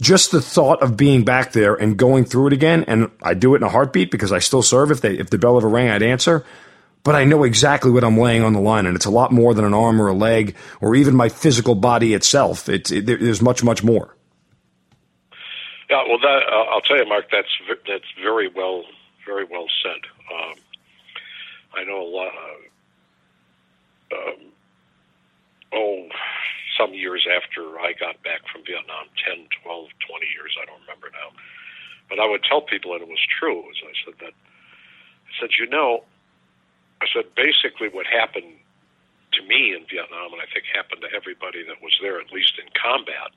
just 0.00 0.32
the 0.32 0.40
thought 0.40 0.82
of 0.82 0.96
being 0.96 1.24
back 1.24 1.52
there 1.52 1.74
and 1.74 1.96
going 1.96 2.24
through 2.24 2.48
it 2.48 2.52
again, 2.52 2.84
and 2.88 3.10
I 3.22 3.34
do 3.34 3.54
it 3.54 3.58
in 3.58 3.62
a 3.62 3.68
heartbeat 3.68 4.10
because 4.10 4.32
I 4.32 4.38
still 4.38 4.62
serve. 4.62 4.90
If 4.90 5.00
they 5.02 5.18
if 5.18 5.30
the 5.30 5.38
bell 5.38 5.56
ever 5.56 5.68
rang, 5.68 5.90
I'd 5.90 6.02
answer. 6.02 6.44
But 7.04 7.16
I 7.16 7.24
know 7.24 7.42
exactly 7.42 7.90
what 7.90 8.04
I'm 8.04 8.16
laying 8.16 8.42
on 8.42 8.52
the 8.52 8.60
line, 8.60 8.86
and 8.86 8.94
it's 8.94 9.06
a 9.06 9.10
lot 9.10 9.32
more 9.32 9.54
than 9.54 9.64
an 9.64 9.74
arm 9.74 10.00
or 10.00 10.06
a 10.06 10.14
leg 10.14 10.54
or 10.80 10.94
even 10.94 11.16
my 11.16 11.28
physical 11.28 11.74
body 11.74 12.14
itself. 12.14 12.68
It's 12.68 12.92
it, 12.92 13.06
there's 13.06 13.42
much 13.42 13.64
much 13.64 13.82
more. 13.82 14.16
Yeah, 15.90 16.04
well, 16.08 16.18
that 16.18 16.42
uh, 16.50 16.70
I'll 16.70 16.80
tell 16.80 16.98
you, 16.98 17.06
Mark. 17.06 17.26
That's 17.32 17.48
that's 17.88 18.04
very 18.22 18.48
well 18.48 18.84
very 19.26 19.44
well 19.44 19.66
said. 19.82 20.00
Um, 20.32 20.54
I 21.74 21.84
know 21.84 22.02
a 22.02 22.10
lot. 22.10 22.32
Uh, 22.32 24.14
um, 24.14 24.52
oh, 25.72 26.08
some 26.78 26.94
years 26.94 27.26
after 27.26 27.78
I 27.80 27.92
got 27.98 28.22
back 28.22 28.40
from 28.52 28.62
Vietnam 28.64 29.08
10, 29.24 29.48
12, 29.62 29.88
20 30.08 30.26
years, 30.36 30.56
I 30.60 30.66
don't 30.66 30.80
remember 30.82 31.08
now. 31.12 31.32
But 32.08 32.20
I 32.20 32.28
would 32.28 32.44
tell 32.44 32.60
people, 32.60 32.92
and 32.92 33.02
it 33.02 33.08
was 33.08 33.22
true, 33.38 33.60
as 33.70 33.78
I 33.80 33.92
said 34.04 34.14
that, 34.20 34.34
I 34.34 35.32
said, 35.40 35.50
you 35.58 35.66
know, 35.66 36.04
I 37.02 37.06
said, 37.12 37.34
basically 37.34 37.88
what 37.88 38.06
happened 38.06 38.54
to 39.32 39.42
me 39.42 39.74
in 39.74 39.84
Vietnam, 39.90 40.32
and 40.32 40.40
I 40.40 40.46
think 40.52 40.66
happened 40.72 41.02
to 41.02 41.10
everybody 41.14 41.64
that 41.66 41.82
was 41.82 41.98
there, 42.00 42.20
at 42.20 42.32
least 42.32 42.52
in 42.62 42.70
combat, 42.80 43.34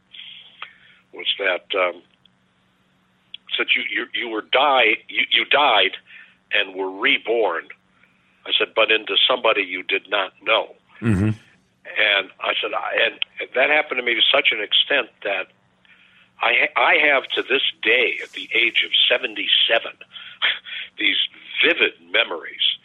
was 1.13 1.26
that 1.39 1.66
um, 1.74 2.03
said 3.57 3.68
you, 3.76 3.84
you 3.89 4.05
you 4.13 4.30
were 4.30 4.41
die 4.41 4.97
you, 5.07 5.24
you 5.32 5.45
died 5.45 5.97
and 6.51 6.76
were 6.76 6.91
reborn. 6.91 7.68
I 8.45 8.51
said, 8.57 8.74
but 8.76 8.91
into 8.91 9.16
somebody 9.28 9.63
you 9.63 9.82
did 9.82 10.09
not 10.09 10.34
know. 10.43 10.76
Mm-hmm. 11.01 11.30
And 11.34 12.30
I 12.39 12.53
said, 12.61 12.74
I, 12.74 13.07
and 13.07 13.49
that 13.55 13.70
happened 13.70 13.97
to 13.97 14.03
me 14.03 14.13
to 14.13 14.22
such 14.22 14.49
an 14.51 14.61
extent 14.61 15.09
that 15.24 15.47
I, 16.41 16.70
I 16.76 16.95
have 17.11 17.24
to 17.36 17.41
this 17.41 17.63
day, 17.82 18.20
at 18.22 18.32
the 18.34 18.47
age 18.53 18.86
of 18.86 18.91
77, 19.09 19.91
these 20.99 21.18
vivid 21.63 21.93
memories 22.11 22.78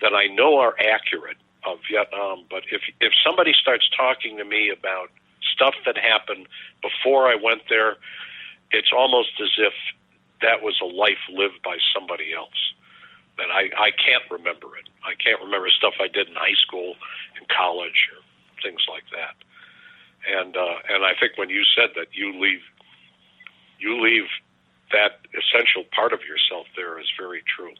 that 0.00 0.14
I 0.14 0.26
know 0.26 0.58
are 0.58 0.74
accurate 0.78 1.38
of 1.64 1.78
Vietnam. 1.90 2.44
But 2.50 2.62
if 2.70 2.82
if 3.00 3.12
somebody 3.24 3.52
starts 3.60 3.88
talking 3.96 4.36
to 4.38 4.44
me 4.44 4.70
about 4.70 5.10
stuff 5.54 5.74
that 5.84 5.96
happened 5.96 6.46
before 6.82 7.28
I 7.28 7.34
went 7.34 7.62
there, 7.68 7.96
it's 8.70 8.90
almost 8.94 9.30
as 9.40 9.50
if 9.58 9.72
that 10.42 10.62
was 10.62 10.78
a 10.82 10.86
life 10.86 11.22
lived 11.30 11.62
by 11.64 11.78
somebody 11.94 12.32
else. 12.34 12.74
That 13.38 13.50
I, 13.50 13.68
I 13.76 13.90
can't 13.92 14.24
remember 14.30 14.76
it. 14.76 14.88
I 15.04 15.14
can't 15.14 15.40
remember 15.42 15.68
stuff 15.68 15.94
I 16.00 16.08
did 16.08 16.28
in 16.28 16.34
high 16.34 16.56
school, 16.66 16.96
in 17.38 17.46
college, 17.52 18.08
or 18.12 18.20
things 18.62 18.80
like 18.88 19.04
that. 19.12 19.36
And 20.26 20.56
uh, 20.56 20.78
and 20.88 21.04
I 21.04 21.12
think 21.18 21.36
when 21.36 21.50
you 21.50 21.62
said 21.76 21.90
that 21.96 22.08
you 22.12 22.40
leave 22.40 22.62
you 23.78 24.00
leave 24.02 24.26
that 24.92 25.20
essential 25.34 25.84
part 25.94 26.12
of 26.12 26.20
yourself 26.22 26.66
there 26.76 26.98
is 26.98 27.06
very 27.18 27.42
true. 27.44 27.74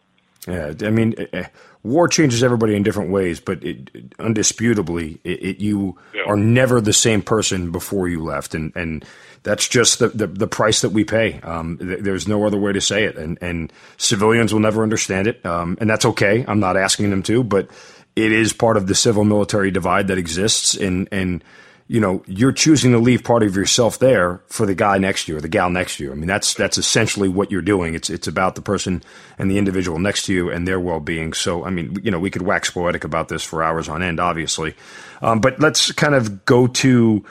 Yeah, 0.46 0.72
I 0.82 0.90
mean, 0.90 1.14
eh, 1.18 1.26
eh, 1.32 1.46
war 1.82 2.08
changes 2.08 2.42
everybody 2.42 2.76
in 2.76 2.82
different 2.82 3.10
ways, 3.10 3.40
but 3.40 3.62
it, 3.64 4.16
undisputably, 4.18 5.18
it, 5.24 5.42
it, 5.42 5.60
you 5.60 5.98
yeah. 6.14 6.22
are 6.26 6.36
never 6.36 6.80
the 6.80 6.92
same 6.92 7.22
person 7.22 7.72
before 7.72 8.08
you 8.08 8.22
left, 8.22 8.54
and 8.54 8.72
and 8.76 9.04
that's 9.42 9.68
just 9.68 9.98
the 9.98 10.08
the, 10.08 10.26
the 10.26 10.46
price 10.46 10.82
that 10.82 10.90
we 10.90 11.04
pay. 11.04 11.40
Um, 11.40 11.78
th- 11.78 12.00
there's 12.00 12.28
no 12.28 12.46
other 12.46 12.58
way 12.58 12.72
to 12.72 12.80
say 12.80 13.04
it, 13.04 13.16
and 13.16 13.38
and 13.40 13.72
civilians 13.96 14.52
will 14.52 14.60
never 14.60 14.82
understand 14.82 15.26
it, 15.26 15.44
um, 15.44 15.76
and 15.80 15.90
that's 15.90 16.04
okay. 16.04 16.44
I'm 16.46 16.60
not 16.60 16.76
asking 16.76 17.10
them 17.10 17.22
to, 17.24 17.42
but 17.42 17.68
it 18.14 18.32
is 18.32 18.52
part 18.52 18.76
of 18.76 18.86
the 18.86 18.94
civil 18.94 19.24
military 19.24 19.70
divide 19.70 20.08
that 20.08 20.18
exists 20.18 20.74
and 20.74 21.08
and 21.10 21.42
you 21.88 22.00
know 22.00 22.22
you're 22.26 22.52
choosing 22.52 22.92
to 22.92 22.98
leave 22.98 23.22
part 23.22 23.42
of 23.42 23.54
yourself 23.54 23.98
there 23.98 24.40
for 24.48 24.66
the 24.66 24.74
guy 24.74 24.98
next 24.98 25.26
to 25.26 25.32
you 25.32 25.38
or 25.38 25.40
the 25.40 25.48
gal 25.48 25.70
next 25.70 25.96
to 25.96 26.04
you. 26.04 26.12
I 26.12 26.14
mean 26.14 26.26
that's 26.26 26.54
that's 26.54 26.78
essentially 26.78 27.28
what 27.28 27.50
you're 27.50 27.62
doing. 27.62 27.94
It's 27.94 28.10
it's 28.10 28.26
about 28.26 28.54
the 28.54 28.62
person 28.62 29.02
and 29.38 29.50
the 29.50 29.58
individual 29.58 29.98
next 29.98 30.26
to 30.26 30.34
you 30.34 30.50
and 30.50 30.66
their 30.66 30.80
well 30.80 31.00
being. 31.00 31.32
So 31.32 31.64
I 31.64 31.70
mean 31.70 31.96
you 32.02 32.10
know 32.10 32.18
we 32.18 32.30
could 32.30 32.42
wax 32.42 32.70
poetic 32.70 33.04
about 33.04 33.28
this 33.28 33.44
for 33.44 33.62
hours 33.62 33.88
on 33.88 34.02
end, 34.02 34.18
obviously, 34.18 34.74
um, 35.22 35.40
but 35.40 35.60
let's 35.60 35.92
kind 35.92 36.14
of 36.14 36.44
go 36.44 36.66
to 36.66 37.24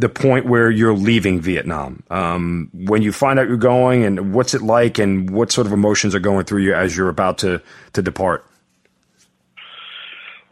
the 0.00 0.08
point 0.08 0.46
where 0.46 0.70
you're 0.70 0.94
leaving 0.94 1.40
Vietnam. 1.40 2.02
Um, 2.10 2.70
when 2.72 3.02
you 3.02 3.12
find 3.12 3.38
out 3.38 3.48
you're 3.48 3.58
going, 3.58 4.02
and 4.04 4.32
what's 4.32 4.54
it 4.54 4.62
like, 4.62 4.98
and 4.98 5.28
what 5.28 5.52
sort 5.52 5.66
of 5.66 5.74
emotions 5.74 6.14
are 6.14 6.20
going 6.20 6.46
through 6.46 6.62
you 6.62 6.74
as 6.74 6.96
you're 6.96 7.10
about 7.10 7.38
to 7.38 7.62
to 7.92 8.02
depart. 8.02 8.44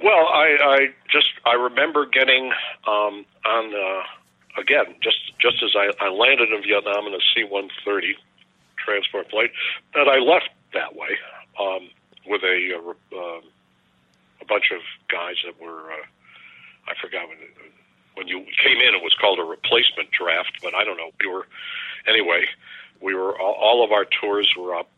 Well, 0.04 0.28
I, 0.32 0.56
I 0.60 0.78
just 1.10 1.37
I 1.48 1.54
remember 1.54 2.04
getting 2.04 2.52
um, 2.86 3.24
on 3.46 3.74
uh, 3.74 4.60
again 4.60 4.94
just 5.02 5.16
just 5.40 5.62
as 5.62 5.72
I, 5.74 5.90
I 6.04 6.10
landed 6.10 6.50
in 6.52 6.62
Vietnam 6.62 7.06
in 7.06 7.14
a 7.14 7.22
C-130 7.34 8.12
transport 8.76 9.30
plane, 9.30 9.48
that 9.94 10.08
I 10.08 10.18
left 10.18 10.50
that 10.74 10.94
way 10.94 11.16
um, 11.58 11.88
with 12.26 12.42
a 12.42 12.74
uh, 12.76 13.16
uh, 13.16 13.40
a 14.40 14.44
bunch 14.44 14.70
of 14.72 14.80
guys 15.10 15.36
that 15.46 15.60
were 15.60 15.90
uh, 15.90 16.06
I 16.86 16.94
forgot 17.00 17.28
when 17.28 17.38
when 18.14 18.28
you 18.28 18.40
came 18.62 18.76
in 18.76 18.94
it 18.94 19.02
was 19.02 19.14
called 19.18 19.38
a 19.38 19.44
replacement 19.44 20.10
draft, 20.10 20.60
but 20.62 20.74
I 20.74 20.84
don't 20.84 20.98
know 20.98 21.10
we 21.20 21.28
were 21.28 21.46
anyway 22.06 22.44
we 23.00 23.14
were 23.14 23.40
all 23.40 23.82
of 23.82 23.92
our 23.92 24.04
tours 24.04 24.52
were 24.58 24.74
up 24.74 24.90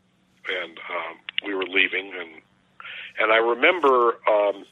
and 0.48 0.78
um, 0.78 1.18
we 1.46 1.54
were 1.54 1.64
leaving 1.64 2.12
and 2.18 2.42
and 3.20 3.32
I 3.32 3.36
remember. 3.36 4.18
Um, 4.28 4.64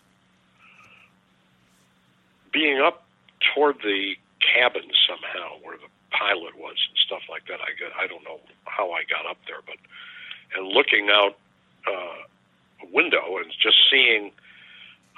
being 2.53 2.81
up 2.81 3.05
toward 3.55 3.77
the 3.83 4.15
cabin 4.41 4.91
somehow 5.07 5.57
where 5.63 5.77
the 5.77 5.91
pilot 6.11 6.57
was 6.57 6.77
and 6.89 6.99
stuff 7.05 7.23
like 7.29 7.47
that. 7.47 7.61
I 7.61 7.75
get, 7.79 7.93
I 7.99 8.07
don't 8.07 8.25
know 8.25 8.41
how 8.65 8.93
I 8.93 9.03
got 9.05 9.29
up 9.29 9.39
there, 9.47 9.61
but 9.67 9.77
and 10.57 10.67
looking 10.69 11.09
out 11.11 11.37
uh, 11.87 12.25
a 12.83 12.87
window 12.93 13.37
and 13.37 13.53
just 13.61 13.77
seeing 13.91 14.33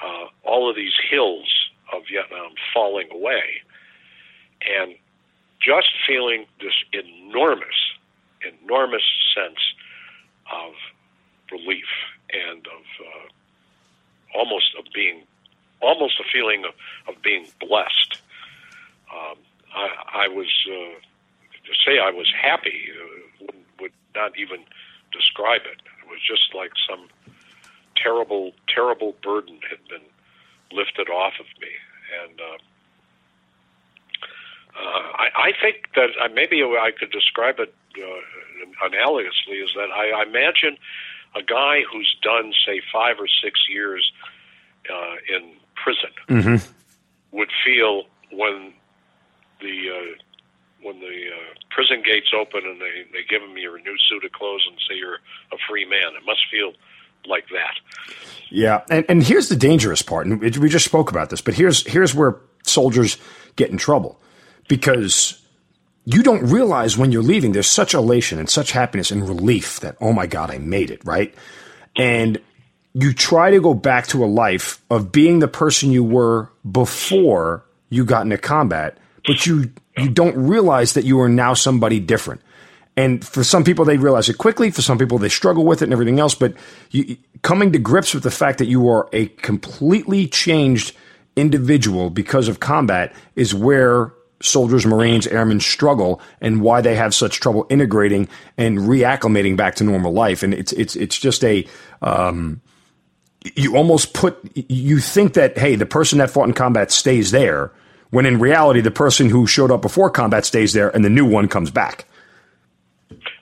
uh, 0.02 0.26
all 0.44 0.68
of 0.68 0.76
these 0.76 0.94
hills 1.10 1.48
of 1.92 2.02
Vietnam 2.10 2.52
falling 2.74 3.08
away, 3.12 3.62
and 4.66 4.94
just 5.60 5.90
feeling 6.06 6.46
this 6.60 6.74
enormous, 6.92 7.94
enormous 8.62 9.02
sense 9.34 9.60
of 10.52 10.72
relief 11.52 11.86
and 12.32 12.66
of 12.66 12.84
uh, 13.06 14.38
almost 14.38 14.74
of 14.78 14.84
being 14.94 15.22
almost 15.80 16.20
a 16.20 16.24
feeling 16.32 16.64
of, 16.64 16.74
of 17.08 17.22
being 17.22 17.46
blessed. 17.60 18.20
Um, 19.12 19.38
I, 19.74 20.26
I 20.26 20.28
was 20.28 20.50
uh, 20.68 20.98
to 21.66 21.74
say 21.84 21.98
I 21.98 22.10
was 22.10 22.30
happy 22.40 22.88
uh, 22.90 23.46
would, 23.46 23.64
would 23.80 23.92
not 24.14 24.38
even 24.38 24.60
describe 25.12 25.62
it. 25.62 25.80
It 26.02 26.08
was 26.08 26.20
just 26.26 26.54
like 26.54 26.72
some 26.88 27.08
terrible, 27.96 28.52
terrible 28.68 29.14
burden 29.22 29.60
had 29.68 29.86
been 29.88 30.06
lifted 30.72 31.08
off 31.08 31.34
of 31.40 31.46
me, 31.60 31.68
and 32.24 32.40
uh, 32.40 32.58
uh, 34.76 35.02
I, 35.14 35.28
I 35.36 35.52
think 35.60 35.88
that 35.96 36.10
uh, 36.22 36.28
maybe 36.32 36.62
I 36.62 36.90
could 36.96 37.10
describe 37.10 37.58
it 37.58 37.74
uh, 37.96 38.86
analogously 38.86 39.62
is 39.62 39.70
that 39.74 39.90
I, 39.90 40.10
I 40.10 40.22
imagine 40.22 40.78
a 41.34 41.42
guy 41.42 41.82
who's 41.90 42.16
done 42.22 42.52
say 42.66 42.80
five 42.92 43.16
or 43.18 43.26
six 43.42 43.60
years 43.68 44.12
uh, 44.90 45.16
in 45.28 45.56
prison 45.82 46.10
Mm-hmm. 46.28 47.36
would 47.36 47.50
feel 47.64 48.04
when 48.32 48.72
the 49.60 49.90
uh, 49.90 50.16
when 50.82 51.00
the 51.00 51.06
uh, 51.06 51.54
prison 51.70 52.02
gates 52.04 52.28
open 52.38 52.62
and 52.64 52.80
they, 52.80 53.04
they 53.12 53.22
give 53.28 53.42
him 53.42 53.56
your 53.58 53.78
new 53.78 53.96
suit 54.08 54.24
of 54.24 54.32
clothes 54.32 54.66
and 54.68 54.78
say 54.88 54.96
you're 54.96 55.16
a 55.52 55.56
free 55.68 55.84
man. 55.84 56.16
It 56.16 56.24
must 56.24 56.40
feel 56.50 56.72
like 57.26 57.44
that. 57.52 57.74
Yeah, 58.48 58.82
and 58.90 59.04
and 59.08 59.22
here's 59.22 59.48
the 59.48 59.56
dangerous 59.56 60.02
part, 60.02 60.26
and 60.26 60.40
we 60.40 60.68
just 60.68 60.84
spoke 60.84 61.10
about 61.10 61.30
this, 61.30 61.40
but 61.40 61.54
here's 61.54 61.86
here's 61.86 62.14
where 62.14 62.36
soldiers 62.64 63.18
get 63.56 63.70
in 63.70 63.76
trouble 63.76 64.20
because 64.68 65.44
you 66.04 66.22
don't 66.22 66.44
realize 66.44 66.96
when 66.96 67.12
you're 67.12 67.22
leaving 67.22 67.52
there's 67.52 67.66
such 67.66 67.94
elation 67.94 68.38
and 68.38 68.48
such 68.48 68.72
happiness 68.72 69.10
and 69.10 69.28
relief 69.28 69.80
that 69.80 69.96
oh 70.00 70.12
my 70.12 70.26
god 70.26 70.50
I 70.50 70.58
made 70.58 70.90
it 70.90 71.02
right, 71.04 71.34
and 71.96 72.40
you 72.94 73.12
try 73.12 73.50
to 73.50 73.60
go 73.60 73.74
back 73.74 74.06
to 74.08 74.24
a 74.24 74.26
life 74.26 74.82
of 74.90 75.12
being 75.12 75.38
the 75.38 75.48
person 75.48 75.92
you 75.92 76.02
were 76.02 76.50
before 76.70 77.64
you 77.88 78.04
got 78.04 78.22
into 78.22 78.38
combat, 78.38 78.98
but 79.26 79.46
you 79.46 79.72
you 79.96 80.08
don't 80.08 80.36
realize 80.36 80.94
that 80.94 81.04
you 81.04 81.20
are 81.20 81.28
now 81.28 81.54
somebody 81.54 82.00
different. 82.00 82.40
And 82.96 83.24
for 83.24 83.44
some 83.44 83.64
people, 83.64 83.84
they 83.84 83.98
realize 83.98 84.28
it 84.28 84.38
quickly. 84.38 84.70
For 84.70 84.82
some 84.82 84.98
people, 84.98 85.18
they 85.18 85.28
struggle 85.28 85.64
with 85.64 85.82
it 85.82 85.84
and 85.84 85.92
everything 85.92 86.18
else. 86.20 86.34
But 86.34 86.54
you, 86.90 87.16
coming 87.42 87.72
to 87.72 87.78
grips 87.78 88.14
with 88.14 88.22
the 88.22 88.30
fact 88.30 88.58
that 88.58 88.66
you 88.66 88.88
are 88.88 89.08
a 89.12 89.26
completely 89.26 90.26
changed 90.26 90.96
individual 91.36 92.10
because 92.10 92.48
of 92.48 92.60
combat 92.60 93.14
is 93.36 93.54
where 93.54 94.12
soldiers, 94.42 94.86
Marines, 94.86 95.26
airmen 95.26 95.60
struggle 95.60 96.20
and 96.40 96.60
why 96.60 96.80
they 96.80 96.96
have 96.96 97.14
such 97.14 97.40
trouble 97.40 97.66
integrating 97.68 98.28
and 98.56 98.78
reacclimating 98.78 99.56
back 99.56 99.76
to 99.76 99.84
normal 99.84 100.12
life. 100.12 100.42
And 100.42 100.52
it's 100.52 100.72
it's 100.72 100.96
it's 100.96 101.18
just 101.18 101.44
a 101.44 101.66
um, 102.02 102.60
you 103.56 103.76
almost 103.76 104.12
put 104.12 104.38
you 104.54 104.98
think 104.98 105.34
that 105.34 105.56
hey, 105.58 105.74
the 105.74 105.86
person 105.86 106.18
that 106.18 106.30
fought 106.30 106.48
in 106.48 106.52
combat 106.54 106.90
stays 106.90 107.30
there, 107.30 107.72
when 108.10 108.26
in 108.26 108.38
reality, 108.38 108.80
the 108.80 108.90
person 108.90 109.30
who 109.30 109.46
showed 109.46 109.70
up 109.70 109.80
before 109.82 110.10
combat 110.10 110.44
stays 110.44 110.72
there, 110.72 110.94
and 110.94 111.04
the 111.04 111.10
new 111.10 111.24
one 111.24 111.48
comes 111.48 111.70
back. 111.70 112.04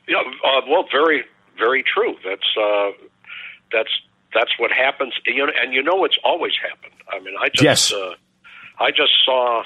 Yeah, 0.06 0.18
uh, 0.44 0.62
well, 0.68 0.84
very, 0.90 1.24
very 1.58 1.82
true. 1.82 2.14
That's 2.24 2.56
uh, 2.60 2.90
that's 3.72 3.90
that's 4.34 4.52
what 4.58 4.70
happens. 4.70 5.14
You 5.26 5.46
know, 5.46 5.52
and 5.60 5.72
you 5.74 5.82
know 5.82 6.04
it's 6.04 6.18
always 6.24 6.52
happened. 6.62 6.94
I 7.10 7.18
mean, 7.20 7.34
I 7.40 7.48
just 7.48 7.62
Yes. 7.62 7.92
uh, 7.92 8.14
I 8.78 8.90
just 8.90 9.12
saw 9.24 9.64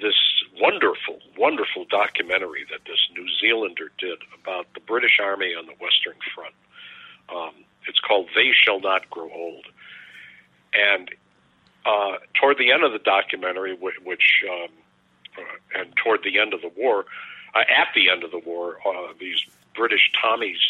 this 0.00 0.14
wonderful, 0.60 1.18
wonderful 1.38 1.86
documentary 1.90 2.64
that 2.70 2.80
this 2.86 2.98
New 3.16 3.26
Zealander 3.40 3.90
did 3.98 4.18
about 4.42 4.66
the 4.74 4.80
British 4.80 5.18
Army 5.22 5.54
on 5.54 5.66
the 5.66 5.72
Western 5.80 6.16
Front. 6.34 6.54
Um, 7.34 7.64
it's 7.86 8.00
called 8.00 8.28
"They 8.34 8.50
Shall 8.52 8.80
Not 8.80 9.08
Grow 9.10 9.30
Old," 9.32 9.66
and 10.72 11.10
uh, 11.86 12.18
toward 12.40 12.58
the 12.58 12.72
end 12.72 12.82
of 12.82 12.92
the 12.92 12.98
documentary, 12.98 13.74
which, 13.74 13.96
which 14.04 14.44
um, 14.50 14.68
uh, 15.36 15.80
and 15.80 15.94
toward 15.96 16.22
the 16.22 16.38
end 16.38 16.54
of 16.54 16.62
the 16.62 16.70
war, 16.76 17.04
uh, 17.54 17.60
at 17.60 17.88
the 17.94 18.08
end 18.08 18.24
of 18.24 18.30
the 18.30 18.38
war, 18.38 18.78
uh, 18.86 19.12
these 19.18 19.44
British 19.74 20.10
Tommies 20.22 20.60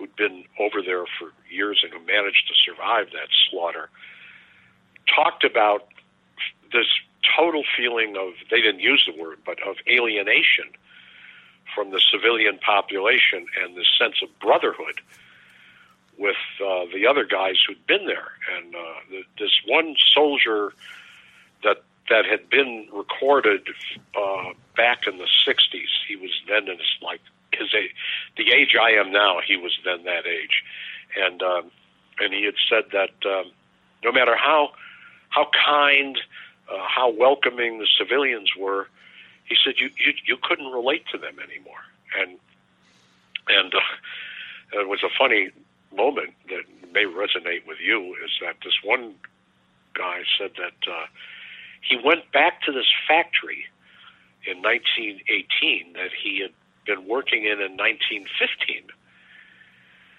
who'd 0.00 0.14
been 0.16 0.44
over 0.58 0.82
there 0.82 1.04
for 1.18 1.32
years 1.50 1.80
and 1.82 1.92
who 1.92 2.00
managed 2.06 2.48
to 2.48 2.54
survive 2.64 3.08
that 3.12 3.28
slaughter 3.50 3.90
talked 5.14 5.44
about 5.44 5.88
this 6.72 6.86
total 7.36 7.62
feeling 7.76 8.16
of 8.16 8.32
they 8.50 8.62
didn't 8.62 8.80
use 8.80 9.06
the 9.06 9.22
word 9.22 9.38
but 9.44 9.58
of 9.66 9.76
alienation 9.88 10.64
from 11.74 11.90
the 11.90 12.00
civilian 12.10 12.58
population 12.58 13.44
and 13.62 13.76
this 13.76 13.86
sense 13.98 14.16
of 14.22 14.28
brotherhood 14.40 15.00
with 16.20 16.36
uh, 16.62 16.84
the 16.92 17.06
other 17.06 17.24
guys 17.24 17.54
who'd 17.66 17.84
been 17.86 18.04
there 18.06 18.32
and 18.54 18.74
uh, 18.74 18.78
the, 19.10 19.22
this 19.38 19.50
one 19.66 19.96
soldier 20.14 20.72
that 21.64 21.82
that 22.10 22.26
had 22.26 22.50
been 22.50 22.88
recorded 22.92 23.66
uh, 24.14 24.50
back 24.76 25.06
in 25.06 25.16
the 25.16 25.28
60s. 25.46 25.88
He 26.06 26.16
was 26.16 26.30
then 26.46 26.68
in 26.68 26.76
his 26.78 26.94
like 27.00 27.20
his 27.54 27.68
age, 27.74 27.94
the 28.36 28.52
age 28.52 28.76
I 28.80 28.90
am 28.90 29.10
now. 29.10 29.38
He 29.44 29.56
was 29.56 29.72
then 29.84 30.04
that 30.04 30.26
age, 30.26 30.62
and 31.16 31.42
um, 31.42 31.70
and 32.20 32.34
he 32.34 32.44
had 32.44 32.54
said 32.68 32.84
that 32.92 33.28
um, 33.28 33.50
no 34.04 34.12
matter 34.12 34.36
how 34.36 34.72
how 35.30 35.48
kind, 35.66 36.18
uh, 36.70 36.84
how 36.86 37.10
welcoming 37.10 37.78
the 37.78 37.88
civilians 37.98 38.50
were, 38.58 38.88
he 39.44 39.56
said 39.64 39.74
you 39.78 39.90
you, 39.96 40.12
you 40.26 40.36
couldn't 40.42 40.70
relate 40.70 41.04
to 41.12 41.18
them 41.18 41.38
anymore, 41.38 41.82
and 42.18 42.38
and 43.48 43.74
uh, 43.74 44.80
it 44.80 44.88
was 44.88 45.02
a 45.02 45.08
funny 45.18 45.50
moment 45.94 46.34
that 46.48 46.62
may 46.92 47.04
resonate 47.04 47.66
with 47.66 47.78
you 47.84 48.14
is 48.24 48.30
that 48.40 48.56
this 48.64 48.74
one 48.84 49.14
guy 49.94 50.22
said 50.38 50.52
that. 50.56 50.90
Uh, 50.90 51.06
he 51.80 51.96
went 52.02 52.30
back 52.32 52.62
to 52.62 52.72
this 52.72 52.86
factory 53.08 53.64
in 54.46 54.62
1918 54.62 55.92
that 55.94 56.10
he 56.12 56.40
had 56.40 56.52
been 56.86 57.06
working 57.06 57.44
in 57.44 57.60
in 57.60 57.76
1915. 57.76 58.88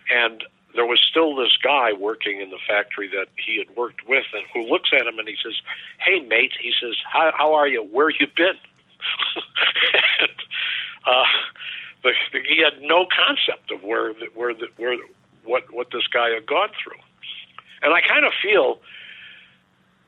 And 0.09 0.43
there 0.73 0.85
was 0.85 0.99
still 1.09 1.35
this 1.35 1.55
guy 1.61 1.93
working 1.93 2.41
in 2.41 2.49
the 2.49 2.59
factory 2.67 3.07
that 3.09 3.27
he 3.35 3.57
had 3.57 3.75
worked 3.75 4.07
with 4.07 4.25
and 4.33 4.43
who 4.53 4.69
looks 4.69 4.89
at 4.93 5.05
him 5.05 5.19
and 5.19 5.27
he 5.27 5.35
says, 5.43 5.55
Hey, 5.99 6.19
mate, 6.19 6.53
he 6.59 6.73
says, 6.81 6.95
How, 7.05 7.31
how 7.35 7.53
are 7.53 7.67
you? 7.67 7.83
Where 7.83 8.09
you 8.09 8.27
been? 8.35 8.57
and, 10.21 10.37
uh, 11.05 11.25
but 12.03 12.13
he 12.47 12.63
had 12.63 12.81
no 12.81 13.05
concept 13.05 13.71
of 13.71 13.83
where, 13.83 14.13
the, 14.13 14.27
where, 14.33 14.53
the, 14.53 14.67
where, 14.77 14.97
what, 15.43 15.73
what 15.73 15.87
this 15.91 16.07
guy 16.07 16.29
had 16.29 16.45
gone 16.45 16.69
through. 16.83 16.99
And 17.81 17.93
I 17.93 18.01
kind 18.01 18.25
of 18.25 18.31
feel 18.41 18.79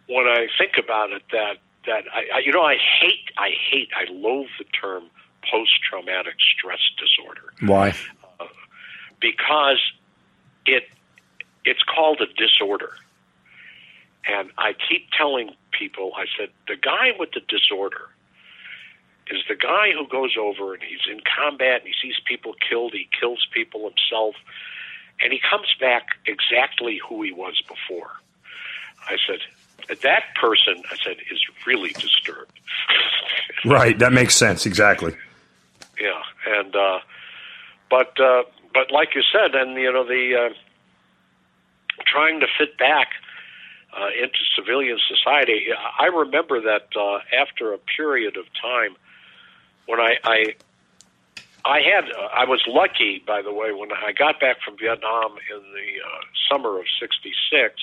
when 0.07 0.27
I 0.27 0.47
think 0.57 0.73
about 0.77 1.11
it 1.11 1.23
that 1.31 1.57
that 1.86 2.03
I, 2.13 2.38
I 2.38 2.39
you 2.39 2.51
know 2.51 2.61
I 2.61 2.75
hate 2.75 3.31
I 3.38 3.49
hate 3.69 3.89
I 3.95 4.11
loathe 4.11 4.47
the 4.57 4.65
term 4.65 5.03
post 5.51 5.71
traumatic 5.89 6.36
stress 6.39 6.79
disorder 6.97 7.53
Why? 7.61 7.95
Uh, 8.39 8.45
because 9.19 9.79
it 10.65 10.84
it's 11.65 11.84
called 11.84 12.21
a 12.21 12.27
disorder. 12.34 12.91
And 14.25 14.51
I 14.57 14.73
keep 14.73 15.09
telling 15.17 15.51
people 15.71 16.13
I 16.15 16.25
said 16.38 16.49
the 16.67 16.75
guy 16.75 17.11
with 17.17 17.31
the 17.31 17.41
disorder 17.47 18.09
is 19.27 19.41
the 19.47 19.55
guy 19.55 19.91
who 19.91 20.07
goes 20.07 20.36
over 20.39 20.73
and 20.73 20.84
he's 20.84 21.07
in 21.09 21.21
combat 21.23 21.81
and 21.81 21.88
he 21.88 21.93
sees 22.01 22.19
people 22.25 22.53
killed, 22.69 22.91
he 22.93 23.07
kills 23.17 23.47
people 23.53 23.89
himself, 23.89 24.36
and 25.24 25.32
he 25.32 25.39
comes 25.39 25.74
back 25.80 26.17
exactly 26.26 26.99
who 27.07 27.24
he 27.24 27.32
was 27.32 27.61
before. 27.67 28.11
I 29.07 29.17
said, 29.28 29.39
that 30.01 30.24
person, 30.39 30.84
I 30.91 30.95
said, 31.03 31.17
is 31.32 31.39
really 31.65 31.91
disturbed. 31.91 32.51
Right. 33.65 33.97
That 33.97 34.11
makes 34.11 34.36
sense. 34.36 34.65
Exactly. 34.65 35.15
yeah, 35.97 36.21
and 36.45 36.76
uh, 36.76 36.99
but 37.89 38.19
uh, 38.19 38.43
but 38.74 38.91
like 38.91 39.15
you 39.15 39.21
said, 39.32 39.55
and 39.55 39.78
you 39.78 39.91
know 39.93 40.03
the 40.03 40.36
uh, 40.36 40.53
trying 42.05 42.41
to 42.41 42.47
fit 42.57 42.78
back 42.78 43.11
uh, 43.97 44.07
into 44.21 44.39
civilian 44.55 44.97
society. 45.07 45.67
I 45.99 46.07
remember 46.07 46.59
that 46.61 46.88
uh, 46.99 47.19
after 47.39 47.74
a 47.74 47.78
period 47.78 48.36
of 48.36 48.45
time 48.61 48.97
when 49.86 49.99
I 49.99 50.17
I, 50.24 50.55
I 51.66 51.80
had 51.80 52.05
uh, 52.11 52.28
I 52.36 52.45
was 52.45 52.61
lucky, 52.68 53.24
by 53.26 53.41
the 53.41 53.53
way, 53.53 53.72
when 53.72 53.91
I 53.91 54.11
got 54.11 54.39
back 54.39 54.57
from 54.66 54.78
Vietnam 54.78 55.38
in 55.49 55.61
the 55.74 55.89
uh, 56.03 56.22
summer 56.49 56.80
of 56.80 56.86
'66 56.99 57.80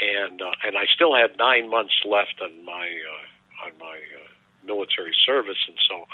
and 0.00 0.42
uh, 0.42 0.52
and 0.64 0.76
I 0.76 0.86
still 0.94 1.14
had 1.14 1.36
nine 1.38 1.70
months 1.70 1.94
left 2.04 2.40
on 2.42 2.64
my 2.64 2.86
uh, 2.86 3.66
on 3.66 3.72
my 3.78 3.96
uh, 3.96 4.28
military 4.64 5.14
service, 5.24 5.58
and 5.66 5.76
so 5.88 6.06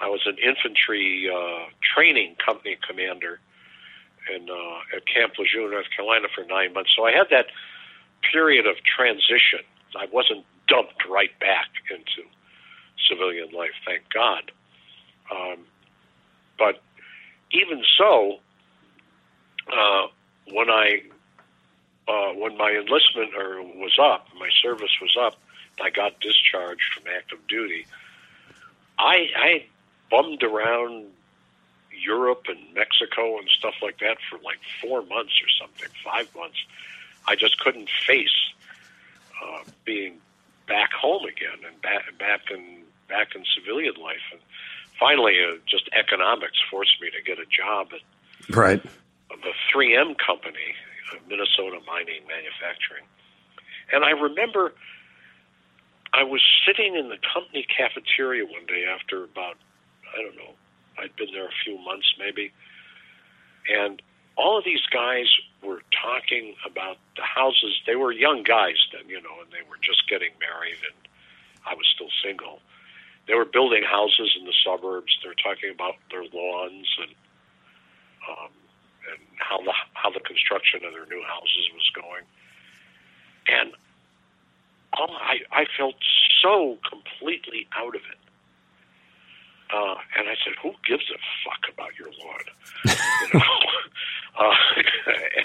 I 0.00 0.08
was 0.08 0.22
an 0.26 0.36
infantry 0.38 1.28
uh, 1.28 1.70
training 1.94 2.36
company 2.44 2.78
commander 2.86 3.40
in 4.34 4.48
uh, 4.48 4.96
at 4.96 5.06
Camp 5.06 5.34
Lejeune, 5.38 5.70
North 5.70 5.90
Carolina, 5.94 6.28
for 6.34 6.44
nine 6.44 6.72
months. 6.72 6.90
So 6.96 7.04
I 7.04 7.12
had 7.12 7.28
that 7.30 7.46
period 8.32 8.66
of 8.66 8.76
transition. 8.84 9.60
I 9.98 10.06
wasn't 10.12 10.44
dumped 10.68 11.04
right 11.08 11.36
back 11.40 11.68
into 11.90 12.28
civilian 13.08 13.50
life, 13.50 13.74
thank 13.84 14.02
God. 14.14 14.52
Um, 15.30 15.66
but 16.58 16.80
even 17.52 17.82
so, 17.96 18.38
uh, 19.72 20.06
when 20.52 20.70
I 20.70 21.02
uh, 22.08 22.32
when 22.34 22.56
my 22.56 22.70
enlistment 22.70 23.34
or 23.36 23.62
was 23.62 23.98
up, 24.00 24.26
my 24.38 24.48
service 24.62 24.90
was 25.00 25.16
up, 25.20 25.38
I 25.80 25.90
got 25.90 26.20
discharged 26.20 26.92
from 26.94 27.04
active 27.16 27.46
duty. 27.46 27.86
I 28.98 29.28
I 29.36 29.64
bummed 30.10 30.42
around 30.42 31.06
Europe 31.92 32.46
and 32.48 32.58
Mexico 32.74 33.38
and 33.38 33.48
stuff 33.48 33.74
like 33.82 33.98
that 34.00 34.18
for 34.28 34.38
like 34.38 34.58
four 34.80 35.02
months 35.02 35.40
or 35.42 35.48
something, 35.60 35.88
five 36.04 36.34
months. 36.34 36.58
I 37.28 37.36
just 37.36 37.58
couldn't 37.60 37.88
face 38.06 38.28
uh, 39.42 39.62
being 39.84 40.18
back 40.66 40.92
home 40.92 41.24
again 41.24 41.58
and 41.66 41.80
back 41.82 42.18
back 42.18 42.50
in 42.50 42.82
back 43.08 43.34
in 43.34 43.44
civilian 43.54 43.94
life. 43.94 44.24
And 44.32 44.40
finally, 45.00 45.36
uh, 45.40 45.56
just 45.66 45.88
economics 45.98 46.60
forced 46.70 47.00
me 47.00 47.08
to 47.10 47.22
get 47.24 47.38
a 47.40 47.48
job 47.48 47.88
at 47.96 48.54
right 48.54 48.82
the 49.30 49.54
3M 49.72 50.16
company, 50.18 50.76
uh, 51.12 51.16
Minnesota 51.28 51.80
Mining 51.86 52.22
Manufacturing. 52.28 53.04
And 53.92 54.04
I 54.04 54.10
remember 54.10 54.74
I 56.12 56.24
was 56.24 56.42
sitting 56.66 56.94
in 56.94 57.08
the 57.08 57.18
company 57.32 57.66
cafeteria 57.66 58.44
one 58.44 58.66
day 58.66 58.84
after 58.84 59.24
about 59.24 59.56
I 60.12 60.22
don't 60.22 60.36
know 60.36 60.54
I'd 60.98 61.16
been 61.16 61.32
there 61.32 61.46
a 61.46 61.56
few 61.64 61.78
months 61.78 62.12
maybe, 62.18 62.52
and 63.68 64.02
all 64.36 64.58
of 64.58 64.64
these 64.64 64.84
guys 64.92 65.26
were 65.62 65.82
talking 65.92 66.54
about 66.64 66.96
the 67.16 67.22
houses. 67.22 67.76
They 67.86 67.96
were 67.96 68.12
young 68.12 68.42
guys 68.42 68.76
then, 68.92 69.08
you 69.08 69.20
know, 69.20 69.40
and 69.42 69.50
they 69.50 69.64
were 69.68 69.76
just 69.82 70.08
getting 70.08 70.30
married, 70.40 70.80
and 70.80 71.08
I 71.66 71.74
was 71.74 71.86
still 71.94 72.10
single. 72.24 72.60
They 73.30 73.36
were 73.36 73.44
building 73.44 73.84
houses 73.84 74.34
in 74.36 74.44
the 74.44 74.52
suburbs. 74.66 75.16
They're 75.22 75.38
talking 75.38 75.70
about 75.70 75.94
their 76.10 76.24
lawns 76.34 76.88
and 76.98 77.14
um, 78.28 78.50
and 79.08 79.20
how 79.38 79.62
the 79.62 79.72
how 79.94 80.10
the 80.10 80.18
construction 80.18 80.84
of 80.84 80.92
their 80.92 81.06
new 81.06 81.22
houses 81.22 81.70
was 81.72 81.88
going. 81.94 82.24
And 83.46 83.72
oh, 84.98 85.14
I 85.14 85.38
I 85.52 85.66
felt 85.78 85.94
so 86.42 86.76
completely 86.88 87.68
out 87.72 87.94
of 87.94 88.02
it. 88.02 88.18
Uh, 89.72 89.94
and 90.18 90.28
I 90.28 90.34
said, 90.44 90.54
"Who 90.60 90.74
gives 90.84 91.04
a 91.08 91.18
fuck 91.46 91.72
about 91.72 91.96
your 91.96 92.08
lawn?" 92.08 92.40
you 93.32 93.38
know? 93.38 93.60
uh, 94.40 94.56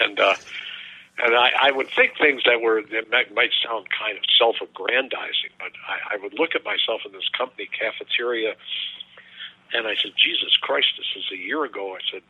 and 0.00 0.18
uh, 0.18 0.34
and 1.18 1.34
I, 1.34 1.68
I 1.68 1.70
would 1.72 1.88
think 1.96 2.12
things 2.18 2.42
that 2.44 2.60
were 2.60 2.82
that 2.92 3.10
might, 3.10 3.32
might 3.34 3.50
sound 3.64 3.86
kind 3.88 4.18
of 4.18 4.24
self-aggrandizing, 4.38 5.56
but 5.58 5.72
I, 5.88 6.14
I 6.14 6.16
would 6.20 6.34
look 6.38 6.54
at 6.54 6.64
myself 6.64 7.02
in 7.06 7.12
this 7.12 7.28
company 7.36 7.68
cafeteria, 7.72 8.54
and 9.72 9.86
I 9.86 9.94
said, 9.96 10.12
"Jesus 10.16 10.56
Christ, 10.60 10.88
this 10.98 11.08
is 11.16 11.24
a 11.32 11.40
year 11.40 11.64
ago." 11.64 11.96
I 11.96 12.02
said, 12.12 12.22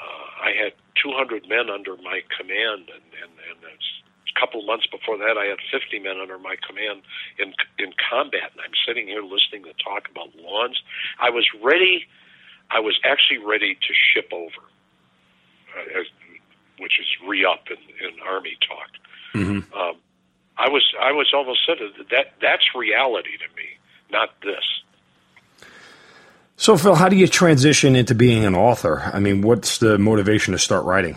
uh, 0.00 0.48
"I 0.48 0.50
had 0.56 0.72
200 1.02 1.48
men 1.48 1.68
under 1.68 1.96
my 1.96 2.24
command, 2.32 2.88
and 2.88 3.04
and, 3.20 3.32
and 3.50 3.60
a 3.68 4.40
couple 4.40 4.62
months 4.64 4.86
before 4.86 5.18
that, 5.18 5.36
I 5.36 5.46
had 5.46 5.58
50 5.70 5.98
men 6.00 6.16
under 6.20 6.38
my 6.38 6.56
command 6.66 7.02
in 7.38 7.52
in 7.78 7.92
combat, 7.98 8.56
and 8.56 8.60
I'm 8.64 8.76
sitting 8.86 9.06
here 9.06 9.22
listening 9.22 9.64
to 9.64 9.74
talk 9.84 10.08
about 10.10 10.34
lawns. 10.36 10.80
I 11.20 11.30
was 11.30 11.44
ready. 11.62 12.06
I 12.70 12.80
was 12.80 12.98
actually 13.04 13.38
ready 13.38 13.74
to 13.76 13.92
ship 14.12 14.28
over, 14.32 14.64
uh, 15.76 16.04
which 16.78 16.98
is 17.00 17.06
re 17.26 17.44
up 17.44 17.64
in, 17.70 17.76
in 18.06 18.20
army 18.26 18.56
talk. 18.66 18.88
Mm-hmm. 19.34 19.72
Um, 19.78 19.96
I 20.56 20.68
was 20.68 20.84
I 21.00 21.12
was 21.12 21.30
almost 21.32 21.60
said 21.66 21.78
that 22.10 22.32
that's 22.40 22.74
reality 22.74 23.36
to 23.38 23.56
me, 23.56 23.68
not 24.10 24.30
this. 24.42 24.64
So, 26.56 26.76
Phil, 26.76 26.96
how 26.96 27.08
do 27.08 27.14
you 27.14 27.28
transition 27.28 27.94
into 27.94 28.16
being 28.16 28.44
an 28.44 28.56
author? 28.56 29.10
I 29.14 29.20
mean, 29.20 29.42
what's 29.42 29.78
the 29.78 29.96
motivation 29.96 30.52
to 30.52 30.58
start 30.58 30.84
writing? 30.84 31.16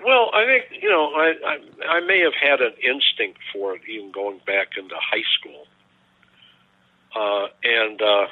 Well, 0.00 0.30
I 0.32 0.44
think 0.46 0.80
you 0.80 0.88
know 0.88 1.10
I, 1.14 1.34
I 1.44 1.96
I 1.96 2.00
may 2.00 2.20
have 2.20 2.34
had 2.40 2.60
an 2.60 2.74
instinct 2.74 3.40
for 3.52 3.74
it 3.74 3.82
even 3.88 4.12
going 4.12 4.40
back 4.46 4.68
into 4.78 4.94
high 4.94 5.24
school, 5.38 5.66
uh, 7.16 7.48
and 7.64 8.00
uh, 8.00 8.26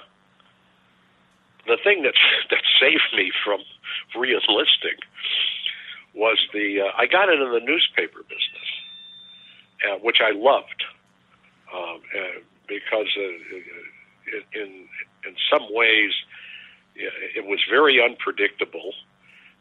the 1.67 1.77
thing 1.83 2.05
that 2.05 2.15
that 2.51 2.63
saved 2.87 3.17
me 3.17 3.33
from 3.45 3.61
re-enlisting 4.17 4.99
was 6.15 6.39
the 6.53 6.81
uh, 6.81 6.93
I 6.97 7.07
got 7.07 7.29
into 7.29 7.47
the 7.47 7.61
newspaper 7.61 8.23
business, 8.23 8.69
uh, 9.87 9.99
which 9.99 10.19
I 10.21 10.33
loved 10.33 10.85
um, 11.75 12.01
uh, 12.15 12.41
because 12.67 13.09
uh, 13.17 14.61
in 14.61 14.89
in 15.27 15.35
some 15.51 15.67
ways 15.71 16.13
it 16.97 17.45
was 17.45 17.61
very 17.69 18.03
unpredictable. 18.03 18.95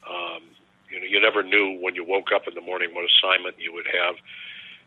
Um, 0.10 0.44
you 0.90 1.00
know, 1.00 1.06
you 1.06 1.20
never 1.20 1.44
knew 1.44 1.78
when 1.82 1.96
you 1.96 2.06
woke 2.06 2.30
up 2.34 2.48
in 2.48 2.54
the 2.56 2.62
morning 2.62 2.94
what 2.94 3.06
assignment 3.06 3.56
you 3.60 3.74
would 3.74 3.88
have. 3.88 4.16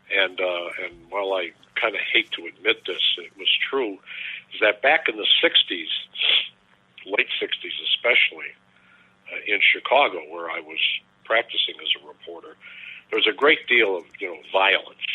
And 0.09 0.39
uh, 0.41 0.85
and 0.85 0.95
while 1.09 1.33
I 1.33 1.51
kind 1.79 1.93
of 1.93 2.01
hate 2.01 2.31
to 2.31 2.47
admit 2.47 2.85
this, 2.87 3.03
it 3.19 3.37
was 3.37 3.49
true. 3.69 3.99
Is 4.53 4.59
that 4.61 4.81
back 4.81 5.07
in 5.07 5.17
the 5.17 5.27
'60s, 5.43 5.85
late 7.05 7.29
'60s 7.41 7.77
especially, 7.95 8.51
uh, 9.31 9.39
in 9.45 9.59
Chicago, 9.61 10.19
where 10.29 10.49
I 10.49 10.59
was 10.59 10.79
practicing 11.23 11.75
as 11.81 11.89
a 12.01 12.07
reporter, 12.07 12.57
there 13.09 13.17
was 13.17 13.27
a 13.27 13.35
great 13.35 13.67
deal 13.67 13.97
of 13.97 14.05
you 14.19 14.27
know 14.27 14.39
violence, 14.51 15.05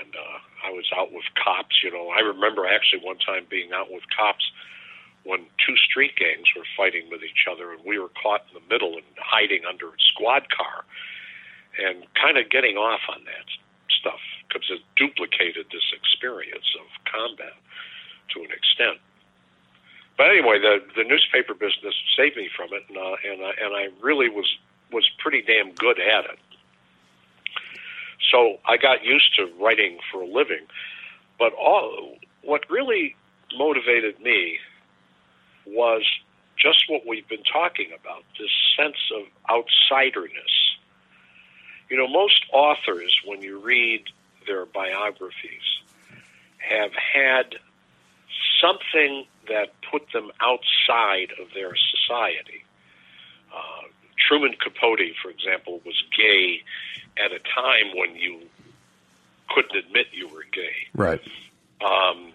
and 0.00 0.14
uh, 0.14 0.38
I 0.66 0.70
was 0.70 0.86
out 0.96 1.12
with 1.12 1.24
cops. 1.34 1.82
You 1.82 1.90
know, 1.90 2.10
I 2.10 2.20
remember 2.20 2.66
actually 2.66 3.02
one 3.02 3.18
time 3.18 3.46
being 3.48 3.72
out 3.72 3.90
with 3.90 4.04
cops 4.16 4.44
when 5.24 5.46
two 5.64 5.76
street 5.76 6.14
gangs 6.16 6.46
were 6.54 6.68
fighting 6.76 7.08
with 7.10 7.22
each 7.22 7.48
other, 7.50 7.72
and 7.72 7.80
we 7.84 7.98
were 7.98 8.12
caught 8.20 8.44
in 8.52 8.60
the 8.60 8.66
middle 8.68 8.94
and 8.94 9.06
hiding 9.16 9.64
under 9.64 9.88
a 9.88 10.00
squad 10.12 10.46
car, 10.50 10.84
and 11.78 12.04
kind 12.14 12.36
of 12.36 12.50
getting 12.50 12.76
off 12.76 13.00
on 13.08 13.24
that 13.24 13.48
stuff 13.88 14.20
because 14.46 14.68
it 14.70 14.80
duplicated 14.96 15.66
this 15.72 15.88
experience 15.96 16.68
of 16.78 16.86
combat 17.10 17.56
to 18.30 18.40
an 18.40 18.52
extent. 18.52 19.00
But 20.16 20.30
anyway, 20.30 20.58
the 20.58 20.78
the 20.96 21.04
newspaper 21.04 21.54
business 21.54 21.94
saved 22.16 22.36
me 22.36 22.48
from 22.56 22.72
it, 22.72 22.84
and 22.88 22.98
uh, 22.98 23.16
and 23.24 23.42
I, 23.42 23.50
and 23.62 23.74
I 23.74 23.88
really 24.00 24.28
was 24.28 24.46
was 24.92 25.08
pretty 25.18 25.42
damn 25.42 25.72
good 25.72 25.98
at 25.98 26.24
it. 26.24 26.38
So 28.30 28.58
I 28.64 28.76
got 28.76 29.04
used 29.04 29.34
to 29.36 29.50
writing 29.60 29.98
for 30.10 30.22
a 30.22 30.26
living, 30.26 30.66
but 31.38 31.52
all 31.54 32.16
what 32.42 32.68
really 32.70 33.16
motivated 33.56 34.20
me 34.20 34.58
was 35.66 36.04
just 36.56 36.84
what 36.88 37.06
we've 37.06 37.28
been 37.28 37.42
talking 37.42 37.88
about 37.98 38.22
this 38.38 38.50
sense 38.76 38.96
of 39.14 39.24
outsiderness. 39.50 40.54
You 41.90 41.96
know, 41.96 42.08
most 42.08 42.44
authors, 42.52 43.20
when 43.24 43.42
you 43.42 43.58
read 43.58 44.04
their 44.46 44.66
biographies, 44.66 45.82
have 46.58 46.92
had 46.92 47.56
something 48.60 49.26
that 49.48 49.72
put 49.90 50.02
them 50.12 50.30
outside 50.40 51.32
of 51.40 51.48
their 51.54 51.74
society. 51.76 52.64
Uh, 53.54 53.88
Truman 54.28 54.54
Capote, 54.60 55.14
for 55.22 55.30
example, 55.30 55.80
was 55.84 56.02
gay 56.16 56.62
at 57.16 57.32
a 57.32 57.38
time 57.38 57.96
when 57.96 58.16
you 58.16 58.40
couldn't 59.50 59.76
admit 59.76 60.06
you 60.12 60.28
were 60.28 60.44
gay. 60.52 60.88
Right. 60.94 61.20
Um, 61.80 62.32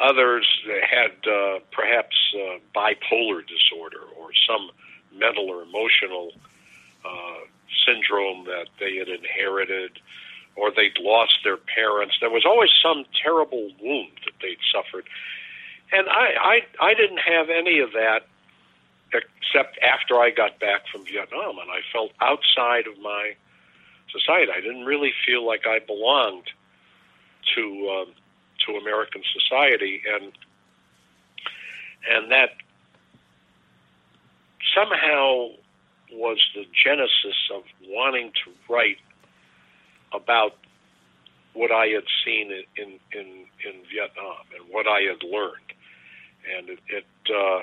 Others 0.00 0.48
had 0.82 1.12
uh, 1.30 1.60
perhaps 1.70 2.16
uh, 2.34 2.58
bipolar 2.74 3.42
disorder 3.46 4.00
or 4.18 4.30
some 4.48 4.70
mental 5.14 5.48
or 5.48 5.62
emotional 5.62 6.32
uh, 7.04 7.40
syndrome 7.86 8.44
that 8.46 8.66
they 8.80 8.96
had 8.96 9.08
inherited, 9.08 9.92
or 10.56 10.70
they'd 10.70 10.98
lost 10.98 11.38
their 11.44 11.56
parents. 11.56 12.16
There 12.20 12.30
was 12.30 12.44
always 12.44 12.70
some 12.82 13.04
terrible 13.22 13.70
wound 13.80 14.12
that 14.24 14.34
they'd 14.40 14.58
suffered, 14.74 15.06
and 15.92 16.08
I, 16.08 16.60
I, 16.80 16.86
I 16.90 16.94
didn't 16.94 17.18
have 17.18 17.48
any 17.50 17.80
of 17.80 17.92
that 17.92 18.26
except 19.12 19.78
after 19.82 20.16
I 20.16 20.30
got 20.30 20.58
back 20.58 20.82
from 20.90 21.04
Vietnam, 21.04 21.58
and 21.58 21.70
I 21.70 21.80
felt 21.92 22.12
outside 22.20 22.86
of 22.86 22.98
my 23.02 23.34
society. 24.10 24.50
I 24.54 24.60
didn't 24.60 24.84
really 24.84 25.12
feel 25.26 25.46
like 25.46 25.66
I 25.66 25.78
belonged 25.80 26.50
to 27.54 28.04
um, 28.06 28.14
to 28.66 28.76
American 28.76 29.22
society, 29.32 30.02
and 30.14 30.32
and 32.10 32.30
that 32.30 32.50
somehow 34.74 35.48
was 36.12 36.38
the 36.54 36.64
genesis 36.84 37.36
of 37.54 37.62
wanting 37.88 38.32
to 38.44 38.52
write 38.72 38.98
about 40.12 40.56
what 41.54 41.70
I 41.70 41.86
had 41.86 42.04
seen 42.24 42.50
in 42.50 42.64
in, 42.76 42.88
in, 43.12 43.26
in 43.64 43.82
Vietnam 43.92 44.44
and 44.56 44.68
what 44.70 44.86
I 44.86 45.00
had 45.02 45.22
learned, 45.22 45.71
and 46.56 46.68
it 46.68 46.78
it, 46.88 47.06
uh, 47.30 47.62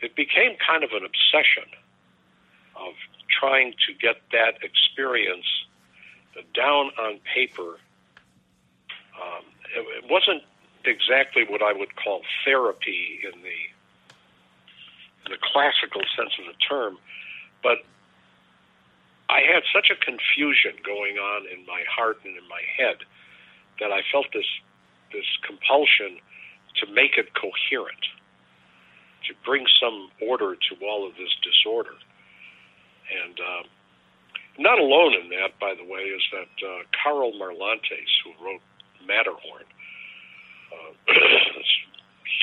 it 0.00 0.16
became 0.16 0.56
kind 0.56 0.84
of 0.84 0.90
an 0.92 1.04
obsession 1.04 1.70
of 2.76 2.94
trying 3.30 3.72
to 3.86 3.94
get 3.94 4.16
that 4.32 4.58
experience 4.62 5.46
down 6.54 6.90
on 6.98 7.20
paper. 7.34 7.78
Um, 9.16 9.44
it 9.76 10.04
wasn't 10.10 10.42
exactly 10.84 11.44
what 11.48 11.62
I 11.62 11.72
would 11.72 11.94
call 11.96 12.22
therapy 12.44 13.20
in 13.22 13.40
the 13.42 13.60
in 15.24 15.30
the 15.30 15.38
classical 15.40 16.02
sense 16.16 16.32
of 16.40 16.46
the 16.46 16.58
term, 16.68 16.98
but 17.62 17.78
I 19.30 19.40
had 19.40 19.62
such 19.72 19.88
a 19.90 19.96
confusion 19.96 20.72
going 20.84 21.16
on 21.16 21.46
in 21.46 21.64
my 21.64 21.84
heart 21.88 22.18
and 22.24 22.36
in 22.36 22.48
my 22.48 22.60
head 22.76 22.96
that 23.80 23.92
I 23.92 24.02
felt 24.10 24.26
this 24.34 24.46
this 25.12 25.26
compulsion 25.46 26.18
to 26.80 26.92
make 26.92 27.16
it 27.16 27.34
coherent, 27.34 28.04
to 29.28 29.34
bring 29.44 29.64
some 29.80 30.10
order 30.20 30.54
to 30.54 30.86
all 30.86 31.06
of 31.06 31.14
this 31.14 31.30
disorder. 31.42 31.94
And 33.12 33.38
uh, 33.38 33.62
not 34.58 34.78
alone 34.78 35.14
in 35.14 35.28
that, 35.30 35.58
by 35.60 35.74
the 35.74 35.84
way, 35.84 36.00
is 36.00 36.22
that 36.32 36.66
uh, 36.66 36.82
Karl 37.02 37.32
Marlantes, 37.32 38.12
who 38.24 38.32
wrote 38.44 38.62
Matterhorn, 39.06 39.64
uh, 40.72 41.12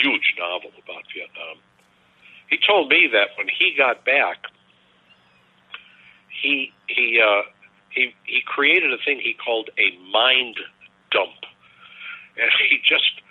huge 0.01 0.33
novel 0.37 0.71
about 0.83 1.03
Vietnam, 1.13 1.57
he 2.49 2.57
told 2.65 2.89
me 2.89 3.07
that 3.13 3.37
when 3.37 3.47
he 3.47 3.75
got 3.77 4.05
back, 4.05 4.45
he 6.41 6.71
he 6.87 7.21
uh, 7.21 7.43
he 7.89 8.13
he 8.25 8.41
created 8.45 8.91
a 8.93 8.97
thing 9.05 9.19
he 9.21 9.33
called 9.33 9.69
a 9.77 9.97
mind 10.11 10.57
dump, 11.11 11.45
and 12.37 12.49
he 12.69 12.77
just 12.77 13.21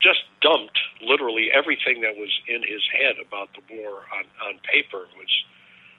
just 0.00 0.20
dumped 0.40 0.78
literally 1.02 1.50
everything 1.52 2.00
that 2.00 2.16
was 2.16 2.30
in 2.48 2.62
his 2.62 2.82
head 2.92 3.16
about 3.24 3.50
the 3.54 3.76
war 3.76 4.02
on 4.16 4.24
on 4.48 4.58
paper, 4.70 5.06
which 5.18 5.44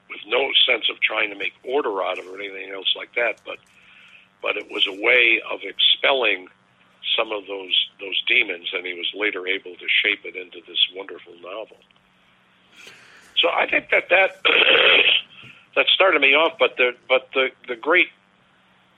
with 0.10 0.22
no 0.28 0.49
sense 0.68 0.89
of 0.89 0.99
trying 0.99 1.30
to 1.30 1.36
make 1.36 1.54
order 1.64 2.04
out 2.04 2.20
of 2.20 2.26
it 2.26 2.30
or 2.30 2.39
anything 2.39 2.74
else 2.74 2.93
like 2.95 3.14
that, 3.16 3.39
but 3.45 3.58
but 4.41 4.58
it 4.58 4.70
was 4.70 4.86
a 4.88 5.02
way 5.02 5.41
of 5.49 5.62
expelling 5.64 6.47
some 7.18 7.32
of 7.32 7.45
those 7.47 7.89
those 7.99 8.22
demons, 8.28 8.70
and 8.74 8.86
he 8.86 8.93
was 8.93 9.08
later 9.16 9.47
able 9.47 9.76
to 9.76 9.88
shape 10.04 10.26
it 10.26 10.36
into 10.36 10.60
this 10.68 10.80
wonderful 10.95 11.34
novel. 11.41 11.78
So 13.38 13.49
I 13.49 13.68
think 13.68 13.89
that 13.89 14.10
that 14.10 14.41
that 15.76 15.88
started 15.88 16.22
me 16.22 16.34
off, 16.34 16.58
but 16.60 16.78
the 16.78 16.91
but 17.08 17.30
the 17.34 17.49
the 17.68 17.76
great 17.76 18.10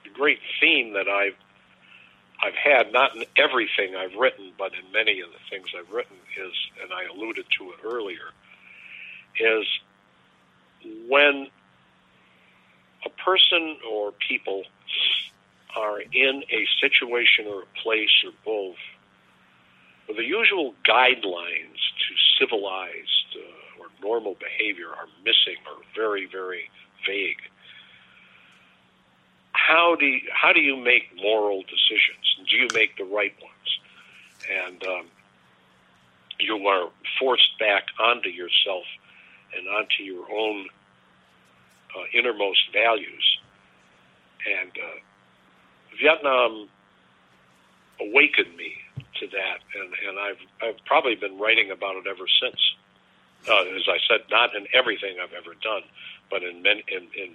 the 0.03 0.09
great 0.09 0.39
theme 0.59 0.93
that 0.93 1.07
I've 1.07 1.35
I've 2.43 2.55
had, 2.55 2.91
not 2.91 3.15
in 3.15 3.23
everything 3.37 3.95
I've 3.95 4.15
written, 4.15 4.51
but 4.57 4.73
in 4.73 4.91
many 4.91 5.21
of 5.21 5.29
the 5.29 5.39
things 5.49 5.67
I've 5.77 5.89
written, 5.91 6.17
is, 6.37 6.53
and 6.81 6.91
I 6.91 7.05
alluded 7.13 7.45
to 7.57 7.71
it 7.71 7.77
earlier, 7.85 8.31
is 9.39 9.65
when 11.07 11.47
a 13.05 13.09
person 13.09 13.77
or 13.89 14.11
people 14.11 14.63
are 15.75 16.01
in 16.01 16.43
a 16.51 16.67
situation 16.81 17.45
or 17.47 17.63
a 17.63 17.81
place 17.81 18.23
or 18.25 18.31
both 18.45 18.75
where 20.05 20.17
the 20.17 20.25
usual 20.25 20.73
guidelines 20.87 21.79
to 21.97 22.13
civilized 22.39 23.37
uh, 23.37 23.81
or 23.81 23.87
normal 24.01 24.35
behavior 24.35 24.89
are 24.89 25.07
missing 25.23 25.55
or 25.65 25.81
very, 25.95 26.25
very 26.25 26.69
vague. 27.07 27.41
How 29.67 29.95
do 29.95 30.05
you, 30.05 30.21
how 30.33 30.51
do 30.51 30.59
you 30.59 30.75
make 30.75 31.15
moral 31.15 31.61
decisions? 31.61 32.49
Do 32.49 32.57
you 32.57 32.67
make 32.73 32.97
the 32.97 33.05
right 33.05 33.33
ones? 33.41 33.79
And 34.65 34.83
um, 34.83 35.05
you 36.39 36.67
are 36.67 36.89
forced 37.17 37.57
back 37.59 37.85
onto 37.97 38.29
yourself 38.29 38.83
and 39.55 39.67
onto 39.67 40.03
your 40.03 40.25
own 40.29 40.67
uh, 41.95 42.03
innermost 42.13 42.59
values. 42.73 43.39
And 44.61 44.71
uh, 44.71 44.99
Vietnam 45.97 46.67
awakened 48.01 48.57
me 48.57 48.73
to 49.19 49.27
that, 49.27 49.59
and, 49.79 49.93
and 50.07 50.19
I've 50.19 50.39
I've 50.61 50.85
probably 50.85 51.15
been 51.15 51.37
writing 51.37 51.71
about 51.71 51.95
it 51.95 52.07
ever 52.07 52.25
since. 52.41 52.59
Uh, 53.47 53.75
as 53.75 53.87
I 53.87 53.99
said, 54.09 54.21
not 54.29 54.55
in 54.55 54.67
everything 54.73 55.17
I've 55.23 55.33
ever 55.33 55.53
done, 55.61 55.83
but 56.29 56.43
in 56.43 56.61
many 56.61 56.83
in, 56.87 57.03
in 57.15 57.31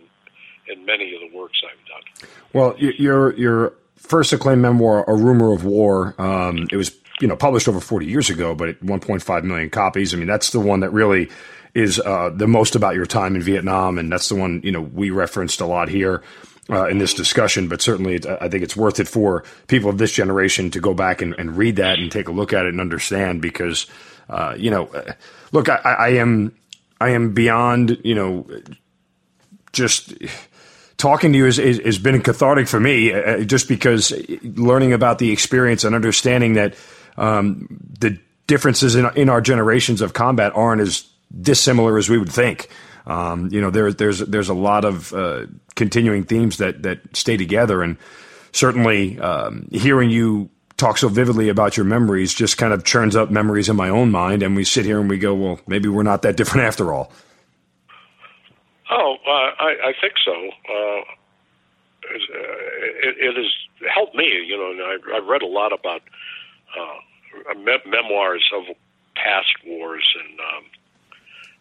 in 0.71 0.85
many 0.85 1.15
of 1.15 1.21
the 1.21 1.37
works 1.37 1.61
I've 1.65 1.87
done. 1.87 2.31
Well, 2.53 2.77
your 2.79 3.35
your 3.37 3.75
first 3.97 4.33
acclaimed 4.33 4.63
memoir, 4.63 5.05
A 5.09 5.15
Rumor 5.15 5.53
of 5.53 5.65
War, 5.65 6.15
um, 6.19 6.67
it 6.71 6.77
was 6.77 6.97
you 7.21 7.29
know 7.29 7.37
published 7.37 7.69
over 7.69 7.81
40 7.81 8.07
years 8.07 8.31
ago, 8.31 8.55
but 8.55 8.81
1.5 8.85 9.45
million 9.45 9.71
copies. 9.71 10.15
I 10.15 10.17
mean, 10.17 10.27
that's 10.27 10.51
the 10.51 10.61
one 10.61 10.81
that 10.81 10.91
really 10.91 11.31
is 11.75 12.01
uh, 12.01 12.31
the 12.35 12.47
most 12.47 12.75
about 12.75 12.95
your 12.95 13.07
time 13.07 13.37
in 13.37 13.43
Vietnam, 13.43 13.99
and 13.99 14.11
that's 14.11 14.29
the 14.29 14.35
one 14.35 14.61
you 14.65 14.73
know 14.73 14.81
we 14.81 15.11
referenced 15.11 15.61
a 15.61 15.67
lot 15.67 15.89
here. 15.89 16.23
Uh, 16.71 16.87
in 16.89 16.99
this 16.99 17.15
discussion, 17.15 17.67
but 17.67 17.81
certainly 17.81 18.21
I 18.29 18.51
think 18.51 18.63
it's 18.63 18.77
worth 18.77 19.01
it 19.01 19.09
for 19.09 19.43
people 19.69 19.89
of 19.89 19.97
this 19.97 20.13
generation 20.13 20.71
to 20.73 20.81
go 20.81 20.93
back 20.93 21.23
and, 21.23 21.35
and 21.39 21.57
read 21.57 21.77
that 21.77 21.99
and 21.99 22.13
take 22.13 22.29
a 22.29 22.31
look 22.31 22.53
at 22.53 22.67
it 22.67 22.69
and 22.69 22.79
understand 22.79 23.41
because, 23.41 23.87
uh, 24.29 24.55
you 24.55 24.71
know, 24.71 24.91
look, 25.51 25.71
I, 25.71 25.77
I 25.77 26.09
am 26.09 26.55
I 27.01 27.11
am 27.13 27.33
beyond 27.33 27.99
you 28.05 28.15
know 28.15 28.47
just 29.73 30.13
talking 30.99 31.33
to 31.33 31.39
you 31.39 31.45
has, 31.47 31.57
has 31.57 31.99
been 31.99 32.21
cathartic 32.21 32.69
for 32.69 32.79
me 32.79 33.13
uh, 33.13 33.45
just 33.45 33.69
because 33.69 34.13
learning 34.43 34.93
about 34.93 35.19
the 35.19 35.31
experience 35.31 35.85
and 35.85 35.95
understanding 35.95 36.55
that 36.55 36.75
um, 37.17 37.67
the 38.01 38.19
differences 38.47 38.95
in, 38.95 39.09
in 39.17 39.29
our 39.29 39.41
generations 39.41 40.01
of 40.03 40.13
combat 40.13 40.53
aren't 40.55 40.83
as 40.83 41.09
dissimilar 41.41 41.99
as 41.99 42.09
we 42.09 42.19
would 42.19 42.33
think. 42.33 42.69
Um, 43.07 43.49
you 43.51 43.61
know, 43.61 43.71
there, 43.71 43.93
there's 43.93 44.19
there's 44.19 44.51
a 44.51 44.55
lot 44.55 44.85
of 44.85 45.15
uh, 45.15 45.47
continuing 45.77 46.25
themes 46.25 46.59
that 46.59 46.83
that 46.83 47.17
stay 47.17 47.39
together, 47.39 47.83
and 47.83 47.97
certainly 48.53 49.19
um, 49.19 49.67
hearing 49.73 50.11
you 50.11 50.51
talk 50.77 50.99
so 50.99 51.09
vividly 51.09 51.49
about 51.49 51.77
your 51.77 51.85
memories 51.85 52.35
just 52.35 52.59
kind 52.59 52.73
of 52.73 52.85
churns 52.85 53.17
up 53.17 53.31
memories 53.31 53.69
in 53.69 53.77
my 53.77 53.89
own 53.89 54.11
mind, 54.11 54.43
and 54.43 54.55
we 54.55 54.65
sit 54.65 54.85
here 54.85 55.01
and 55.01 55.09
we 55.09 55.19
go, 55.19 55.35
well, 55.35 55.61
maybe 55.67 55.89
we're 55.89 56.03
not 56.03 56.23
that 56.23 56.37
different 56.37 56.67
after 56.67 56.93
all. 56.93 57.11
Oh, 58.91 59.17
uh, 59.27 59.51
I, 59.63 59.91
I 59.91 59.95
think 60.01 60.15
so. 60.25 60.33
Uh, 60.33 61.03
it, 63.05 63.17
it 63.19 63.37
has 63.37 63.53
helped 63.95 64.15
me, 64.15 64.27
you 64.47 64.57
know, 64.57 64.71
and 64.73 64.83
I, 64.83 65.19
I've 65.19 65.27
read 65.29 65.43
a 65.43 65.47
lot 65.47 65.73
about 65.73 66.03
uh, 66.77 67.55
me- 67.55 67.85
memoirs 67.87 68.45
of 68.55 68.65
past 69.17 69.49
wars 69.67 70.05
and 70.19 70.41
um, 70.41 70.65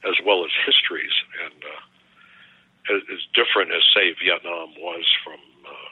as 0.06 0.16
well 0.26 0.46
as 0.46 0.52
histories, 0.66 1.14
and 1.46 1.64
uh, 1.64 1.98
as, 2.98 3.02
as 3.14 3.22
different 3.36 3.72
as 3.72 3.84
say 3.96 4.14
Vietnam 4.24 4.74
was 4.80 5.06
from 5.24 5.40
uh, 5.66 5.90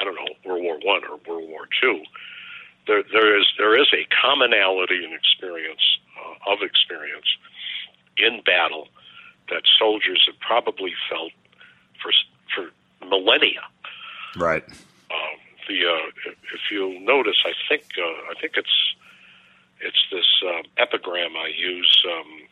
I 0.00 0.04
don't 0.04 0.16
know 0.16 0.28
World 0.46 0.62
War 0.64 0.78
One 0.82 1.02
or 1.04 1.18
World 1.28 1.48
War 1.50 1.68
Two. 1.80 2.02
There, 2.86 3.02
there 3.12 3.38
is 3.38 3.46
there 3.58 3.80
is 3.80 3.88
a 3.94 4.06
commonality 4.22 5.04
in 5.04 5.12
experience 5.12 5.82
uh, 6.18 6.52
of 6.52 6.60
experience 6.62 7.26
in 8.18 8.42
battle 8.44 8.88
that 9.50 9.62
soldiers 9.78 10.22
have 10.26 10.38
probably 10.40 10.94
felt 11.10 11.32
for 12.02 12.12
for 12.54 12.70
millennia. 13.06 13.62
Right. 14.36 14.64
Um, 15.10 15.38
the 15.68 15.84
uh, 15.86 16.30
if 16.54 16.60
you'll 16.70 17.00
notice, 17.00 17.36
I 17.44 17.52
think 17.68 17.84
uh, 17.98 18.30
I 18.30 18.34
think 18.40 18.54
it's 18.56 18.94
it's 19.80 20.02
this 20.10 20.26
uh, 20.46 20.62
epigram 20.76 21.36
I 21.36 21.52
use 21.56 22.04
um, 22.10 22.48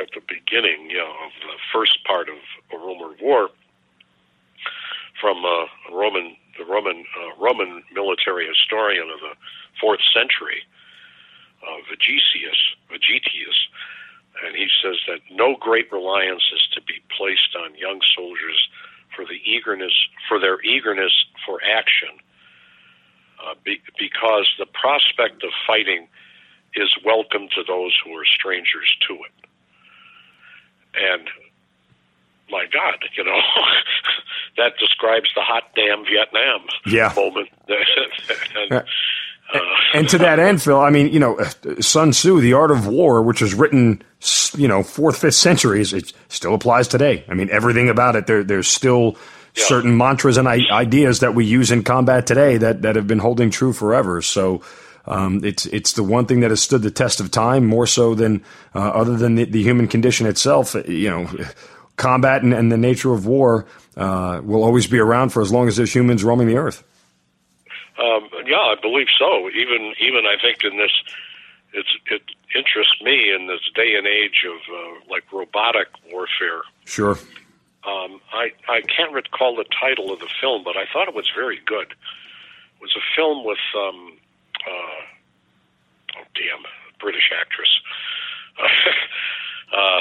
at 0.00 0.08
the 0.14 0.20
beginning, 0.28 0.90
you 0.90 0.98
know, 0.98 1.10
of 1.10 1.32
the 1.42 1.58
first 1.72 2.04
part 2.04 2.28
of 2.28 2.36
a 2.72 2.76
Rumor 2.76 3.12
of 3.12 3.20
War 3.20 3.50
from 5.20 5.44
uh, 5.44 5.66
Roman 5.92 6.36
the 6.58 6.64
Roman 6.64 7.04
uh, 7.16 7.42
Roman 7.42 7.82
military 7.92 8.46
historian 8.46 9.08
of 9.08 9.20
the 9.20 9.34
fourth 9.80 10.00
century, 10.12 10.62
uh, 11.62 11.78
Vegetius, 11.88 12.58
Vegetius, 12.90 13.56
and 14.44 14.56
he 14.56 14.66
says 14.82 14.96
that 15.06 15.20
no 15.30 15.56
great 15.60 15.90
reliance 15.92 16.42
is 16.54 16.66
to 16.74 16.82
be 16.82 17.02
placed 17.16 17.54
on 17.56 17.76
young 17.76 18.00
soldiers 18.16 18.68
for 19.14 19.24
the 19.24 19.38
eagerness 19.44 19.92
for 20.28 20.40
their 20.40 20.60
eagerness 20.62 21.12
for 21.46 21.60
action, 21.62 22.16
uh, 23.44 23.54
be, 23.64 23.80
because 23.98 24.48
the 24.58 24.66
prospect 24.66 25.44
of 25.44 25.50
fighting 25.66 26.08
is 26.74 26.88
welcome 27.04 27.48
to 27.54 27.62
those 27.66 27.96
who 28.04 28.12
are 28.16 28.24
strangers 28.24 28.96
to 29.06 29.14
it. 29.14 29.36
And 30.94 31.28
my 32.50 32.64
God, 32.72 33.04
you 33.16 33.24
know, 33.24 33.40
that 34.56 34.78
describes 34.78 35.28
the 35.34 35.42
hot 35.42 35.64
damn 35.74 36.04
Vietnam 36.04 36.66
yeah. 36.86 37.12
moment. 37.14 37.48
and, 37.68 38.84
and 39.94 40.08
to 40.08 40.18
that 40.18 40.38
end, 40.38 40.62
Phil, 40.62 40.78
I 40.78 40.90
mean, 40.90 41.12
you 41.12 41.20
know, 41.20 41.38
Sun 41.80 42.12
Tzu, 42.12 42.40
The 42.40 42.54
Art 42.54 42.70
of 42.70 42.86
War, 42.86 43.22
which 43.22 43.42
was 43.42 43.54
written, 43.54 44.02
you 44.56 44.68
know, 44.68 44.82
fourth, 44.82 45.18
fifth 45.18 45.34
centuries, 45.34 45.92
it 45.92 46.12
still 46.28 46.54
applies 46.54 46.88
today. 46.88 47.24
I 47.28 47.34
mean, 47.34 47.50
everything 47.50 47.88
about 47.88 48.16
it, 48.16 48.26
there, 48.26 48.42
there's 48.42 48.68
still 48.68 49.16
yeah. 49.54 49.64
certain 49.64 49.96
mantras 49.96 50.36
and 50.36 50.48
ideas 50.48 51.20
that 51.20 51.34
we 51.34 51.44
use 51.44 51.70
in 51.70 51.84
combat 51.84 52.26
today 52.26 52.56
that, 52.58 52.82
that 52.82 52.96
have 52.96 53.06
been 53.06 53.18
holding 53.18 53.50
true 53.50 53.72
forever. 53.72 54.22
So, 54.22 54.62
um, 55.04 55.44
it's 55.44 55.66
it's 55.66 55.94
the 55.94 56.04
one 56.04 56.26
thing 56.26 56.40
that 56.40 56.50
has 56.50 56.62
stood 56.62 56.82
the 56.82 56.90
test 56.90 57.18
of 57.20 57.30
time 57.30 57.66
more 57.66 57.88
so 57.88 58.14
than 58.14 58.44
uh, 58.72 58.78
other 58.78 59.16
than 59.16 59.34
the, 59.34 59.44
the, 59.44 59.60
human 59.60 59.88
condition 59.88 60.26
itself. 60.26 60.76
You 60.86 61.10
know, 61.10 61.30
combat 61.96 62.42
and, 62.42 62.54
and 62.54 62.70
the 62.70 62.76
nature 62.76 63.12
of 63.12 63.26
war 63.26 63.66
uh, 63.96 64.40
will 64.44 64.62
always 64.62 64.86
be 64.86 64.98
around 64.98 65.30
for 65.30 65.42
as 65.42 65.50
long 65.50 65.68
as 65.68 65.76
there's 65.76 65.94
humans 65.94 66.22
roaming 66.22 66.46
the 66.46 66.56
earth. 66.56 66.84
Um, 67.98 68.28
yeah, 68.46 68.72
I 68.72 68.76
believe 68.80 69.08
so. 69.18 69.50
Even 69.50 69.94
even 70.00 70.24
I 70.26 70.36
think 70.40 70.64
in 70.64 70.78
this, 70.78 70.92
it's 71.72 71.94
it 72.06 72.22
interests 72.54 73.00
me 73.02 73.32
in 73.32 73.46
this 73.46 73.60
day 73.74 73.94
and 73.96 74.06
age 74.06 74.46
of 74.46 74.60
uh, 74.74 75.10
like 75.10 75.24
robotic 75.32 75.88
warfare. 76.10 76.62
Sure. 76.84 77.18
Um, 77.84 78.20
I 78.32 78.52
I 78.68 78.80
can't 78.82 79.12
recall 79.12 79.56
the 79.56 79.66
title 79.78 80.12
of 80.12 80.20
the 80.20 80.28
film, 80.40 80.64
but 80.64 80.76
I 80.76 80.84
thought 80.92 81.08
it 81.08 81.14
was 81.14 81.30
very 81.34 81.60
good. 81.66 81.90
It 81.90 82.80
was 82.80 82.96
a 82.96 83.04
film 83.14 83.44
with 83.44 83.58
um, 83.76 84.16
uh, 84.66 85.02
oh 86.18 86.24
damn 86.34 86.64
a 86.64 86.98
British 86.98 87.30
actress. 87.38 87.70
uh, 89.72 90.00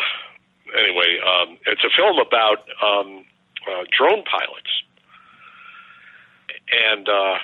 anyway, 0.77 1.19
um, 1.25 1.57
it's 1.65 1.83
a 1.83 1.89
film 1.95 2.19
about 2.19 2.59
um, 2.83 3.25
uh, 3.67 3.83
drone 3.97 4.23
pilots, 4.23 4.71
and 6.71 7.09
uh, 7.09 7.37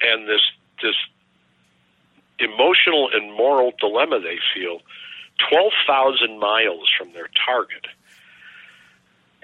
and 0.00 0.28
this 0.28 0.40
this 0.82 0.96
emotional 2.38 3.08
and 3.12 3.32
moral 3.32 3.72
dilemma 3.78 4.20
they 4.20 4.38
feel 4.54 4.80
12,000 5.50 6.38
miles 6.38 6.90
from 6.96 7.12
their 7.12 7.28
target. 7.44 7.86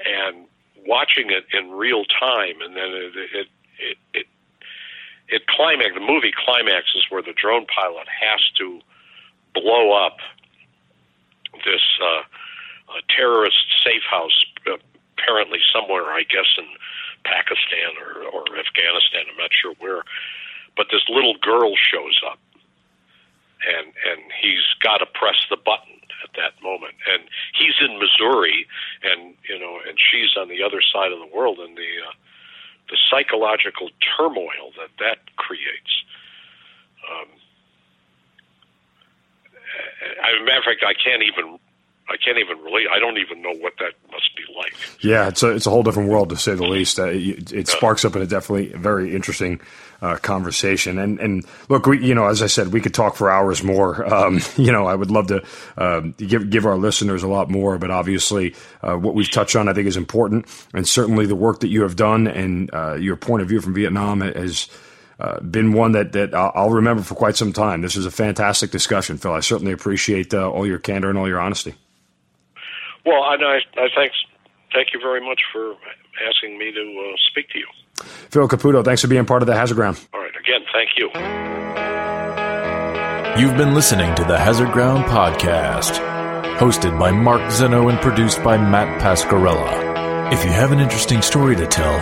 And 0.04 0.46
watching 0.86 1.30
it 1.30 1.44
in 1.52 1.70
real 1.70 2.04
time 2.04 2.60
and 2.62 2.74
then 2.74 2.88
it 2.88 3.12
it 3.16 3.48
it, 3.78 3.98
it, 4.14 4.26
it 5.28 5.46
climax 5.46 5.90
the 5.94 6.00
movie 6.00 6.32
climaxes 6.34 7.04
where 7.10 7.22
the 7.22 7.34
drone 7.34 7.66
pilot 7.66 8.06
has 8.08 8.40
to 8.56 8.80
blow 9.54 9.92
up 9.92 10.16
this 11.66 11.82
uh, 12.02 12.22
terrorist 13.14 13.56
safe 13.84 14.02
house 14.08 14.44
apparently 15.18 15.58
somewhere 15.70 16.06
I 16.06 16.22
guess 16.22 16.48
in 16.56 16.64
Pakistan 17.24 17.96
or, 18.00 18.24
or 18.28 18.42
Afghanistan 18.58 19.26
I'm 19.30 19.36
not 19.36 19.50
sure 19.52 19.74
where 19.78 20.02
but 20.76 20.86
this 20.90 21.02
little 21.08 21.36
girl 21.42 21.74
shows 21.76 22.20
up 22.26 22.38
and 23.66 23.92
and 24.08 24.20
he's 24.40 24.64
got 24.82 24.98
to 24.98 25.06
press 25.06 25.36
the 25.50 25.56
button 25.56 26.00
at 26.24 26.30
that 26.36 26.62
moment. 26.62 26.94
And 27.08 27.22
he's 27.54 27.76
in 27.80 27.98
Missouri 27.98 28.66
and 29.02 29.34
you 29.48 29.58
know 29.58 29.80
and 29.86 29.98
she's 29.98 30.36
on 30.36 30.48
the 30.48 30.62
other 30.62 30.80
side 30.80 31.12
of 31.12 31.18
the 31.18 31.30
world 31.34 31.58
and 31.58 31.76
the 31.76 31.92
uh, 32.06 32.14
the 32.88 32.96
psychological 33.10 33.90
turmoil 34.16 34.72
that 34.78 34.90
that 34.98 35.18
creates. 35.36 36.04
Um, 37.10 37.28
as 40.24 40.40
a 40.40 40.44
matter 40.44 40.58
of 40.58 40.64
fact 40.64 40.84
I 40.86 40.94
can't 40.94 41.22
even 41.22 41.58
I 42.10 42.16
can't 42.16 42.38
even 42.38 42.58
relate. 42.64 42.86
I 42.92 42.98
don't 42.98 43.18
even 43.18 43.40
know 43.40 43.54
what 43.60 43.74
that 43.78 43.92
must 44.10 44.30
be 44.36 44.42
like. 44.56 44.74
Yeah, 45.00 45.28
it's 45.28 45.44
a 45.44 45.50
it's 45.50 45.66
a 45.66 45.70
whole 45.70 45.84
different 45.84 46.08
world 46.08 46.30
to 46.30 46.36
say 46.36 46.56
the 46.56 46.66
least. 46.66 46.98
Uh, 46.98 47.04
it, 47.06 47.52
it 47.52 47.68
sparks 47.68 48.04
up 48.04 48.16
in 48.16 48.22
a 48.22 48.26
definitely 48.26 48.72
very 48.76 49.14
interesting 49.14 49.60
uh, 50.02 50.16
conversation. 50.16 50.98
And 50.98 51.20
and 51.20 51.44
look, 51.68 51.86
we 51.86 52.04
you 52.04 52.14
know 52.14 52.26
as 52.26 52.42
I 52.42 52.48
said, 52.48 52.72
we 52.72 52.80
could 52.80 52.94
talk 52.94 53.14
for 53.16 53.30
hours 53.30 53.62
more. 53.62 54.06
Um, 54.20 54.40
you 54.56 54.72
know, 54.72 54.86
I 54.86 54.94
would 54.96 55.10
love 55.10 55.28
to 55.28 55.44
um, 55.78 56.14
give 56.18 56.50
give 56.50 56.66
our 56.66 56.76
listeners 56.76 57.22
a 57.22 57.28
lot 57.28 57.48
more, 57.48 57.78
but 57.78 57.92
obviously, 57.92 58.56
uh, 58.82 58.96
what 58.96 59.14
we've 59.14 59.30
touched 59.30 59.54
on, 59.54 59.68
I 59.68 59.72
think, 59.72 59.86
is 59.86 59.96
important, 59.96 60.46
and 60.74 60.86
certainly 60.86 61.26
the 61.26 61.36
work 61.36 61.60
that 61.60 61.68
you 61.68 61.82
have 61.82 61.94
done 61.94 62.26
and 62.26 62.68
uh, 62.74 62.94
your 62.94 63.14
point 63.14 63.42
of 63.42 63.48
view 63.48 63.60
from 63.60 63.74
Vietnam 63.74 64.20
has. 64.20 64.68
Uh, 65.18 65.38
been 65.40 65.74
one 65.74 65.92
that, 65.92 66.12
that 66.12 66.34
I'll 66.34 66.70
remember 66.70 67.02
for 67.02 67.14
quite 67.14 67.36
some 67.36 67.52
time. 67.52 67.82
This 67.82 67.94
was 67.94 68.06
a 68.06 68.10
fantastic 68.10 68.70
discussion, 68.70 69.18
Phil. 69.18 69.34
I 69.34 69.40
certainly 69.40 69.72
appreciate 69.72 70.32
uh, 70.32 70.50
all 70.50 70.66
your 70.66 70.78
candor 70.78 71.10
and 71.10 71.18
all 71.18 71.28
your 71.28 71.38
honesty. 71.38 71.74
Well, 73.06 73.22
I, 73.22 73.34
I, 73.36 73.60
I 73.76 73.88
thanks, 73.94 74.16
thank 74.74 74.88
you 74.92 75.00
very 75.00 75.20
much 75.20 75.40
for 75.52 75.74
asking 76.28 76.58
me 76.58 76.72
to 76.72 76.80
uh, 76.80 77.16
speak 77.30 77.48
to 77.50 77.58
you. 77.58 77.66
Phil 78.30 78.48
Caputo, 78.48 78.84
thanks 78.84 79.02
for 79.02 79.08
being 79.08 79.24
part 79.24 79.42
of 79.42 79.46
the 79.46 79.54
Hazard 79.56 79.74
Ground. 79.76 79.98
All 80.14 80.20
right, 80.20 80.32
again, 80.38 80.60
thank 80.72 80.90
you. 80.96 81.08
You've 83.40 83.56
been 83.56 83.74
listening 83.74 84.14
to 84.16 84.24
the 84.24 84.36
Hazard 84.38 84.72
Ground 84.72 85.04
podcast, 85.04 85.92
hosted 86.58 86.98
by 86.98 87.10
Mark 87.10 87.40
Zinno 87.52 87.90
and 87.90 87.98
produced 88.00 88.42
by 88.42 88.56
Matt 88.58 89.00
Pasquarella. 89.00 90.32
If 90.32 90.44
you 90.44 90.50
have 90.50 90.72
an 90.72 90.80
interesting 90.80 91.22
story 91.22 91.56
to 91.56 91.66
tell 91.66 91.94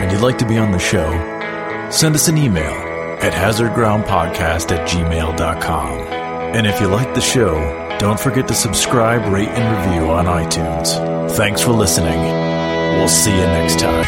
and 0.00 0.10
you'd 0.10 0.22
like 0.22 0.38
to 0.38 0.46
be 0.46 0.58
on 0.58 0.70
the 0.72 0.78
show, 0.78 1.10
send 1.90 2.14
us 2.14 2.28
an 2.28 2.38
email 2.38 2.72
at 3.20 3.32
hazardgroundpodcast 3.32 4.72
at 4.72 4.88
gmail.com. 4.88 5.98
And 6.54 6.66
if 6.66 6.80
you 6.80 6.86
like 6.88 7.14
the 7.14 7.20
show, 7.20 7.54
don't 8.00 8.18
forget 8.18 8.48
to 8.48 8.54
subscribe, 8.54 9.30
rate, 9.30 9.50
and 9.50 9.76
review 9.76 10.10
on 10.10 10.24
iTunes. 10.24 10.88
Thanks 11.36 11.60
for 11.60 11.72
listening. 11.72 12.18
We'll 12.96 13.08
see 13.08 13.30
you 13.30 13.42
next 13.42 13.78
time. 13.78 14.06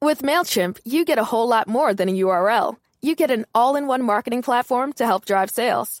With 0.00 0.22
MailChimp, 0.22 0.78
you 0.84 1.04
get 1.04 1.18
a 1.18 1.24
whole 1.24 1.48
lot 1.48 1.66
more 1.66 1.92
than 1.92 2.08
a 2.08 2.12
URL. 2.12 2.76
You 3.00 3.16
get 3.16 3.32
an 3.32 3.44
all 3.52 3.74
in 3.74 3.88
one 3.88 4.04
marketing 4.04 4.42
platform 4.42 4.92
to 4.92 5.04
help 5.04 5.24
drive 5.24 5.50
sales 5.50 6.00